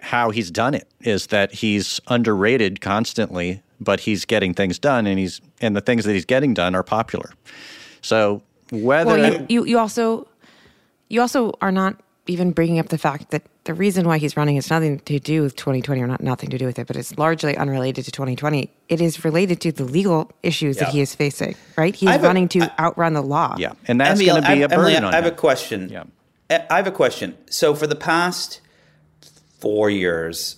how 0.00 0.30
he's 0.30 0.50
done 0.50 0.74
it 0.74 0.90
is 1.00 1.28
that 1.28 1.52
he's 1.52 2.00
underrated 2.08 2.80
constantly, 2.80 3.62
but 3.80 4.00
he's 4.00 4.24
getting 4.24 4.52
things 4.52 4.80
done, 4.80 5.06
and 5.06 5.16
he's 5.16 5.40
and 5.60 5.76
the 5.76 5.80
things 5.80 6.04
that 6.04 6.12
he's 6.12 6.26
getting 6.26 6.54
done 6.54 6.74
are 6.74 6.82
popular. 6.82 7.30
So 8.02 8.42
whether 8.82 9.10
well, 9.10 9.32
you, 9.32 9.46
you, 9.48 9.64
you 9.64 9.78
also 9.78 10.26
you 11.08 11.20
also 11.20 11.52
are 11.60 11.72
not 11.72 12.00
even 12.26 12.52
bringing 12.52 12.78
up 12.78 12.88
the 12.88 12.98
fact 12.98 13.30
that 13.30 13.42
the 13.64 13.74
reason 13.74 14.06
why 14.06 14.18
he's 14.18 14.36
running 14.36 14.56
has 14.56 14.70
nothing 14.70 14.98
to 15.00 15.18
do 15.18 15.42
with 15.42 15.56
2020 15.56 16.00
or 16.00 16.06
not 16.06 16.22
nothing 16.22 16.50
to 16.50 16.58
do 16.58 16.66
with 16.66 16.78
it, 16.78 16.86
but 16.86 16.96
it's 16.96 17.16
largely 17.18 17.56
unrelated 17.56 18.04
to 18.04 18.10
2020. 18.10 18.70
It 18.88 19.00
is 19.00 19.24
related 19.24 19.60
to 19.62 19.72
the 19.72 19.84
legal 19.84 20.30
issues 20.42 20.76
yeah. 20.76 20.84
that 20.84 20.92
he 20.92 21.00
is 21.00 21.14
facing, 21.14 21.54
right? 21.76 21.94
He's 21.94 22.18
running 22.20 22.44
a, 22.44 22.48
to 22.48 22.60
I, 22.60 22.86
outrun 22.86 23.14
the 23.14 23.22
law. 23.22 23.56
Yeah. 23.58 23.72
And 23.86 24.00
that's 24.00 24.20
going 24.20 24.42
to 24.42 24.48
be 24.48 24.62
a 24.62 24.68
burden 24.68 24.80
Emily, 24.80 24.96
on 24.96 25.04
I 25.04 25.16
have 25.16 25.24
him. 25.24 25.32
a 25.32 25.36
question. 25.36 25.88
Yeah. 25.88 26.04
I 26.50 26.76
have 26.76 26.86
a 26.86 26.92
question. 26.92 27.36
So 27.50 27.74
for 27.74 27.86
the 27.86 27.96
past 27.96 28.60
four 29.58 29.88
years, 29.88 30.56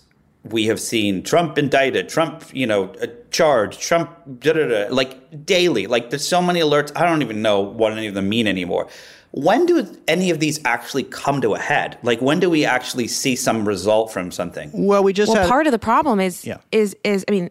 we 0.51 0.67
have 0.67 0.81
seen 0.81 1.23
Trump 1.23 1.59
indicted, 1.59 2.09
Trump, 2.09 2.45
you 2.53 2.67
know, 2.67 2.92
uh, 3.03 3.07
charged, 3.31 3.81
Trump, 3.81 4.11
da 4.40 4.53
da 4.53 4.69
da, 4.69 4.94
like 4.94 5.44
daily. 5.44 5.87
Like 5.87 6.11
there's 6.11 6.27
so 6.27 6.40
many 6.42 6.61
alerts. 6.61 6.92
I 6.97 7.07
don't 7.07 7.23
even 7.23 7.42
know 7.42 7.61
what 7.61 7.92
any 7.92 8.07
of 8.07 8.15
them 8.15 8.29
mean 8.29 8.47
anymore. 8.47 8.88
When 9.33 9.67
do 9.67 9.87
any 10.09 10.31
of 10.31 10.40
these 10.40 10.61
actually 10.65 11.03
come 11.03 11.40
to 11.42 11.55
a 11.55 11.59
head? 11.59 11.99
Like 12.03 12.21
when 12.21 12.40
do 12.40 12.49
we 12.49 12.65
actually 12.65 13.09
see 13.09 13.37
some 13.37 13.67
result 13.67 14.13
from 14.13 14.31
something? 14.31 14.71
Well, 14.73 15.03
we 15.03 15.13
just 15.13 15.31
well, 15.31 15.42
had, 15.42 15.49
part 15.49 15.67
of 15.67 15.73
the 15.73 15.79
problem 15.79 16.21
is 16.21 16.44
yeah. 16.44 16.59
is 16.73 16.97
is 17.05 17.25
I 17.29 17.33
mean, 17.33 17.51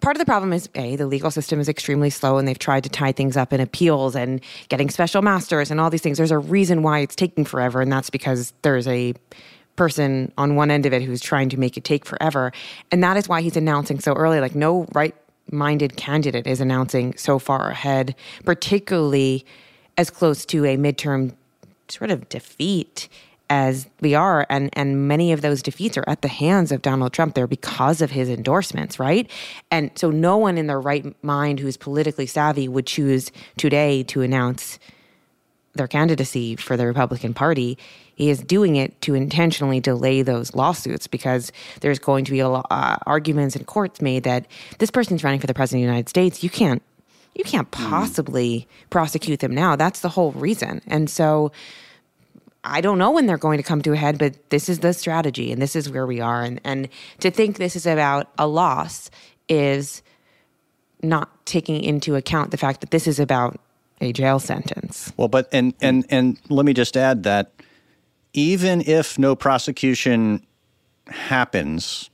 part 0.00 0.16
of 0.16 0.18
the 0.18 0.24
problem 0.24 0.52
is 0.52 0.68
a 0.74 0.96
the 0.96 1.06
legal 1.06 1.30
system 1.30 1.60
is 1.60 1.68
extremely 1.68 2.10
slow, 2.10 2.38
and 2.38 2.48
they've 2.48 2.58
tried 2.58 2.84
to 2.84 2.90
tie 2.90 3.12
things 3.12 3.36
up 3.36 3.52
in 3.52 3.60
appeals 3.60 4.16
and 4.16 4.40
getting 4.68 4.88
special 4.88 5.20
masters 5.20 5.70
and 5.70 5.80
all 5.80 5.90
these 5.90 6.02
things. 6.02 6.16
There's 6.18 6.30
a 6.30 6.38
reason 6.38 6.82
why 6.82 7.00
it's 7.00 7.16
taking 7.16 7.44
forever, 7.44 7.80
and 7.80 7.92
that's 7.92 8.10
because 8.10 8.52
there's 8.62 8.88
a 8.88 9.14
person 9.78 10.30
on 10.36 10.56
one 10.56 10.70
end 10.70 10.84
of 10.84 10.92
it 10.92 11.02
who's 11.02 11.22
trying 11.22 11.48
to 11.48 11.56
make 11.56 11.78
it 11.78 11.84
take 11.84 12.04
forever. 12.04 12.52
And 12.90 13.02
that 13.02 13.16
is 13.16 13.28
why 13.28 13.40
he's 13.40 13.56
announcing 13.56 14.00
so 14.00 14.12
early, 14.12 14.40
like, 14.40 14.54
no 14.54 14.86
right 14.92 15.14
minded 15.50 15.96
candidate 15.96 16.46
is 16.46 16.60
announcing 16.60 17.16
so 17.16 17.38
far 17.38 17.70
ahead, 17.70 18.14
particularly 18.44 19.46
as 19.96 20.10
close 20.10 20.44
to 20.44 20.66
a 20.66 20.76
midterm 20.76 21.34
sort 21.88 22.10
of 22.10 22.28
defeat 22.28 23.08
as 23.48 23.88
we 24.00 24.14
are. 24.14 24.46
And 24.50 24.68
and 24.74 25.08
many 25.08 25.32
of 25.32 25.40
those 25.40 25.62
defeats 25.62 25.96
are 25.96 26.04
at 26.06 26.20
the 26.20 26.28
hands 26.28 26.70
of 26.70 26.82
Donald 26.82 27.14
Trump. 27.14 27.34
They're 27.34 27.46
because 27.46 28.02
of 28.02 28.10
his 28.10 28.28
endorsements 28.28 28.98
right? 28.98 29.30
And 29.70 29.90
so 29.94 30.10
no 30.10 30.36
one 30.36 30.58
in 30.58 30.66
their 30.66 30.80
right 30.80 31.14
mind 31.24 31.60
who's 31.60 31.78
politically 31.78 32.26
savvy 32.26 32.68
would 32.68 32.86
choose 32.86 33.32
today 33.56 34.02
to 34.04 34.20
announce 34.22 34.78
their 35.74 35.88
candidacy 35.88 36.56
for 36.56 36.76
the 36.76 36.86
Republican 36.86 37.32
Party 37.32 37.78
he 38.18 38.30
is 38.30 38.40
doing 38.40 38.74
it 38.74 39.00
to 39.00 39.14
intentionally 39.14 39.78
delay 39.78 40.22
those 40.22 40.52
lawsuits 40.52 41.06
because 41.06 41.52
there's 41.82 42.00
going 42.00 42.24
to 42.24 42.32
be 42.32 42.40
a, 42.40 42.48
uh, 42.48 42.96
arguments 43.06 43.54
in 43.54 43.64
courts 43.64 44.02
made 44.02 44.24
that 44.24 44.44
this 44.78 44.90
person's 44.90 45.22
running 45.22 45.38
for 45.38 45.46
the 45.46 45.54
president 45.54 45.84
of 45.84 45.86
the 45.86 45.92
United 45.92 46.08
States 46.08 46.42
you 46.42 46.50
can't 46.50 46.82
you 47.34 47.44
can't 47.44 47.72
hmm. 47.72 47.88
possibly 47.88 48.66
mm. 48.68 48.90
prosecute 48.90 49.38
them 49.38 49.54
now 49.54 49.76
that's 49.76 50.00
the 50.00 50.08
whole 50.08 50.32
reason 50.32 50.82
and 50.88 51.08
so 51.08 51.52
I 52.64 52.80
don't 52.80 52.98
know 52.98 53.12
when 53.12 53.26
they're 53.26 53.38
going 53.38 53.58
to 53.58 53.62
come 53.62 53.82
to 53.82 53.92
a 53.92 53.96
head, 53.96 54.18
but 54.18 54.50
this 54.50 54.68
is 54.68 54.80
the 54.80 54.92
strategy 54.92 55.52
and 55.52 55.62
this 55.62 55.76
is 55.76 55.88
where 55.88 56.06
we 56.06 56.20
are. 56.20 56.42
And, 56.42 56.60
and 56.64 56.88
to 57.20 57.30
think 57.30 57.56
this 57.56 57.76
is 57.76 57.86
about 57.86 58.28
a 58.36 58.48
loss 58.48 59.10
is 59.48 60.02
not 61.00 61.30
taking 61.46 61.82
into 61.82 62.16
account 62.16 62.50
the 62.50 62.56
fact 62.56 62.80
that 62.80 62.90
this 62.90 63.06
is 63.06 63.20
about 63.20 63.58
a 64.00 64.12
jail 64.12 64.40
sentence. 64.40 65.12
Well, 65.16 65.28
but 65.28 65.48
and 65.52 65.72
and 65.80 66.04
and 66.10 66.38
let 66.48 66.66
me 66.66 66.74
just 66.74 66.96
add 66.96 67.22
that 67.22 67.52
even 68.38 68.80
if 68.82 69.18
no 69.18 69.34
prosecution 69.34 70.46
happens 71.08 72.08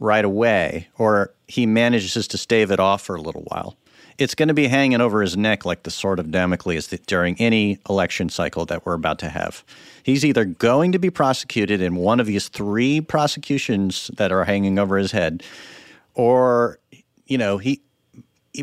right 0.00 0.24
away 0.24 0.88
or 0.98 1.32
he 1.46 1.66
manages 1.66 2.26
to 2.26 2.36
stave 2.36 2.72
it 2.72 2.80
off 2.80 3.02
for 3.02 3.14
a 3.14 3.20
little 3.20 3.42
while, 3.42 3.76
it's 4.18 4.34
going 4.34 4.48
to 4.48 4.54
be 4.54 4.66
hanging 4.66 5.00
over 5.00 5.22
his 5.22 5.36
neck 5.36 5.64
like 5.64 5.84
the 5.84 5.90
sword 5.90 6.18
of 6.18 6.32
Damocles 6.32 6.88
during 7.06 7.36
any 7.38 7.78
election 7.88 8.28
cycle 8.28 8.64
that 8.66 8.84
we're 8.84 8.94
about 8.94 9.20
to 9.20 9.28
have. 9.28 9.62
He's 10.02 10.24
either 10.24 10.44
going 10.44 10.90
to 10.90 10.98
be 10.98 11.10
prosecuted 11.10 11.80
in 11.80 11.94
one 11.94 12.18
of 12.18 12.26
these 12.26 12.48
three 12.48 13.00
prosecutions 13.00 14.10
that 14.16 14.32
are 14.32 14.44
hanging 14.44 14.80
over 14.80 14.98
his 14.98 15.12
head, 15.12 15.44
or, 16.14 16.80
you 17.26 17.38
know, 17.38 17.58
he. 17.58 17.82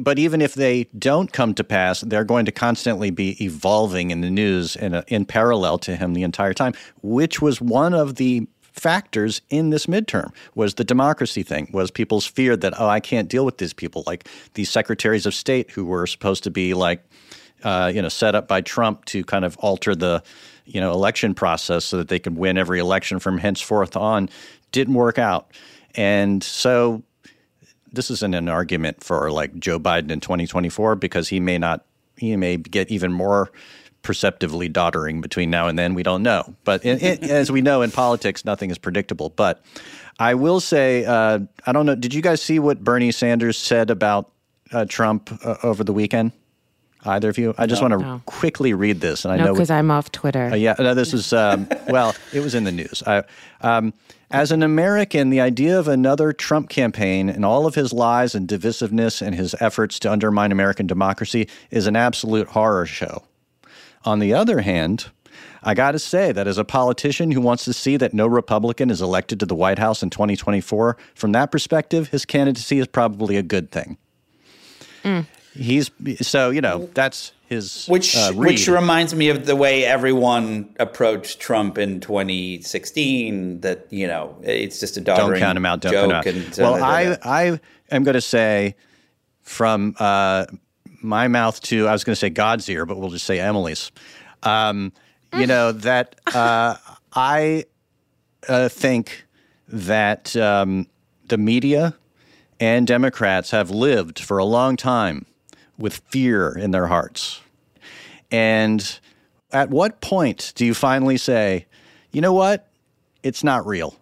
But 0.01 0.19
even 0.19 0.41
if 0.41 0.53
they 0.53 0.85
don't 0.97 1.31
come 1.31 1.53
to 1.55 1.63
pass, 1.63 2.01
they're 2.01 2.23
going 2.23 2.45
to 2.45 2.51
constantly 2.51 3.11
be 3.11 3.43
evolving 3.43 4.11
in 4.11 4.21
the 4.21 4.29
news 4.29 4.75
in, 4.75 4.93
a, 4.93 5.03
in 5.07 5.25
parallel 5.25 5.77
to 5.79 5.95
him 5.95 6.13
the 6.13 6.23
entire 6.23 6.53
time, 6.53 6.73
which 7.01 7.41
was 7.41 7.61
one 7.61 7.93
of 7.93 8.15
the 8.15 8.47
factors 8.71 9.41
in 9.51 9.69
this 9.69 9.85
midterm 9.85 10.33
was 10.55 10.73
the 10.73 10.83
democracy 10.83 11.43
thing 11.43 11.69
was 11.71 11.91
people's 11.91 12.25
fear 12.25 12.57
that 12.57 12.73
oh 12.79 12.87
i 12.87 12.99
can't 12.99 13.29
deal 13.29 13.45
with 13.45 13.59
these 13.59 13.71
people 13.71 14.03
like 14.07 14.27
these 14.55 14.67
secretaries 14.67 15.27
of 15.27 15.33
state 15.35 15.69
who 15.69 15.85
were 15.85 16.07
supposed 16.07 16.43
to 16.43 16.49
be 16.49 16.73
like 16.73 17.05
uh, 17.63 17.91
you 17.93 18.01
know 18.01 18.09
set 18.09 18.33
up 18.33 18.47
by 18.47 18.61
trump 18.61 19.05
to 19.05 19.23
kind 19.25 19.45
of 19.45 19.55
alter 19.57 19.93
the 19.93 20.23
you 20.65 20.81
know 20.81 20.91
election 20.91 21.35
process 21.35 21.85
so 21.85 21.97
that 21.97 22.07
they 22.07 22.17
could 22.17 22.35
win 22.35 22.57
every 22.57 22.79
election 22.79 23.19
from 23.19 23.37
henceforth 23.37 23.95
on 23.95 24.27
didn't 24.73 24.95
work 24.95 25.17
out. 25.17 25.51
And 25.95 26.43
so 26.43 27.03
this 27.93 28.11
isn't 28.11 28.33
an 28.33 28.49
argument 28.49 29.03
for 29.03 29.31
like 29.31 29.57
joe 29.59 29.79
biden 29.79 30.11
in 30.11 30.19
2024 30.19 30.95
because 30.95 31.29
he 31.29 31.39
may 31.39 31.57
not 31.57 31.85
he 32.17 32.35
may 32.35 32.57
get 32.57 32.91
even 32.91 33.11
more 33.11 33.51
perceptively 34.03 34.67
doddering 34.69 35.21
between 35.21 35.49
now 35.49 35.67
and 35.67 35.79
then. 35.79 35.95
We 35.95 36.03
don't 36.03 36.21
know. 36.21 36.55
But 36.63 36.85
in, 36.85 36.99
in, 36.99 37.23
as 37.31 37.51
we 37.51 37.61
know 37.61 37.81
in 37.81 37.89
politics, 37.89 38.45
nothing 38.45 38.69
is 38.69 38.77
predictable. 38.77 39.29
But 39.29 39.63
I 40.19 40.35
will 40.35 40.59
say, 40.59 41.05
uh, 41.05 41.39
I 41.65 41.71
don't 41.71 41.87
know. 41.87 41.95
Did 41.95 42.13
you 42.13 42.21
guys 42.21 42.41
see 42.41 42.59
what 42.59 42.83
Bernie 42.83 43.11
Sanders 43.11 43.57
said 43.57 43.89
about 43.89 44.31
uh, 44.71 44.85
Trump 44.87 45.31
uh, 45.43 45.55
over 45.63 45.83
the 45.83 45.93
weekend? 45.93 46.33
Either 47.05 47.29
of 47.29 47.37
you? 47.37 47.53
I 47.57 47.65
just 47.65 47.81
no. 47.81 47.89
want 47.89 48.01
to 48.01 48.07
no. 48.07 48.21
quickly 48.25 48.73
read 48.73 49.01
this, 49.01 49.25
and 49.25 49.33
I 49.33 49.37
no, 49.37 49.45
know 49.45 49.53
because 49.53 49.69
I'm 49.69 49.91
off 49.91 50.11
Twitter. 50.11 50.45
Uh, 50.51 50.55
yeah, 50.55 50.75
no, 50.79 50.93
this 50.93 51.13
is 51.13 51.33
um, 51.33 51.67
well, 51.87 52.15
it 52.33 52.39
was 52.39 52.55
in 52.55 52.63
the 52.63 52.71
news. 52.71 53.03
I, 53.05 53.23
um, 53.61 53.93
as 54.31 54.51
an 54.51 54.63
American, 54.63 55.29
the 55.29 55.41
idea 55.41 55.77
of 55.77 55.87
another 55.87 56.33
Trump 56.33 56.69
campaign 56.69 57.29
and 57.29 57.45
all 57.45 57.67
of 57.67 57.75
his 57.75 57.93
lies 57.93 58.33
and 58.33 58.47
divisiveness 58.47 59.21
and 59.21 59.35
his 59.35 59.53
efforts 59.59 59.99
to 59.99 60.11
undermine 60.11 60.51
American 60.51 60.87
democracy 60.87 61.47
is 61.69 61.85
an 61.85 61.95
absolute 61.95 62.47
horror 62.47 62.87
show. 62.87 63.23
On 64.05 64.19
the 64.19 64.33
other 64.33 64.61
hand, 64.61 65.11
I 65.61 65.73
got 65.73 65.91
to 65.91 65.99
say 65.99 66.31
that 66.31 66.47
as 66.47 66.57
a 66.57 66.65
politician 66.65 67.31
who 67.31 67.41
wants 67.41 67.63
to 67.65 67.73
see 67.73 67.95
that 67.97 68.13
no 68.13 68.27
Republican 68.27 68.89
is 68.89 69.01
elected 69.01 69.39
to 69.39 69.45
the 69.45 69.55
White 69.55 69.79
House 69.79 70.03
in 70.03 70.09
2024, 70.09 70.97
from 71.15 71.31
that 71.33 71.51
perspective, 71.51 72.09
his 72.09 72.25
candidacy 72.25 72.79
is 72.79 72.87
probably 72.87 73.37
a 73.37 73.43
good 73.43 73.71
thing. 73.71 73.97
Mm. 75.03 75.25
He's 75.55 75.91
so 76.21 76.49
you 76.49 76.61
know 76.61 76.89
that's 76.93 77.31
his 77.45 77.85
which 77.87 78.15
uh, 78.15 78.31
which 78.33 78.67
reminds 78.67 79.13
me 79.13 79.29
of 79.29 79.45
the 79.45 79.55
way 79.55 79.85
everyone 79.85 80.75
approached 80.79 81.39
Trump 81.39 81.77
in 81.77 81.99
2016. 81.99 83.61
That 83.61 83.87
you 83.91 84.07
know 84.07 84.35
it's 84.41 84.79
just 84.79 84.97
a 84.97 85.01
don't 85.01 85.37
count 85.37 85.57
him 85.57 85.65
out. 85.65 85.81
Don't 85.81 85.93
count 85.93 86.13
out. 86.13 86.25
And, 86.25 86.57
well, 86.57 86.83
I 86.83 87.17
I 87.23 87.59
am 87.91 88.03
going 88.03 88.15
to 88.15 88.21
say 88.21 88.75
from 89.41 89.95
uh, 89.99 90.45
my 91.01 91.27
mouth 91.27 91.61
to, 91.61 91.87
I 91.87 91.91
was 91.91 92.03
going 92.03 92.13
to 92.13 92.19
say 92.19 92.29
God's 92.29 92.67
ear, 92.69 92.85
but 92.85 92.97
we'll 92.97 93.09
just 93.09 93.25
say 93.25 93.39
Emily's. 93.39 93.91
Um, 94.41 94.91
you 95.37 95.47
know, 95.47 95.71
that 95.71 96.15
uh, 96.33 96.77
I 97.13 97.65
uh, 98.47 98.69
think 98.69 99.25
that 99.67 100.35
um, 100.35 100.87
the 101.27 101.37
media 101.37 101.95
and 102.59 102.85
Democrats 102.87 103.51
have 103.51 103.69
lived 103.69 104.19
for 104.19 104.37
a 104.37 104.45
long 104.45 104.77
time 104.77 105.25
with 105.77 105.97
fear 106.09 106.49
in 106.49 106.71
their 106.71 106.87
hearts. 106.87 107.41
And 108.31 108.99
at 109.51 109.69
what 109.69 110.01
point 110.01 110.53
do 110.55 110.65
you 110.65 110.73
finally 110.73 111.17
say, 111.17 111.65
you 112.11 112.21
know 112.21 112.33
what? 112.33 112.69
It's 113.21 113.43
not 113.43 113.65
real. 113.65 113.95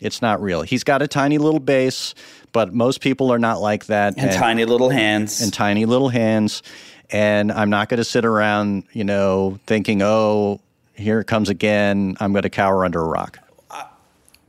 It's 0.00 0.20
not 0.20 0.42
real. 0.42 0.62
He's 0.62 0.84
got 0.84 1.02
a 1.02 1.08
tiny 1.08 1.38
little 1.38 1.60
base 1.60 2.14
but 2.56 2.72
most 2.72 3.02
people 3.02 3.30
are 3.30 3.38
not 3.38 3.60
like 3.60 3.84
that. 3.84 4.14
And, 4.16 4.30
and 4.30 4.32
tiny 4.38 4.64
little 4.64 4.88
hands. 4.88 5.42
And 5.42 5.52
tiny 5.52 5.84
little 5.84 6.08
hands. 6.08 6.62
And 7.10 7.52
I'm 7.52 7.68
not 7.68 7.90
going 7.90 7.98
to 7.98 8.04
sit 8.04 8.24
around, 8.24 8.84
you 8.94 9.04
know, 9.04 9.60
thinking, 9.66 10.00
oh, 10.00 10.62
here 10.94 11.20
it 11.20 11.26
comes 11.26 11.50
again. 11.50 12.16
I'm 12.18 12.32
going 12.32 12.44
to 12.44 12.48
cower 12.48 12.86
under 12.86 13.02
a 13.02 13.04
rock. 13.04 13.40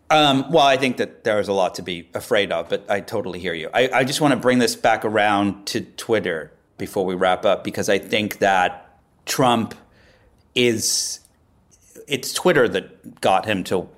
Um, 0.09 0.49
well, 0.49 0.65
I 0.65 0.77
think 0.77 0.95
that 0.97 1.25
there's 1.25 1.49
a 1.49 1.53
lot 1.53 1.75
to 1.75 1.81
be 1.81 2.07
afraid 2.13 2.53
of, 2.53 2.69
but 2.69 2.89
I 2.89 3.01
totally 3.01 3.39
hear 3.39 3.53
you. 3.53 3.69
I, 3.73 3.89
I 3.93 4.03
just 4.05 4.21
want 4.21 4.31
to 4.31 4.39
bring 4.39 4.59
this 4.59 4.73
back 4.73 5.03
around 5.03 5.67
to 5.67 5.81
Twitter 5.81 6.53
before 6.77 7.05
we 7.05 7.15
wrap 7.15 7.45
up 7.45 7.63
because 7.63 7.89
I 7.89 7.97
think 7.97 8.39
that 8.39 8.99
Trump 9.25 9.75
is 10.55 11.19
it's 12.07 12.33
Twitter 12.33 12.67
that 12.69 13.21
got 13.21 13.45
him 13.45 13.63
to 13.65 13.89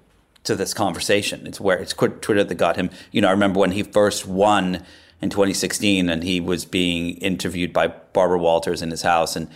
to 0.43 0.55
this 0.55 0.73
conversation. 0.73 1.45
It's 1.45 1.59
where 1.59 1.77
it's 1.77 1.93
Twitter 1.93 2.43
that 2.43 2.55
got 2.55 2.75
him. 2.75 2.89
You 3.11 3.21
know, 3.21 3.27
I 3.27 3.31
remember 3.31 3.59
when 3.59 3.71
he 3.71 3.83
first 3.83 4.25
won 4.25 4.83
in 5.21 5.29
2016, 5.29 6.09
and 6.09 6.23
he 6.23 6.39
was 6.39 6.65
being 6.65 7.17
interviewed 7.17 7.73
by 7.73 7.87
Barbara 7.87 8.39
Walters 8.39 8.81
in 8.81 8.89
his 8.89 9.01
house, 9.01 9.35
and 9.35 9.49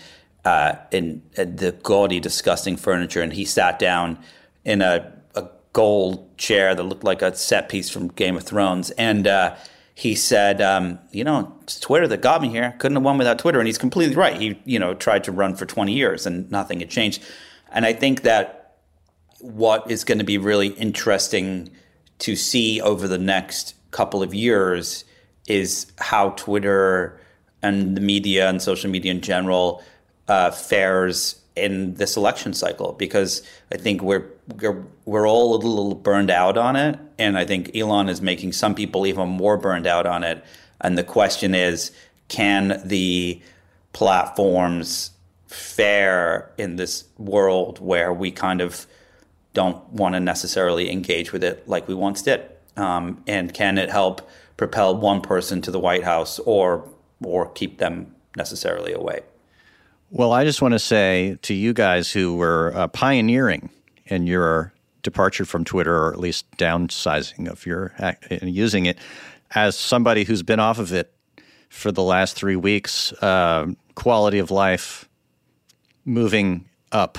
uh, 0.45 0.75
in 0.91 1.21
the 1.35 1.75
gaudy, 1.83 2.19
disgusting 2.19 2.75
furniture, 2.75 3.21
and 3.21 3.33
he 3.33 3.45
sat 3.45 3.79
down 3.79 4.19
in 4.65 4.81
a, 4.81 5.13
a, 5.35 5.47
gold 5.71 6.37
chair 6.37 6.75
that 6.75 6.83
looked 6.83 7.03
like 7.03 7.21
a 7.21 7.33
set 7.35 7.69
piece 7.69 7.89
from 7.89 8.09
Game 8.09 8.35
of 8.35 8.43
Thrones, 8.43 8.91
and 8.91 9.25
uh, 9.25 9.55
he 9.95 10.15
said, 10.15 10.61
um, 10.61 10.99
"You 11.11 11.23
know, 11.23 11.55
it's 11.63 11.79
Twitter 11.79 12.07
that 12.07 12.21
got 12.21 12.41
me 12.41 12.49
here. 12.49 12.75
Couldn't 12.79 12.95
have 12.95 13.03
won 13.03 13.17
without 13.17 13.39
Twitter." 13.39 13.59
And 13.59 13.67
he's 13.67 13.77
completely 13.77 14.15
right. 14.15 14.39
He, 14.39 14.59
you 14.65 14.79
know, 14.79 14.93
tried 14.93 15.23
to 15.25 15.31
run 15.31 15.55
for 15.55 15.65
20 15.65 15.93
years, 15.93 16.25
and 16.25 16.49
nothing 16.51 16.79
had 16.79 16.89
changed. 16.89 17.23
And 17.71 17.85
I 17.85 17.93
think 17.93 18.21
that 18.23 18.77
what 19.39 19.89
is 19.91 20.03
going 20.03 20.19
to 20.19 20.23
be 20.23 20.37
really 20.37 20.67
interesting 20.67 21.69
to 22.19 22.35
see 22.35 22.79
over 22.81 23.07
the 23.07 23.17
next 23.17 23.75
couple 23.91 24.23
of 24.23 24.33
years 24.33 25.03
is 25.47 25.91
how 25.99 26.29
Twitter 26.31 27.19
and 27.61 27.97
the 27.97 28.01
media 28.01 28.49
and 28.49 28.61
social 28.61 28.89
media 28.89 29.11
in 29.11 29.21
general 29.21 29.83
uh, 30.27 30.51
fares 30.51 31.42
in 31.55 31.93
this 31.95 32.17
election 32.17 32.53
cycle 32.53 32.93
because 32.93 33.43
I 33.71 33.77
think 33.77 34.01
we're, 34.01 34.25
we're 34.59 34.83
we're 35.05 35.27
all 35.27 35.55
a 35.55 35.57
little 35.57 35.95
burned 35.95 36.31
out 36.31 36.57
on 36.57 36.75
it, 36.75 36.99
and 37.19 37.37
I 37.37 37.45
think 37.45 37.75
Elon 37.75 38.09
is 38.09 38.21
making 38.21 38.53
some 38.53 38.75
people 38.75 39.05
even 39.05 39.29
more 39.29 39.57
burned 39.57 39.87
out 39.87 40.05
on 40.05 40.23
it. 40.23 40.43
And 40.81 40.97
the 40.97 41.03
question 41.03 41.55
is, 41.55 41.91
can 42.27 42.81
the 42.83 43.41
platforms 43.93 45.11
fare 45.47 46.51
in 46.57 46.77
this 46.77 47.05
world 47.17 47.79
where 47.79 48.11
we 48.11 48.31
kind 48.31 48.59
of 48.59 48.87
don't 49.53 49.87
want 49.89 50.15
to 50.15 50.19
necessarily 50.19 50.91
engage 50.91 51.31
with 51.31 51.43
it 51.43 51.67
like 51.67 51.87
we 51.87 51.93
once 51.93 52.23
did? 52.23 52.43
Um, 52.75 53.23
and 53.27 53.53
can 53.53 53.77
it 53.77 53.91
help 53.91 54.27
propel 54.57 54.97
one 54.97 55.21
person 55.21 55.61
to 55.61 55.71
the 55.71 55.79
White 55.79 56.03
House 56.03 56.39
or 56.39 56.89
or 57.23 57.49
keep 57.51 57.77
them 57.77 58.15
necessarily 58.35 58.91
away? 58.91 59.21
Well, 60.15 60.31
I 60.31 60.43
just 60.43 60.61
want 60.61 60.73
to 60.73 60.79
say 60.79 61.39
to 61.41 61.55
you 61.55 61.73
guys 61.73 62.11
who 62.11 62.35
were 62.35 62.71
uh, 62.75 62.87
pioneering 62.87 63.71
in 64.05 64.27
your 64.27 64.71
departure 65.01 65.43
from 65.43 65.63
Twitter, 65.63 65.95
or 66.05 66.13
at 66.13 66.19
least 66.19 66.45
downsizing 66.57 67.49
of 67.49 67.65
your 67.65 67.95
and 67.97 68.53
using 68.53 68.85
it, 68.85 68.99
as 69.55 69.75
somebody 69.75 70.23
who's 70.23 70.43
been 70.43 70.59
off 70.59 70.77
of 70.77 70.93
it 70.93 71.11
for 71.67 71.91
the 71.91 72.03
last 72.03 72.35
three 72.35 72.55
weeks. 72.55 73.11
Uh, 73.23 73.69
quality 73.95 74.37
of 74.37 74.51
life 74.51 75.09
moving 76.05 76.69
up, 76.91 77.17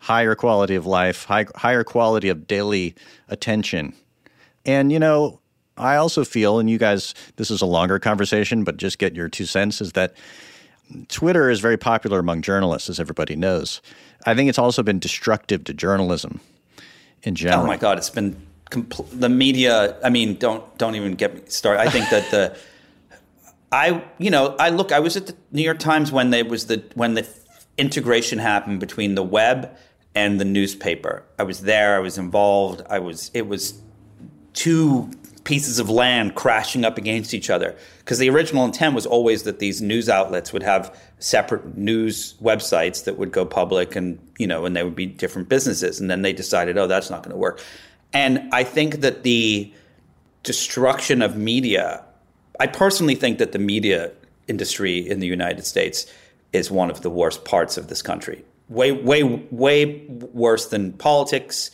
higher 0.00 0.34
quality 0.34 0.74
of 0.74 0.86
life, 0.86 1.26
high, 1.26 1.46
higher 1.54 1.84
quality 1.84 2.28
of 2.28 2.48
daily 2.48 2.96
attention. 3.28 3.94
And, 4.66 4.90
you 4.90 4.98
know, 4.98 5.38
I 5.76 5.94
also 5.94 6.24
feel, 6.24 6.58
and 6.58 6.68
you 6.68 6.76
guys, 6.76 7.14
this 7.36 7.52
is 7.52 7.62
a 7.62 7.66
longer 7.66 8.00
conversation, 8.00 8.64
but 8.64 8.78
just 8.78 8.98
get 8.98 9.14
your 9.14 9.28
two 9.28 9.46
cents, 9.46 9.80
is 9.80 9.92
that 9.92 10.14
Twitter 11.08 11.50
is 11.50 11.60
very 11.60 11.76
popular 11.76 12.18
among 12.18 12.42
journalists, 12.42 12.88
as 12.88 12.98
everybody 13.00 13.36
knows. 13.36 13.80
I 14.26 14.34
think 14.34 14.48
it's 14.48 14.58
also 14.58 14.82
been 14.82 14.98
destructive 14.98 15.64
to 15.64 15.74
journalism 15.74 16.40
in 17.22 17.32
oh 17.32 17.36
general. 17.36 17.62
Oh 17.62 17.66
my 17.66 17.76
God, 17.76 17.98
it's 17.98 18.10
been 18.10 18.36
compl- 18.70 19.06
the 19.12 19.28
media. 19.28 19.96
I 20.02 20.10
mean, 20.10 20.36
don't 20.36 20.76
don't 20.78 20.94
even 20.94 21.14
get 21.14 21.34
me 21.34 21.42
started. 21.46 21.80
I 21.80 21.88
think 21.88 22.10
that 22.10 22.30
the 22.30 22.56
I 23.72 24.02
you 24.18 24.30
know 24.30 24.56
I 24.58 24.70
look. 24.70 24.92
I 24.92 25.00
was 25.00 25.16
at 25.16 25.26
the 25.26 25.36
New 25.52 25.62
York 25.62 25.78
Times 25.78 26.10
when 26.10 26.30
there 26.30 26.44
was 26.44 26.66
the 26.66 26.82
when 26.94 27.14
the 27.14 27.26
integration 27.78 28.38
happened 28.38 28.80
between 28.80 29.14
the 29.14 29.22
web 29.22 29.76
and 30.14 30.40
the 30.40 30.44
newspaper. 30.44 31.24
I 31.38 31.44
was 31.44 31.62
there. 31.62 31.96
I 31.96 32.00
was 32.00 32.18
involved. 32.18 32.82
I 32.90 32.98
was. 32.98 33.30
It 33.32 33.46
was 33.46 33.80
two 34.52 35.10
pieces 35.44 35.78
of 35.78 35.88
land 35.88 36.34
crashing 36.34 36.84
up 36.84 36.98
against 36.98 37.34
each 37.34 37.50
other. 37.50 37.76
Because 37.98 38.18
the 38.18 38.28
original 38.30 38.64
intent 38.64 38.94
was 38.94 39.06
always 39.06 39.44
that 39.44 39.58
these 39.58 39.80
news 39.80 40.08
outlets 40.08 40.52
would 40.52 40.62
have 40.62 40.96
separate 41.18 41.76
news 41.76 42.34
websites 42.42 43.04
that 43.04 43.18
would 43.18 43.32
go 43.32 43.44
public 43.44 43.96
and 43.96 44.18
you 44.38 44.46
know 44.46 44.64
and 44.64 44.76
they 44.76 44.82
would 44.82 44.96
be 44.96 45.06
different 45.06 45.48
businesses. 45.48 46.00
And 46.00 46.10
then 46.10 46.22
they 46.22 46.32
decided 46.32 46.76
oh 46.78 46.86
that's 46.86 47.10
not 47.10 47.22
going 47.22 47.32
to 47.32 47.38
work. 47.38 47.62
And 48.12 48.48
i 48.52 48.64
think 48.64 49.00
that 49.00 49.22
the 49.22 49.72
destruction 50.42 51.22
of 51.22 51.36
media 51.36 52.02
i 52.58 52.66
personally 52.66 53.14
think 53.14 53.38
that 53.38 53.52
the 53.52 53.58
media 53.58 54.10
industry 54.48 54.98
in 54.98 55.20
the 55.20 55.26
united 55.26 55.66
states 55.66 56.06
is 56.52 56.70
one 56.70 56.90
of 56.90 57.02
the 57.02 57.10
worst 57.10 57.44
parts 57.44 57.76
of 57.76 57.88
this 57.88 58.02
country. 58.02 58.44
Way 58.68 58.92
way 58.92 59.22
way 59.50 60.06
worse 60.08 60.66
than 60.66 60.92
politics 60.94 61.70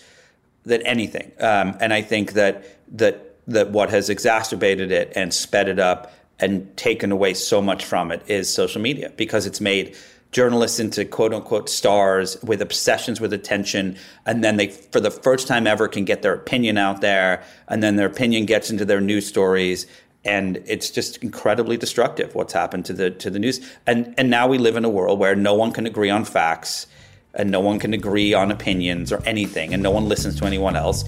than 0.64 0.82
anything. 0.82 1.32
Um, 1.40 1.76
and 1.80 1.92
i 1.92 2.02
think 2.02 2.32
that 2.32 2.64
that 2.98 3.25
that 3.46 3.70
what 3.70 3.90
has 3.90 4.10
exacerbated 4.10 4.90
it 4.90 5.12
and 5.14 5.32
sped 5.32 5.68
it 5.68 5.78
up 5.78 6.12
and 6.38 6.76
taken 6.76 7.12
away 7.12 7.34
so 7.34 7.62
much 7.62 7.84
from 7.84 8.10
it 8.10 8.22
is 8.26 8.52
social 8.52 8.80
media 8.80 9.10
because 9.16 9.46
it's 9.46 9.60
made 9.60 9.96
journalists 10.32 10.78
into 10.78 11.04
quote 11.04 11.32
unquote 11.32 11.68
stars 11.68 12.36
with 12.42 12.60
obsessions 12.60 13.20
with 13.20 13.32
attention 13.32 13.96
and 14.26 14.44
then 14.44 14.56
they 14.56 14.66
for 14.66 15.00
the 15.00 15.10
first 15.10 15.46
time 15.46 15.66
ever 15.66 15.88
can 15.88 16.04
get 16.04 16.20
their 16.22 16.34
opinion 16.34 16.76
out 16.76 17.00
there 17.00 17.42
and 17.68 17.82
then 17.82 17.96
their 17.96 18.08
opinion 18.08 18.44
gets 18.44 18.70
into 18.70 18.84
their 18.84 19.00
news 19.00 19.26
stories 19.26 19.86
and 20.26 20.60
it's 20.66 20.90
just 20.90 21.18
incredibly 21.18 21.76
destructive 21.76 22.34
what's 22.34 22.52
happened 22.52 22.84
to 22.84 22.92
the 22.92 23.10
to 23.10 23.30
the 23.30 23.38
news. 23.38 23.60
And 23.86 24.12
and 24.18 24.28
now 24.28 24.46
we 24.48 24.58
live 24.58 24.76
in 24.76 24.84
a 24.84 24.90
world 24.90 25.18
where 25.18 25.36
no 25.36 25.54
one 25.54 25.72
can 25.72 25.86
agree 25.86 26.10
on 26.10 26.24
facts 26.24 26.86
and 27.34 27.50
no 27.50 27.60
one 27.60 27.78
can 27.78 27.94
agree 27.94 28.34
on 28.34 28.50
opinions 28.50 29.12
or 29.12 29.22
anything 29.24 29.72
and 29.72 29.82
no 29.82 29.90
one 29.90 30.08
listens 30.08 30.38
to 30.40 30.44
anyone 30.44 30.74
else 30.74 31.04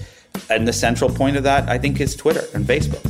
and 0.49 0.67
the 0.67 0.73
central 0.73 1.09
point 1.09 1.37
of 1.37 1.43
that, 1.43 1.69
I 1.69 1.77
think, 1.77 1.99
is 1.99 2.15
Twitter 2.15 2.43
and 2.53 2.65
Facebook. 2.65 3.03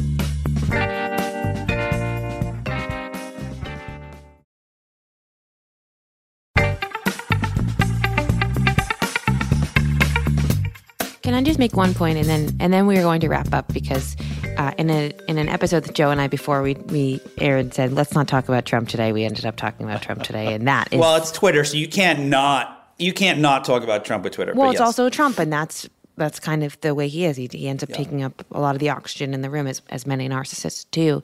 Can 11.22 11.34
I 11.34 11.44
just 11.44 11.60
make 11.60 11.76
one 11.76 11.94
point 11.94 12.18
and 12.18 12.28
then 12.28 12.58
and 12.60 12.74
then 12.74 12.88
we 12.88 12.98
are 12.98 13.04
going 13.04 13.22
to 13.22 13.30
wrap 13.30 13.54
up 13.54 13.72
because 13.72 14.16
uh, 14.58 14.72
in 14.78 14.90
a 14.90 15.12
in 15.28 15.38
an 15.38 15.48
episode 15.48 15.84
that 15.84 15.94
Joe 15.94 16.10
and 16.10 16.20
I 16.20 16.28
before 16.28 16.62
we 16.62 16.74
we 16.74 17.22
aired 17.38 17.74
said 17.74 17.94
let's 17.94 18.14
not 18.14 18.28
talk 18.28 18.50
about 18.50 18.66
Trump 18.66 18.90
today. 18.90 19.14
We 19.14 19.24
ended 19.24 19.46
up 19.46 19.56
talking 19.56 19.86
about 19.86 20.02
Trump 20.02 20.24
today, 20.24 20.54
and 20.54 20.68
that 20.68 20.92
is 20.92 21.00
well, 21.00 21.16
it's 21.16 21.32
Twitter, 21.32 21.64
so 21.64 21.78
you 21.78 21.88
can't 21.88 22.26
not 22.26 22.94
you 22.98 23.14
can't 23.14 23.40
not 23.40 23.64
talk 23.64 23.84
about 23.84 24.06
Trump 24.06 24.24
with 24.24 24.34
Twitter. 24.34 24.54
Well, 24.54 24.72
it's 24.72 24.80
yes. 24.80 24.86
also 24.88 25.10
Trump, 25.10 25.40
and 25.40 25.54
that's 25.54 25.88
that's 26.20 26.40
kind 26.40 26.64
of 26.64 26.80
the 26.82 26.94
way 26.94 27.08
he 27.08 27.26
is. 27.26 27.38
He, 27.38 27.50
he 27.52 27.68
ends 27.68 27.82
up 27.82 27.90
yeah. 27.90 27.98
taking 27.98 28.24
up 28.24 28.46
a 28.52 28.60
lot 28.60 28.76
of 28.76 28.80
the 28.80 28.90
oxygen 28.90 29.34
in 29.34 29.42
the 29.42 29.50
room, 29.50 29.66
as, 29.66 29.82
as 29.90 30.06
many 30.06 30.30
narcissists 30.30 30.86
do. 30.92 31.24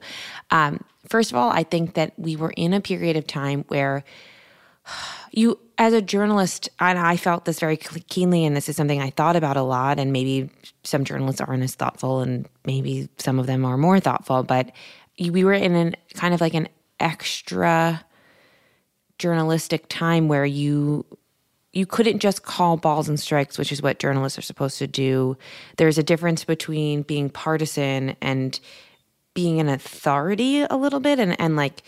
Um, 0.50 0.84
first 1.08 1.30
of 1.30 1.36
all, 1.36 1.50
I 1.50 1.62
think 1.62 1.94
that 1.94 2.12
we 2.18 2.36
were 2.36 2.52
in 2.56 2.72
a 2.72 2.80
period 2.80 3.16
of 3.16 3.26
time 3.26 3.64
where 3.68 4.04
you, 5.30 5.58
as 5.78 5.92
a 5.92 6.02
journalist, 6.02 6.68
and 6.80 6.98
I 6.98 7.16
felt 7.16 7.44
this 7.44 7.60
very 7.60 7.76
keenly, 7.76 8.44
and 8.44 8.56
this 8.56 8.68
is 8.68 8.76
something 8.76 9.00
I 9.00 9.10
thought 9.10 9.36
about 9.36 9.56
a 9.56 9.62
lot, 9.62 9.98
and 9.98 10.12
maybe 10.12 10.50
some 10.82 11.04
journalists 11.04 11.40
aren't 11.40 11.62
as 11.62 11.74
thoughtful, 11.74 12.20
and 12.20 12.48
maybe 12.64 13.08
some 13.18 13.38
of 13.38 13.46
them 13.46 13.64
are 13.64 13.76
more 13.76 14.00
thoughtful, 14.00 14.42
but 14.42 14.72
we 15.18 15.44
were 15.44 15.52
in 15.52 15.74
an 15.74 15.96
kind 16.14 16.34
of 16.34 16.40
like 16.40 16.54
an 16.54 16.68
extra 17.00 18.04
journalistic 19.18 19.86
time 19.88 20.28
where 20.28 20.44
you 20.44 21.04
you 21.76 21.84
couldn't 21.84 22.20
just 22.20 22.42
call 22.42 22.78
balls 22.78 23.06
and 23.06 23.20
strikes, 23.20 23.58
which 23.58 23.70
is 23.70 23.82
what 23.82 23.98
journalists 23.98 24.38
are 24.38 24.42
supposed 24.42 24.78
to 24.78 24.86
do. 24.86 25.36
There's 25.76 25.98
a 25.98 26.02
difference 26.02 26.42
between 26.42 27.02
being 27.02 27.28
partisan 27.28 28.16
and 28.22 28.58
being 29.34 29.60
an 29.60 29.68
authority 29.68 30.62
a 30.62 30.74
little 30.74 31.00
bit 31.00 31.18
and, 31.18 31.38
and 31.38 31.56
like 31.56 31.82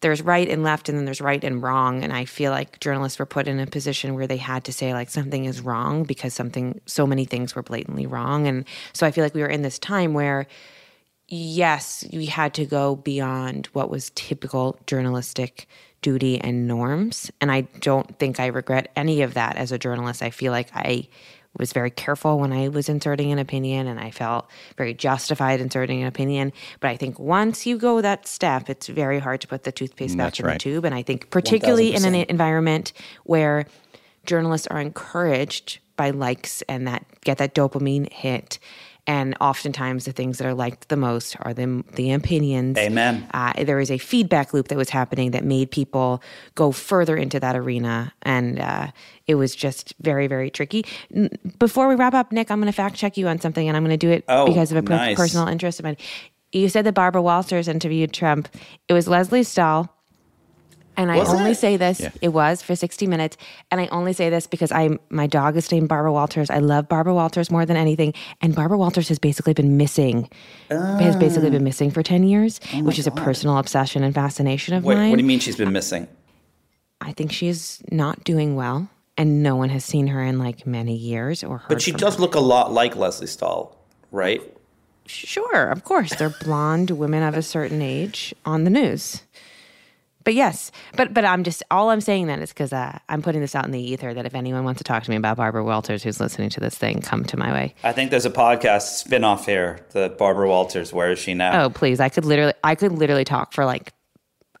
there's 0.00 0.22
right 0.22 0.48
and 0.48 0.62
left 0.62 0.88
and 0.88 0.96
then 0.96 1.04
there's 1.04 1.20
right 1.20 1.44
and 1.44 1.62
wrong 1.62 2.02
and 2.02 2.10
i 2.10 2.24
feel 2.24 2.50
like 2.50 2.80
journalists 2.80 3.18
were 3.18 3.26
put 3.26 3.46
in 3.46 3.60
a 3.60 3.66
position 3.66 4.14
where 4.14 4.26
they 4.26 4.38
had 4.38 4.64
to 4.64 4.72
say 4.72 4.94
like 4.94 5.10
something 5.10 5.44
is 5.44 5.60
wrong 5.60 6.04
because 6.04 6.32
something 6.32 6.80
so 6.86 7.06
many 7.06 7.26
things 7.26 7.54
were 7.54 7.62
blatantly 7.62 8.06
wrong 8.06 8.46
and 8.46 8.64
so 8.94 9.06
i 9.06 9.10
feel 9.10 9.22
like 9.22 9.34
we 9.34 9.42
were 9.42 9.46
in 9.46 9.60
this 9.60 9.78
time 9.78 10.14
where 10.14 10.46
yes 11.28 12.02
we 12.14 12.24
had 12.24 12.54
to 12.54 12.64
go 12.64 12.96
beyond 12.96 13.66
what 13.74 13.90
was 13.90 14.10
typical 14.14 14.78
journalistic 14.86 15.68
duty 16.02 16.40
and 16.40 16.66
norms. 16.66 17.30
And 17.40 17.50
I 17.50 17.62
don't 17.80 18.18
think 18.18 18.38
I 18.38 18.46
regret 18.46 18.90
any 18.96 19.22
of 19.22 19.34
that 19.34 19.56
as 19.56 19.72
a 19.72 19.78
journalist. 19.78 20.22
I 20.22 20.30
feel 20.30 20.52
like 20.52 20.70
I 20.74 21.08
was 21.58 21.72
very 21.72 21.90
careful 21.90 22.38
when 22.38 22.52
I 22.52 22.68
was 22.68 22.88
inserting 22.88 23.32
an 23.32 23.38
opinion 23.38 23.86
and 23.86 23.98
I 23.98 24.10
felt 24.10 24.48
very 24.76 24.94
justified 24.94 25.60
inserting 25.60 26.02
an 26.02 26.08
opinion. 26.08 26.52
But 26.80 26.90
I 26.90 26.96
think 26.96 27.18
once 27.18 27.66
you 27.66 27.78
go 27.78 28.00
that 28.00 28.26
step, 28.26 28.68
it's 28.68 28.88
very 28.88 29.18
hard 29.18 29.40
to 29.40 29.48
put 29.48 29.64
the 29.64 29.72
toothpaste 29.72 30.16
back 30.16 30.38
in 30.38 30.46
right. 30.46 30.54
the 30.54 30.58
tube. 30.58 30.84
And 30.84 30.94
I 30.94 31.02
think, 31.02 31.30
particularly 31.30 31.92
1000%. 31.92 32.06
in 32.06 32.14
an 32.14 32.26
environment 32.28 32.92
where 33.24 33.66
journalists 34.26 34.66
are 34.66 34.80
encouraged 34.80 35.78
by 35.96 36.10
likes 36.10 36.62
and 36.62 36.86
that 36.86 37.06
get 37.22 37.38
that 37.38 37.54
dopamine 37.54 38.12
hit 38.12 38.58
and 39.06 39.36
oftentimes 39.40 40.04
the 40.04 40.12
things 40.12 40.38
that 40.38 40.46
are 40.46 40.54
liked 40.54 40.88
the 40.88 40.96
most 40.96 41.36
are 41.40 41.54
the, 41.54 41.84
the 41.94 42.12
opinions. 42.12 42.76
Amen. 42.76 43.26
Uh, 43.32 43.52
there 43.64 43.78
is 43.78 43.90
a 43.90 43.98
feedback 43.98 44.52
loop 44.52 44.68
that 44.68 44.76
was 44.76 44.90
happening 44.90 45.30
that 45.30 45.44
made 45.44 45.70
people 45.70 46.22
go 46.54 46.72
further 46.72 47.16
into 47.16 47.38
that 47.38 47.56
arena. 47.56 48.12
And 48.22 48.58
uh, 48.58 48.88
it 49.26 49.36
was 49.36 49.54
just 49.54 49.94
very, 50.00 50.26
very 50.26 50.50
tricky. 50.50 50.84
Before 51.58 51.88
we 51.88 51.94
wrap 51.94 52.14
up, 52.14 52.32
Nick, 52.32 52.50
I'm 52.50 52.58
going 52.58 52.66
to 52.66 52.76
fact 52.76 52.96
check 52.96 53.16
you 53.16 53.28
on 53.28 53.40
something, 53.40 53.68
and 53.68 53.76
I'm 53.76 53.84
going 53.84 53.96
to 53.98 54.06
do 54.06 54.10
it 54.10 54.24
oh, 54.28 54.46
because 54.46 54.72
of 54.72 54.78
a 54.78 54.82
nice. 54.82 55.16
personal 55.16 55.46
interest 55.48 55.78
of 55.78 55.84
mine. 55.84 55.96
You 56.52 56.68
said 56.68 56.86
that 56.86 56.94
Barbara 56.94 57.22
Walters 57.22 57.68
interviewed 57.68 58.12
Trump. 58.12 58.48
It 58.88 58.92
was 58.92 59.08
Lesley 59.08 59.42
Stahl 59.42 59.95
and 60.96 61.10
I 61.10 61.20
only 61.20 61.52
it? 61.52 61.56
say 61.56 61.76
this, 61.76 62.00
Yeah. 62.00 62.10
it 62.20 62.28
was 62.28 62.62
for 62.62 62.74
60 62.74 63.06
minutes. 63.06 63.36
And 63.70 63.80
I 63.80 63.86
only 63.88 64.12
say 64.12 64.30
this 64.30 64.46
because 64.46 64.72
I 64.72 64.98
my 65.10 65.26
dog 65.26 65.56
is 65.56 65.70
named 65.70 65.88
Barbara 65.88 66.12
Walters. 66.12 66.50
I 66.50 66.58
love 66.58 66.88
Barbara 66.88 67.14
Walters 67.14 67.50
more 67.50 67.66
than 67.66 67.76
anything. 67.76 68.14
And 68.40 68.54
Barbara 68.54 68.78
Walters 68.78 69.08
has 69.08 69.18
basically 69.18 69.52
been 69.54 69.76
missing, 69.76 70.28
has 70.70 71.16
oh. 71.16 71.18
basically 71.18 71.50
been 71.50 71.64
missing 71.64 71.90
for 71.90 72.02
10 72.02 72.24
years, 72.24 72.60
oh 72.74 72.82
which 72.84 72.98
is 72.98 73.06
a 73.06 73.10
personal 73.10 73.58
obsession 73.58 74.02
and 74.02 74.14
fascination 74.14 74.74
of 74.74 74.84
Wait, 74.84 74.96
mine. 74.96 75.10
what 75.10 75.16
do 75.16 75.22
you 75.22 75.28
mean 75.28 75.38
she's 75.40 75.56
been 75.56 75.72
missing? 75.72 76.08
I 77.00 77.12
think 77.12 77.32
she's 77.32 77.82
not 77.90 78.24
doing 78.24 78.56
well. 78.56 78.88
And 79.18 79.42
no 79.42 79.56
one 79.56 79.70
has 79.70 79.82
seen 79.84 80.08
her 80.08 80.22
in 80.22 80.38
like 80.38 80.66
many 80.66 80.94
years 80.94 81.42
or 81.42 81.62
But 81.68 81.80
she 81.80 81.90
does 81.92 82.16
her. 82.16 82.20
look 82.20 82.34
a 82.34 82.40
lot 82.40 82.72
like 82.72 82.96
Lesley 82.96 83.26
Stahl, 83.26 83.74
right? 84.12 84.42
Sure, 85.06 85.68
of 85.70 85.84
course. 85.84 86.14
They're 86.16 86.34
blonde 86.44 86.90
women 86.90 87.22
of 87.22 87.34
a 87.34 87.42
certain 87.42 87.80
age 87.80 88.34
on 88.44 88.64
the 88.64 88.70
news. 88.70 89.22
But 90.26 90.34
yes, 90.34 90.72
but 90.96 91.14
but 91.14 91.24
I'm 91.24 91.44
just 91.44 91.62
all 91.70 91.88
I'm 91.90 92.00
saying 92.00 92.26
then 92.26 92.42
is 92.42 92.50
because 92.50 92.72
uh, 92.72 92.98
I'm 93.08 93.22
putting 93.22 93.40
this 93.40 93.54
out 93.54 93.64
in 93.64 93.70
the 93.70 93.80
ether 93.80 94.12
that 94.12 94.26
if 94.26 94.34
anyone 94.34 94.64
wants 94.64 94.78
to 94.78 94.84
talk 94.84 95.04
to 95.04 95.10
me 95.10 95.14
about 95.14 95.36
Barbara 95.36 95.62
Walters 95.62 96.02
who's 96.02 96.18
listening 96.18 96.50
to 96.50 96.58
this 96.58 96.76
thing, 96.76 97.00
come 97.00 97.22
to 97.26 97.36
my 97.36 97.52
way. 97.52 97.74
I 97.84 97.92
think 97.92 98.10
there's 98.10 98.26
a 98.26 98.30
podcast 98.30 98.96
spin-off 98.98 99.46
here, 99.46 99.86
the 99.92 100.08
Barbara 100.18 100.48
Walters. 100.48 100.92
Where 100.92 101.12
is 101.12 101.20
she 101.20 101.32
now? 101.32 101.62
Oh 101.62 101.70
please, 101.70 102.00
I 102.00 102.08
could 102.08 102.24
literally 102.24 102.54
I 102.64 102.74
could 102.74 102.90
literally 102.90 103.24
talk 103.24 103.52
for 103.52 103.64
like 103.64 103.92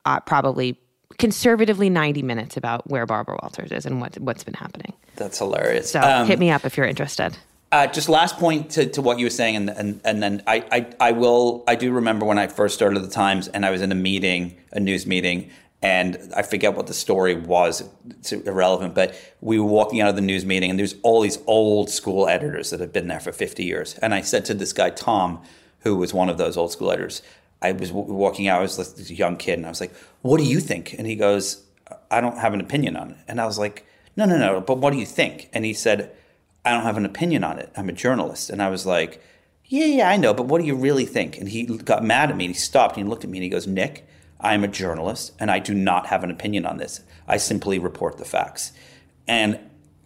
uh, 0.04 0.20
probably 0.20 0.78
conservatively 1.18 1.90
90 1.90 2.22
minutes 2.22 2.56
about 2.56 2.88
where 2.88 3.04
Barbara 3.04 3.36
Walters 3.42 3.72
is 3.72 3.84
and 3.86 4.00
what 4.00 4.16
what's 4.20 4.44
been 4.44 4.54
happening. 4.54 4.92
That's 5.16 5.38
hilarious. 5.38 5.90
So 5.90 6.00
Um, 6.00 6.28
hit 6.28 6.38
me 6.38 6.50
up 6.52 6.64
if 6.64 6.76
you're 6.76 6.86
interested. 6.86 7.36
Uh, 7.76 7.86
just 7.86 8.08
last 8.08 8.38
point 8.38 8.70
to, 8.70 8.86
to 8.86 9.02
what 9.02 9.18
you 9.18 9.26
were 9.26 9.30
saying, 9.30 9.54
and, 9.54 9.68
and, 9.68 10.00
and 10.02 10.22
then 10.22 10.42
I, 10.46 10.64
I, 10.72 11.08
I 11.08 11.12
will, 11.12 11.62
I 11.68 11.74
do 11.74 11.92
remember 11.92 12.24
when 12.24 12.38
I 12.38 12.46
first 12.46 12.74
started 12.74 13.00
the 13.00 13.10
Times 13.10 13.48
and 13.48 13.66
I 13.66 13.70
was 13.70 13.82
in 13.82 13.92
a 13.92 13.94
meeting, 13.94 14.56
a 14.72 14.80
news 14.80 15.06
meeting, 15.06 15.50
and 15.82 16.32
I 16.34 16.40
forget 16.40 16.74
what 16.74 16.86
the 16.86 16.94
story 16.94 17.34
was, 17.34 17.86
it's 18.08 18.32
irrelevant, 18.32 18.94
but 18.94 19.14
we 19.42 19.58
were 19.58 19.66
walking 19.66 20.00
out 20.00 20.08
of 20.08 20.16
the 20.16 20.22
news 20.22 20.46
meeting 20.46 20.70
and 20.70 20.78
there's 20.78 20.94
all 21.02 21.20
these 21.20 21.38
old 21.46 21.90
school 21.90 22.26
editors 22.26 22.70
that 22.70 22.80
have 22.80 22.94
been 22.94 23.08
there 23.08 23.20
for 23.20 23.30
50 23.30 23.62
years. 23.62 23.92
And 23.98 24.14
I 24.14 24.22
said 24.22 24.46
to 24.46 24.54
this 24.54 24.72
guy, 24.72 24.88
Tom, 24.88 25.42
who 25.80 25.96
was 25.96 26.14
one 26.14 26.30
of 26.30 26.38
those 26.38 26.56
old 26.56 26.72
school 26.72 26.90
editors, 26.90 27.20
I 27.60 27.72
was 27.72 27.92
walking 27.92 28.48
out. 28.48 28.60
I 28.60 28.62
was 28.62 29.10
a 29.10 29.14
young 29.14 29.36
kid, 29.36 29.58
and 29.58 29.66
I 29.66 29.68
was 29.68 29.82
like, 29.82 29.94
"What 30.22 30.38
do 30.38 30.44
you 30.44 30.60
think?" 30.60 30.94
And 30.94 31.06
he 31.06 31.14
goes, 31.14 31.62
"I 32.10 32.22
don't 32.22 32.38
have 32.38 32.54
an 32.54 32.60
opinion 32.62 32.96
on 32.96 33.10
it." 33.10 33.16
And 33.28 33.38
I 33.38 33.44
was 33.44 33.58
like, 33.58 33.86
"No, 34.16 34.24
no, 34.24 34.38
no. 34.38 34.62
But 34.62 34.78
what 34.78 34.92
do 34.92 34.98
you 34.98 35.06
think?" 35.06 35.50
And 35.52 35.64
he 35.64 35.74
said, 35.74 36.10
"I 36.66 36.72
don't 36.72 36.82
have 36.82 36.96
an 36.96 37.06
opinion 37.06 37.44
on 37.44 37.58
it. 37.58 37.70
I'm 37.76 37.88
a 37.88 37.92
journalist." 37.92 38.50
And 38.50 38.60
I 38.62 38.68
was 38.68 38.84
like, 38.84 39.22
"Yeah, 39.64 39.86
yeah, 39.86 40.10
I 40.10 40.16
know. 40.16 40.34
But 40.34 40.46
what 40.46 40.60
do 40.60 40.66
you 40.66 40.74
really 40.74 41.06
think?" 41.06 41.38
And 41.38 41.48
he 41.48 41.64
got 41.64 42.04
mad 42.04 42.30
at 42.30 42.36
me. 42.36 42.44
and 42.46 42.54
He 42.54 42.60
stopped 42.60 42.96
and 42.96 43.06
he 43.06 43.10
looked 43.10 43.24
at 43.24 43.30
me 43.30 43.38
and 43.38 43.44
he 43.44 43.48
goes, 43.48 43.66
"Nick, 43.66 44.06
I 44.40 44.54
am 44.54 44.64
a 44.64 44.68
journalist, 44.68 45.32
and 45.40 45.50
I 45.50 45.58
do 45.58 45.72
not 45.74 46.06
have 46.08 46.22
an 46.24 46.30
opinion 46.30 46.66
on 46.66 46.76
this. 46.76 47.00
I 47.26 47.38
simply 47.38 47.78
report 47.78 48.18
the 48.18 48.24
facts." 48.24 48.72
And 49.26 49.58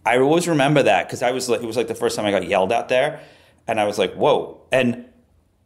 I 0.05 0.17
always 0.17 0.47
remember 0.47 0.81
that 0.83 1.07
because 1.07 1.21
I 1.21 1.31
was 1.31 1.47
like, 1.49 1.61
it 1.61 1.67
was 1.67 1.77
like 1.77 1.87
the 1.87 1.95
first 1.95 2.15
time 2.15 2.25
I 2.25 2.31
got 2.31 2.47
yelled 2.47 2.71
at 2.71 2.87
there, 2.89 3.19
and 3.67 3.79
I 3.79 3.85
was 3.85 3.97
like, 3.99 4.13
"Whoa!" 4.13 4.61
And 4.71 5.05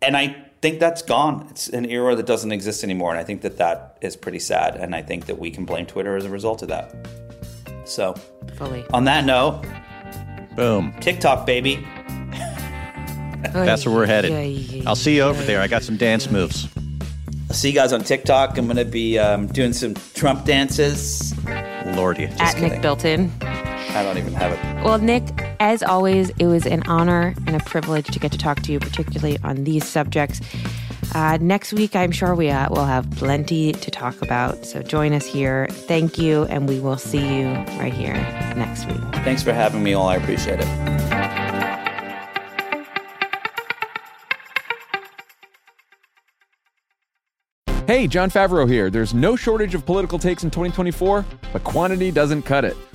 and 0.02 0.18
I 0.18 0.36
think 0.62 0.80
that's 0.80 1.02
gone. 1.02 1.48
It's 1.52 1.70
an 1.70 1.86
era 1.86 2.16
that 2.16 2.26
doesn't 2.26 2.52
exist 2.52 2.84
anymore, 2.84 3.12
and 3.12 3.20
I 3.20 3.24
think 3.24 3.42
that 3.42 3.58
that 3.58 3.98
is 4.02 4.16
pretty 4.16 4.40
sad. 4.40 4.76
And 4.76 4.96
I 4.96 5.02
think 5.02 5.28
that 5.28 5.38
we 5.40 5.52
can 5.52 5.64
blame 5.64 5.86
Twitter 5.86 6.16
as 6.16 6.26
a 6.26 6.30
result 6.30 6.62
of 6.64 6.70
that. 6.70 6.94
So, 7.86 8.16
Fully. 8.56 8.84
on 8.94 9.04
that 9.06 9.26
note, 9.26 9.64
Boom. 10.56 10.94
TikTok, 11.00 11.46
baby. 11.46 11.86
That's 13.54 13.86
where 13.86 13.96
we're 13.96 14.06
headed. 14.06 14.88
I'll 14.88 14.96
see 14.96 15.16
you 15.18 15.22
over 15.24 15.42
there. 15.44 15.62
I 15.62 15.68
got 15.68 15.84
some 15.84 15.98
dance 15.98 16.30
moves. 16.32 16.68
I'll 17.50 17.56
see 17.56 17.70
you 17.70 17.76
guys 17.76 17.94
on 17.94 18.04
TikTok. 18.04 18.58
I'm 18.58 18.66
going 18.66 18.78
to 18.78 18.86
be 18.86 19.20
um, 19.20 19.48
doing 19.48 19.74
some 19.74 19.94
Trump 20.14 20.46
dances. 20.46 21.34
Lordy. 21.96 22.26
At 22.26 22.56
Nick 22.56 22.56
kidding. 22.56 22.82
Bilton. 22.82 23.32
I 23.42 24.04
don't 24.04 24.18
even 24.18 24.34
have 24.34 24.52
it. 24.52 24.84
Well, 24.84 24.98
Nick, 24.98 25.24
as 25.60 25.82
always, 25.84 26.32
it 26.32 26.48
was 26.48 26.66
an 26.66 26.84
honor 26.88 27.34
and 27.48 27.56
a 27.56 27.60
privilege 27.60 28.08
to 28.08 28.20
get 28.20 28.32
to 28.34 28.38
talk 28.38 28.62
to 28.64 28.72
you, 28.72 28.80
particularly 28.80 29.38
on 29.44 29.64
these 29.64 29.88
subjects. 29.88 30.42
Uh, 31.16 31.38
next 31.40 31.72
week, 31.72 31.96
I'm 31.96 32.12
sure 32.12 32.36
we 32.36 32.50
uh, 32.50 32.68
will 32.70 32.84
have 32.84 33.10
plenty 33.12 33.72
to 33.72 33.90
talk 33.90 34.22
about. 34.22 34.66
So 34.66 34.82
join 34.84 35.14
us 35.14 35.26
here. 35.26 35.68
Thank 35.72 36.18
you, 36.18 36.44
and 36.44 36.68
we 36.68 36.82
will 36.82 36.98
see 36.98 37.40
you 37.40 37.46
right 37.80 37.94
here 37.94 38.16
next 38.58 38.86
week. 38.88 39.00
Thanks 39.24 39.42
for 39.42 39.54
having 39.54 39.82
me 39.82 39.94
all. 39.94 40.10
I 40.10 40.18
appreciate 40.18 40.60
it. 40.60 40.68
Hey, 47.88 48.08
Jon 48.08 48.30
Favreau 48.30 48.70
here. 48.70 48.90
There's 48.90 49.14
no 49.14 49.38
shortage 49.38 49.74
of 49.74 49.86
political 49.86 50.20
takes 50.20 50.44
in 50.44 50.52
2024, 50.52 51.26
but 51.54 51.64
quantity 51.64 52.12
doesn't 52.12 52.42
cut 52.42 52.66
it. 52.66 52.76